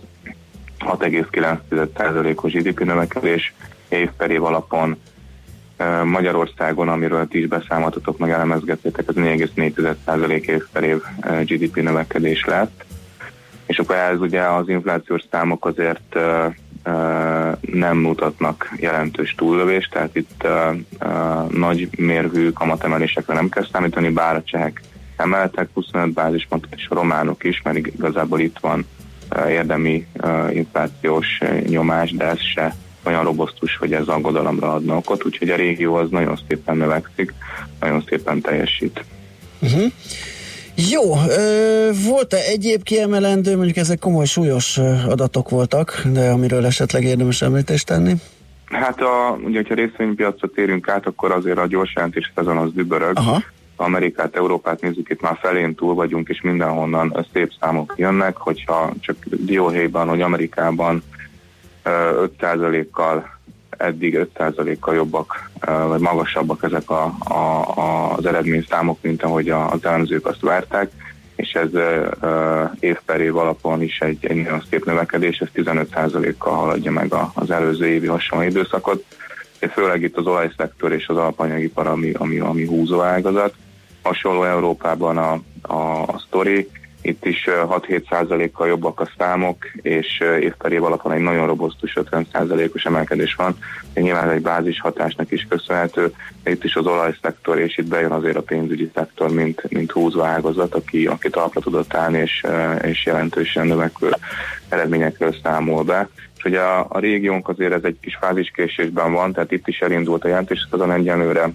6,9%-os 0.80 2.52
GDP 2.52 2.84
növekedés 2.84 3.54
év 3.90 4.10
per 4.18 4.32
év 4.32 4.44
alapon. 4.44 4.98
Magyarországon, 6.04 6.90
amiről 6.90 7.28
ti 7.28 7.40
is 7.40 7.48
beszámoltatok, 7.48 8.18
meg 8.18 8.30
elemezgettétek, 8.30 9.08
az 9.08 9.16
4,4% 9.16 10.42
év 10.42 10.64
per 10.72 10.84
év 10.84 11.02
GDP 11.44 11.82
növekedés 11.82 12.46
lett. 12.46 12.86
És 13.66 13.80
akkor 13.80 13.96
ez 13.96 14.20
ugye 14.20 14.42
az 14.42 14.70
inflációs 14.70 15.24
számok 15.32 15.66
azért 15.66 16.18
nem 17.62 17.98
mutatnak 17.98 18.74
jelentős 18.80 19.36
túllövést, 19.36 19.92
tehát 19.92 20.16
itt 20.16 20.48
nagy 21.50 21.90
mérvű 21.98 22.52
kamatemelésekre 22.52 23.34
nem 23.34 23.50
kell 23.50 23.66
számítani, 23.72 24.10
bár 24.10 24.36
a 24.36 24.44
csehek 24.44 24.82
emeltek 25.18 25.70
25 25.74 26.14
bázispontot, 26.14 26.74
és 26.76 26.88
a 26.90 26.96
románok 26.96 27.44
is, 27.44 27.62
mert 27.64 27.78
igazából 27.78 28.40
itt 28.40 28.58
van 28.62 28.86
uh, 29.36 29.52
érdemi 29.52 30.08
uh, 30.24 30.56
inflációs 30.56 31.38
uh, 31.42 31.62
nyomás, 31.62 32.12
de 32.12 32.26
ez 32.26 32.40
se 32.40 32.76
olyan 33.04 33.24
robosztus, 33.24 33.78
hogy 33.78 33.94
ez 33.94 34.08
aggodalomra 34.08 34.74
adna 34.74 34.96
okot, 34.96 35.26
úgyhogy 35.26 35.50
a 35.50 35.56
régió 35.56 35.96
az 35.96 36.10
nagyon 36.10 36.40
szépen 36.48 36.78
növekszik, 36.78 37.34
nagyon 37.80 38.04
szépen 38.08 38.42
teljesít. 38.42 39.04
Uh-huh. 39.62 39.92
Jó, 40.92 41.14
volt-e 42.06 42.38
egyéb 42.38 42.84
kiemelendő, 42.84 43.56
mondjuk 43.56 43.78
ezek 43.78 44.00
komoly 44.00 44.26
súlyos 44.26 44.78
adatok 45.08 45.50
voltak, 45.50 46.02
de 46.14 46.30
amiről 46.30 46.66
esetleg 46.66 47.04
érdemes 47.04 47.42
említést 47.42 47.86
tenni? 47.86 48.14
Hát 48.66 49.02
a, 49.02 49.40
ugye, 49.44 49.58
hogyha 49.58 49.76
részvénypiacra 49.76 50.48
térünk 50.48 50.88
át, 50.88 51.06
akkor 51.06 51.32
azért 51.32 51.58
a 51.58 51.68
gyors 51.68 51.94
jelentés 51.96 52.32
szezon 52.36 52.58
az 52.58 52.74
dübörög. 52.74 53.18
Aha. 53.18 53.44
Amerikát, 53.80 54.36
Európát 54.36 54.82
nézzük, 54.82 55.10
itt 55.10 55.22
már 55.22 55.38
felén 55.42 55.76
túl 55.76 55.94
vagyunk, 55.94 56.30
és 56.30 56.42
mindenhonnan 56.42 57.26
szép 57.34 57.52
számok 57.60 57.94
jönnek, 57.98 58.38
hogyha 58.38 58.94
csak 59.00 59.16
dióhéjban, 59.30 60.08
hogy 60.08 60.22
Amerikában 60.22 61.04
ö, 61.84 62.26
5%-kal 62.40 63.38
eddig 63.78 64.28
5%-kal 64.36 64.96
jobbak, 64.96 65.50
vagy 65.88 66.00
magasabbak 66.00 66.64
ezek 66.64 66.90
a, 66.90 67.14
a, 67.20 67.34
a, 67.76 68.14
az 68.14 68.26
eredményszámok, 68.26 68.98
mint 69.02 69.24
ahogy 69.24 69.50
az 69.50 69.86
elemzők 69.86 70.26
azt 70.26 70.42
várták, 70.42 70.92
és 71.36 71.52
ez 71.52 71.70
év 72.80 73.00
per 73.06 73.22
év 73.22 73.38
alapon 73.38 73.82
is 73.82 74.00
egy, 74.00 74.26
egy 74.26 74.36
nagyon 74.36 74.64
szép 74.70 74.86
növekedés, 74.86 75.38
ez 75.38 75.48
15%-kal 75.56 76.54
haladja 76.54 76.92
meg 76.92 77.14
az 77.34 77.52
előző 77.52 77.88
évi 77.88 78.08
hasonló 78.08 78.46
időszakot, 78.46 79.06
de 79.60 79.68
főleg 79.68 80.02
itt 80.02 80.18
az 80.18 80.26
olajszektor 80.26 80.92
és 80.92 81.08
az 81.08 81.18
alapanyagipar, 81.18 81.88
ami, 81.88 82.12
ami, 82.12 82.40
ami 82.40 82.66
húzó 82.66 83.02
ágazat. 83.02 83.54
Hasonló 84.08 84.44
Európában 84.44 85.18
a, 85.18 85.40
a, 85.62 86.02
a 86.02 86.24
sztori, 86.28 86.70
itt 87.02 87.26
is 87.26 87.48
6-7%-kal 87.48 88.68
jobbak 88.68 89.00
a 89.00 89.10
számok, 89.18 89.58
és 89.82 90.24
év 90.40 90.54
per 90.54 90.72
év 90.72 90.84
alapon 90.84 91.12
egy 91.12 91.22
nagyon 91.22 91.48
robosztus 91.48 91.98
50%-os 92.12 92.86
emelkedés 92.86 93.36
van. 93.36 93.58
Nyilván 93.94 94.30
ez 94.30 94.36
egy 94.36 94.42
bázis 94.42 94.80
hatásnak 94.80 95.32
is 95.32 95.46
köszönhető. 95.50 96.14
Itt 96.46 96.64
is 96.64 96.76
az 96.76 96.86
olajszektor, 96.86 97.60
és 97.60 97.78
itt 97.78 97.88
bejön 97.88 98.12
azért 98.12 98.36
a 98.36 98.42
pénzügyi 98.42 98.92
szektor, 98.94 99.30
mint, 99.30 99.70
mint 99.70 99.92
húzó 99.92 100.22
ágazat, 100.22 100.76
aki, 100.76 101.06
aki 101.06 101.30
talpra 101.30 101.62
tudott 101.62 101.94
állni, 101.94 102.18
és, 102.18 102.46
és 102.82 103.06
jelentősen 103.06 103.68
növekvő 103.68 104.12
eredményekről 104.70 105.36
számol 105.44 105.84
be. 105.84 106.10
És 106.38 106.44
ugye 106.44 106.60
a, 106.60 106.86
a 106.90 107.00
régiónk 107.00 107.50
azért 107.50 107.74
ez 107.74 107.84
egy 107.84 107.98
kis 108.02 108.18
fáziskésésben 108.22 109.14
van, 109.14 109.34
tehát 109.34 109.52
itt 109.52 109.68
is 109.68 109.80
elindult 109.80 110.24
a 110.24 110.28
jelentés, 110.28 110.68
azon 110.72 110.92
egyenlőre 110.92 111.50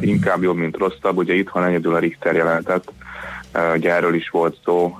inkább 0.00 0.42
jobb, 0.42 0.56
mint 0.56 0.76
rosszabb. 0.76 1.16
Ugye 1.16 1.34
itthon 1.34 1.64
egyedül 1.64 1.94
a 1.94 1.98
Richter 1.98 2.34
jelentett, 2.34 2.92
ugye 3.74 3.92
erről 3.92 4.14
is 4.14 4.28
volt 4.28 4.56
szó, 4.64 4.98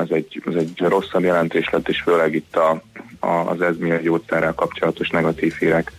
ez, 0.00 0.08
egy, 0.10 0.42
ez 0.46 0.54
egy 0.54 0.72
rosszabb 0.78 1.22
jelentés 1.22 1.70
lett, 1.70 1.88
és 1.88 2.00
főleg 2.00 2.34
itt 2.34 2.56
a, 2.56 2.82
a, 3.26 3.50
az 3.50 3.60
ezmia 3.60 3.96
gyógyszerrel 3.96 4.54
kapcsolatos 4.54 5.08
negatív 5.08 5.54
hírek 5.58 5.92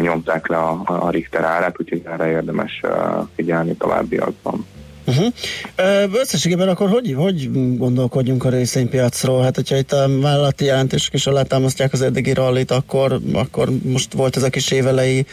nyomták 0.00 0.46
le 0.46 0.56
a, 0.56 0.82
a 0.84 1.10
Richter 1.10 1.44
árát, 1.44 1.80
úgyhogy 1.80 2.02
erre 2.04 2.30
érdemes 2.30 2.80
figyelni 3.34 3.74
továbbiakban. 3.74 4.66
Uh-huh. 5.06 5.32
Összességében 6.20 6.68
akkor 6.68 6.88
hogy, 6.88 7.14
hogy 7.16 7.50
gondolkodjunk 7.76 8.44
a 8.44 8.48
részvénypiacról? 8.48 9.42
Hát, 9.42 9.54
hogyha 9.54 9.76
itt 9.76 9.92
a 9.92 10.08
vállalati 10.20 10.64
jelentések 10.64 11.14
is 11.14 11.26
alátámasztják 11.26 11.92
az 11.92 12.02
eddigi 12.02 12.32
rallit, 12.32 12.70
akkor, 12.70 13.20
akkor 13.32 13.68
most 13.82 14.12
volt 14.12 14.36
ez 14.36 14.42
a 14.42 14.50
kis 14.50 14.70
évelei 14.70 15.26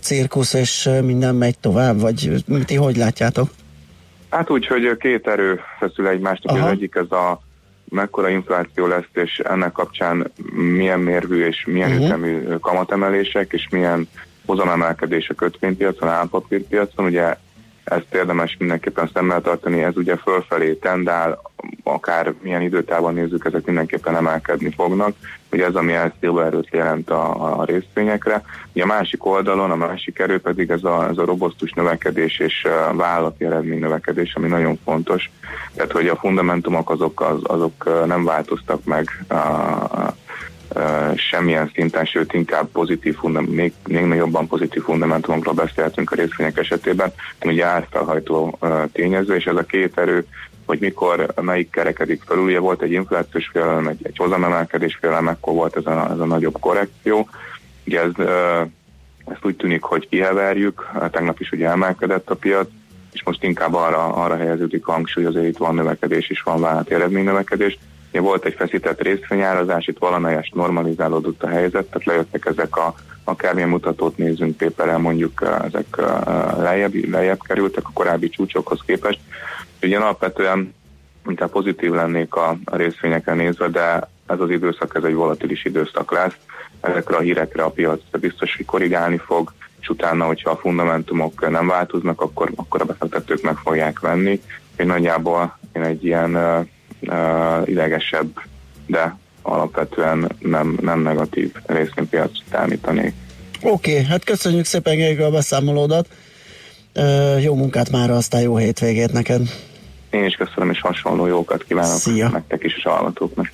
cirkusz, 0.00 0.54
és 0.54 0.90
minden 1.02 1.34
megy 1.34 1.58
tovább, 1.58 2.00
vagy 2.00 2.44
ti 2.64 2.74
hogy 2.74 2.96
látjátok? 2.96 3.50
Hát 4.30 4.50
úgy, 4.50 4.66
hogy 4.66 4.96
két 4.96 5.26
erő 5.26 5.60
feszül 5.78 6.06
egymásnak, 6.08 6.62
az 6.62 6.70
egyik 6.70 6.94
ez 6.94 7.10
a 7.10 7.40
mekkora 7.88 8.28
infláció 8.28 8.86
lesz, 8.86 9.08
és 9.12 9.38
ennek 9.38 9.72
kapcsán 9.72 10.32
milyen 10.52 11.00
mérvű 11.00 11.44
és 11.44 11.64
milyen 11.66 11.90
uh-huh. 11.90 12.06
ütemű 12.06 12.56
kamatemelések, 12.60 13.52
és 13.52 13.68
milyen 13.70 14.08
hozamemelkedés 14.46 15.28
a 15.28 15.34
kötvénypiacon, 15.34 16.08
állampapírpiacon. 16.08 17.04
Ugye 17.04 17.36
ezt 17.90 18.14
érdemes 18.14 18.56
mindenképpen 18.58 19.10
szemmel 19.14 19.40
tartani, 19.40 19.82
ez 19.82 19.96
ugye 19.96 20.16
fölfelé 20.16 20.72
tendál, 20.74 21.40
akár 21.82 22.34
milyen 22.42 22.62
időtávon 22.62 23.14
nézzük, 23.14 23.44
ezek 23.44 23.64
mindenképpen 23.64 24.16
emelkedni 24.16 24.72
fognak. 24.76 25.16
Ugye 25.52 25.64
ez, 25.66 25.74
ami 25.74 25.92
elszélő 25.92 26.42
erőt 26.44 26.68
jelent 26.70 27.10
a, 27.10 27.58
a 27.60 27.64
részvényekre. 27.64 28.42
Ugye 28.72 28.82
a 28.82 28.86
másik 28.86 29.26
oldalon, 29.26 29.70
a 29.70 29.76
másik 29.76 30.18
erő 30.18 30.40
pedig 30.40 30.70
ez 30.70 30.84
a, 30.84 31.08
ez 31.08 31.18
a 31.18 31.24
robosztus 31.24 31.72
növekedés 31.72 32.38
és 32.38 32.66
vállalati 32.92 33.44
eredmény 33.44 33.78
növekedés, 33.78 34.34
ami 34.34 34.48
nagyon 34.48 34.78
fontos. 34.84 35.30
Tehát, 35.74 35.92
hogy 35.92 36.08
a 36.08 36.16
fundamentumok 36.16 36.90
azok, 36.90 37.20
az, 37.20 37.38
azok 37.42 38.06
nem 38.06 38.24
változtak 38.24 38.84
meg 38.84 39.24
a, 39.28 39.34
semmilyen 41.16 41.70
szinten, 41.74 42.04
sőt 42.04 42.32
inkább 42.32 42.68
pozitív 42.72 43.16
még, 43.46 43.72
még 43.88 44.04
nagyobban 44.04 44.46
pozitív 44.46 44.82
fundamentumokról 44.82 45.54
beszélhetünk 45.54 46.10
a 46.10 46.14
részvények 46.14 46.58
esetében, 46.58 47.12
ami 47.40 47.52
ugye 47.52 47.64
árfelhajtó 47.64 48.58
tényező, 48.92 49.34
és 49.34 49.44
ez 49.44 49.56
a 49.56 49.64
két 49.64 49.98
erő, 49.98 50.26
hogy 50.66 50.78
mikor 50.80 51.26
melyik 51.40 51.70
kerekedik 51.70 52.22
felül, 52.26 52.44
ugye 52.44 52.58
volt 52.58 52.82
egy 52.82 52.92
inflációs 52.92 53.48
félelem, 53.52 53.86
egy, 53.86 54.00
egy 54.02 54.16
hozamemelkedés 54.16 54.98
félelem, 55.00 55.26
akkor 55.26 55.54
volt 55.54 55.76
ez 55.76 55.86
a, 55.86 56.10
ez 56.12 56.18
a 56.18 56.24
nagyobb 56.24 56.56
korrekció. 56.60 57.28
Ugye 57.86 58.00
ez 58.00 58.26
ezt 59.24 59.44
úgy 59.44 59.56
tűnik, 59.56 59.82
hogy 59.82 60.08
kiheverjük, 60.08 60.88
tegnap 61.10 61.40
is 61.40 61.50
ugye 61.50 61.68
emelkedett 61.68 62.30
a 62.30 62.34
piac, 62.34 62.68
és 63.12 63.22
most 63.22 63.44
inkább 63.44 63.74
arra, 63.74 64.14
arra 64.14 64.36
helyeződik 64.36 64.86
a 64.86 64.92
hangsúly, 64.92 65.24
azért 65.24 65.46
itt 65.46 65.56
van 65.56 65.74
növekedés 65.74 66.30
is, 66.30 66.42
van 66.42 66.60
vállalati 66.60 66.94
eredménynövekedés. 66.94 67.78
Ugye 68.10 68.20
volt 68.20 68.44
egy 68.44 68.54
feszített 68.54 69.00
részvényárazás, 69.00 69.86
itt 69.86 69.98
valamelyest 69.98 70.54
normalizálódott 70.54 71.42
a 71.42 71.48
helyzet, 71.48 71.86
tehát 71.86 72.04
lejöttek 72.04 72.46
ezek 72.46 72.76
a 72.76 72.94
akármilyen 73.24 73.68
mutatót 73.68 74.16
nézzünk 74.16 74.56
pépere, 74.56 74.96
mondjuk 74.96 75.42
eh, 75.42 75.64
ezek 75.64 75.86
eh, 75.98 76.06
lejjebb, 76.56 77.10
lejjebb 77.10 77.42
kerültek 77.42 77.86
a 77.86 77.90
korábbi 77.92 78.28
csúcsokhoz 78.28 78.80
képest. 78.86 79.20
Ugye 79.82 79.98
alapvetően 79.98 80.74
inkább 81.28 81.50
pozitív 81.50 81.90
lennék 81.90 82.34
a, 82.34 82.56
a 82.64 82.76
részvényekre 82.76 83.34
nézve, 83.34 83.68
de 83.68 84.08
ez 84.26 84.40
az 84.40 84.50
időszak, 84.50 84.94
ez 84.94 85.04
egy 85.04 85.14
volatilis 85.14 85.64
időszak 85.64 86.12
lesz. 86.12 86.36
Ezekre 86.80 87.16
a 87.16 87.20
hírekre 87.20 87.62
a 87.62 87.70
piac 87.70 88.00
biztos, 88.20 88.56
hogy 88.56 88.66
korrigálni 88.66 89.18
fog, 89.18 89.52
és 89.80 89.88
utána, 89.88 90.24
hogyha 90.24 90.50
a 90.50 90.56
fundamentumok 90.56 91.50
nem 91.50 91.66
változnak, 91.66 92.20
akkor, 92.20 92.50
akkor 92.56 92.80
a 92.80 92.84
befektetők 92.84 93.42
meg 93.42 93.56
fogják 93.56 94.00
venni. 94.00 94.40
Én 94.76 94.86
nagyjából 94.86 95.58
én 95.72 95.82
egy 95.82 96.04
ilyen 96.04 96.36
uh, 97.02 97.68
idegesebb, 97.68 98.28
de 98.86 99.16
alapvetően 99.42 100.32
nem, 100.38 100.78
nem 100.80 101.02
negatív 101.02 101.52
részvénypiac 101.66 102.30
számítanék. 102.50 103.12
Oké, 103.62 103.92
okay, 103.92 104.04
hát 104.04 104.24
köszönjük 104.24 104.64
szépen 104.64 104.96
Gergő 104.96 105.24
a 105.24 105.30
beszámolódat. 105.30 106.08
Uh, 106.94 107.42
jó 107.42 107.54
munkát 107.54 107.90
már, 107.90 108.10
aztán 108.10 108.40
jó 108.40 108.56
hétvégét 108.56 109.12
neked. 109.12 109.40
Én 110.10 110.24
is 110.24 110.34
köszönöm, 110.34 110.70
és 110.70 110.80
hasonló 110.80 111.26
jókat 111.26 111.64
kívánok 111.64 111.98
Szia. 111.98 112.28
nektek 112.28 112.64
is, 112.64 112.76
és 112.76 112.84
a 112.84 112.90
hallgatóknak. 112.90 113.50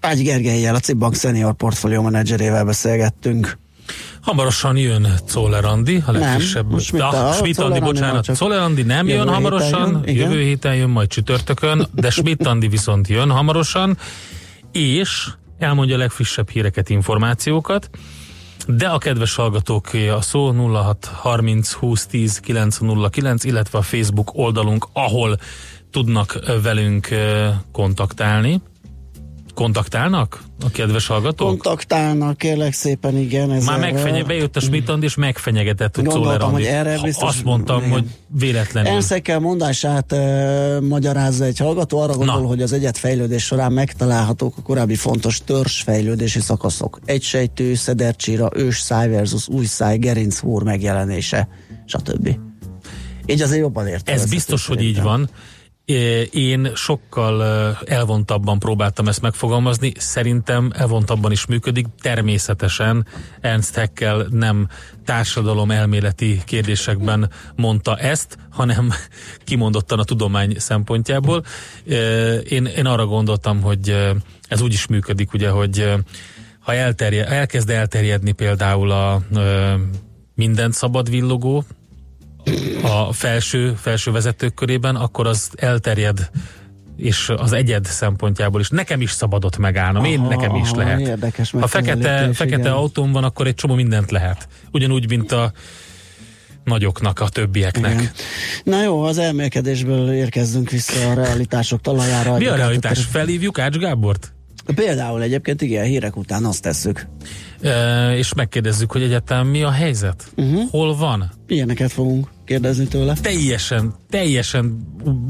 Ágy 0.00 0.22
Gergelyel, 0.22 0.74
a 0.74 0.78
Cibbank 0.78 1.14
Senior 1.14 1.52
Portfolio 1.54 2.02
Managerével 2.02 2.64
beszélgettünk. 2.64 3.58
Hamarosan 4.22 4.76
jön 4.76 5.06
Czoller 5.26 5.64
Andi, 5.64 6.02
a 6.06 6.12
legkisebb. 6.12 6.70
most 6.70 6.84
Schmidt- 6.86 7.02
Ah, 7.04 7.34
Schmidt 7.34 7.58
Andi, 7.58 7.80
bocsánat. 7.80 8.24
csak 8.24 8.36
Czoller 8.36 8.58
Andi 8.60 8.82
nem 8.82 9.08
jön 9.08 9.28
hamarosan, 9.28 9.90
jön, 9.90 10.02
igen. 10.04 10.30
jövő 10.30 10.42
héten 10.42 10.74
jön, 10.74 10.90
majd 10.90 11.08
csütörtökön, 11.08 11.86
de 11.94 12.10
Schmidt 12.10 12.46
Andi 12.46 12.68
viszont 12.68 13.08
jön 13.08 13.30
hamarosan, 13.30 13.98
és 14.72 15.28
elmondja 15.58 15.94
a 15.94 15.98
legfrissebb 15.98 16.50
híreket, 16.50 16.90
információkat, 16.90 17.90
de 18.66 18.86
a 18.88 18.98
kedves 18.98 19.34
hallgatók 19.34 19.88
a 20.16 20.20
szó 20.20 20.52
06 20.52 21.10
30 21.14 21.72
20 21.72 22.06
10 22.06 22.38
909, 22.40 23.44
illetve 23.44 23.78
a 23.78 23.82
Facebook 23.82 24.30
oldalunk, 24.34 24.86
ahol 24.92 25.36
tudnak 25.90 26.38
velünk 26.62 27.08
kontaktálni. 27.72 28.60
Kontaktálnak 29.62 30.42
a 30.64 30.70
kedves 30.70 31.06
hallgatók? 31.06 31.48
Kontaktálnak, 31.48 32.38
kérlek 32.38 32.72
szépen, 32.72 33.16
igen. 33.16 33.48
Már 33.48 33.56
ezerrel. 33.56 33.78
megfenye, 33.78 34.24
bejött 34.24 34.56
a 34.56 34.60
Schmidt 34.60 34.92
és 35.00 35.14
megfenyegetett, 35.14 35.96
Gondoltam, 35.96 36.22
Czoller 36.22 36.40
hogy 36.40 36.64
erre 36.64 36.98
biztos- 37.02 37.28
Azt 37.28 37.44
mondtam, 37.44 37.78
igen. 37.78 37.90
hogy 37.90 38.04
véletlenül. 38.38 38.92
Enszekkel 38.92 39.38
mondását 39.38 40.12
e, 40.12 40.80
magyarázza 40.80 41.44
egy 41.44 41.58
hallgató, 41.58 41.98
arra 41.98 42.14
gondol, 42.14 42.40
Na. 42.40 42.46
hogy 42.46 42.62
az 42.62 42.72
egyet 42.72 42.98
fejlődés 42.98 43.44
során 43.44 43.72
megtalálhatók 43.72 44.54
a 44.56 44.62
korábbi 44.62 44.94
fontos 44.94 45.40
törzsfejlődési 45.44 46.40
szakaszok. 46.40 47.00
Egysejtő, 47.04 47.74
szedercsíra, 47.74 48.48
ősszáj 48.54 49.08
versus 49.08 49.48
újszáj, 49.48 49.98
gerinchúr 49.98 50.62
megjelenése, 50.62 51.48
stb. 51.86 52.36
Így 53.26 53.42
azért 53.42 53.60
jobban 53.60 53.86
értem. 53.86 54.14
Ez 54.14 54.30
biztos, 54.30 54.66
hogy 54.66 54.82
így 54.82 55.02
van. 55.02 55.30
Én 56.30 56.70
sokkal 56.74 57.42
elvontabban 57.84 58.58
próbáltam 58.58 59.08
ezt 59.08 59.20
megfogalmazni, 59.20 59.92
szerintem 59.96 60.70
elvontabban 60.74 61.32
is 61.32 61.46
működik. 61.46 61.86
Természetesen 62.00 63.06
Ernst 63.40 63.74
Haeckel 63.74 64.26
nem 64.30 64.68
társadalom 65.04 65.70
elméleti 65.70 66.42
kérdésekben 66.44 67.30
mondta 67.56 67.96
ezt, 67.96 68.38
hanem 68.50 68.92
kimondottan 69.44 69.98
a 69.98 70.04
tudomány 70.04 70.54
szempontjából. 70.58 71.44
Én, 72.48 72.64
én 72.66 72.86
arra 72.86 73.06
gondoltam, 73.06 73.60
hogy 73.60 73.96
ez 74.48 74.60
úgy 74.60 74.72
is 74.72 74.86
működik, 74.86 75.32
ugye, 75.32 75.48
hogy 75.48 75.94
ha 76.58 76.74
elterje, 76.74 77.26
elkezd 77.26 77.70
elterjedni 77.70 78.32
például 78.32 78.90
a 78.90 79.22
ö, 79.34 79.74
mindent 80.34 80.72
szabad 80.72 81.10
villogó, 81.10 81.64
a 82.82 83.12
felső, 83.12 83.74
felső 83.74 84.10
vezetők 84.10 84.54
körében, 84.54 84.96
akkor 84.96 85.26
az 85.26 85.50
elterjed 85.56 86.30
és 86.96 87.28
az 87.36 87.52
egyed 87.52 87.84
szempontjából 87.84 88.60
is. 88.60 88.68
Nekem 88.68 89.00
is 89.00 89.10
szabadott 89.10 89.58
megállnom, 89.58 90.04
én 90.04 90.18
Aha, 90.18 90.28
nekem 90.28 90.54
is 90.54 90.68
aha, 90.68 90.76
lehet. 90.76 91.00
érdekes 91.00 91.50
ha 91.50 91.66
fekete, 91.66 92.28
fekete 92.32 92.58
igen. 92.58 92.72
autóm 92.72 93.12
van, 93.12 93.24
akkor 93.24 93.46
egy 93.46 93.54
csomó 93.54 93.74
mindent 93.74 94.10
lehet. 94.10 94.48
Ugyanúgy, 94.72 95.08
mint 95.08 95.32
a 95.32 95.52
nagyoknak, 96.64 97.20
a 97.20 97.28
többieknek. 97.28 97.92
Igen. 97.92 98.10
Na 98.64 98.82
jó, 98.82 99.02
az 99.02 99.18
elmélkedésből 99.18 100.12
érkezzünk 100.12 100.70
vissza 100.70 101.10
a 101.10 101.14
realitások 101.14 101.80
talajára. 101.80 102.36
Mi 102.36 102.46
a 102.46 102.54
realitás? 102.54 103.04
Felhívjuk 103.04 103.58
Ács 103.58 103.76
Gábort? 103.76 104.32
Például 104.74 105.22
egyébként 105.22 105.62
igen, 105.62 105.84
hírek 105.84 106.16
után 106.16 106.44
azt 106.44 106.62
tesszük. 106.62 107.06
E, 107.60 108.16
és 108.16 108.34
megkérdezzük, 108.34 108.92
hogy 108.92 109.02
egyáltalán 109.02 109.46
mi 109.46 109.62
a 109.62 109.70
helyzet? 109.70 110.24
Uh-huh. 110.36 110.70
Hol 110.70 110.96
van? 110.96 111.30
Ilyeneket 111.46 111.92
fogunk 111.92 112.28
kérdezni 112.44 112.84
tőle. 112.86 113.14
Teljesen, 113.22 113.94
teljesen 114.10 114.86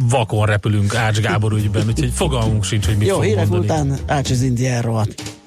vakon 0.09 0.47
repülünk 0.47 0.95
Ács 0.95 1.21
Gábor 1.21 1.53
ügyben, 1.53 1.87
úgyhogy 1.89 2.11
fogalmunk 2.13 2.65
sincs, 2.65 2.87
hogy 2.87 2.97
mit 2.97 3.09
Jó, 3.09 3.21
hírek 3.21 3.49
mondani. 3.49 3.65
után 3.65 3.99
Ácsiz 4.07 4.43
Indián 4.43 4.83
rohadt. 4.83 5.41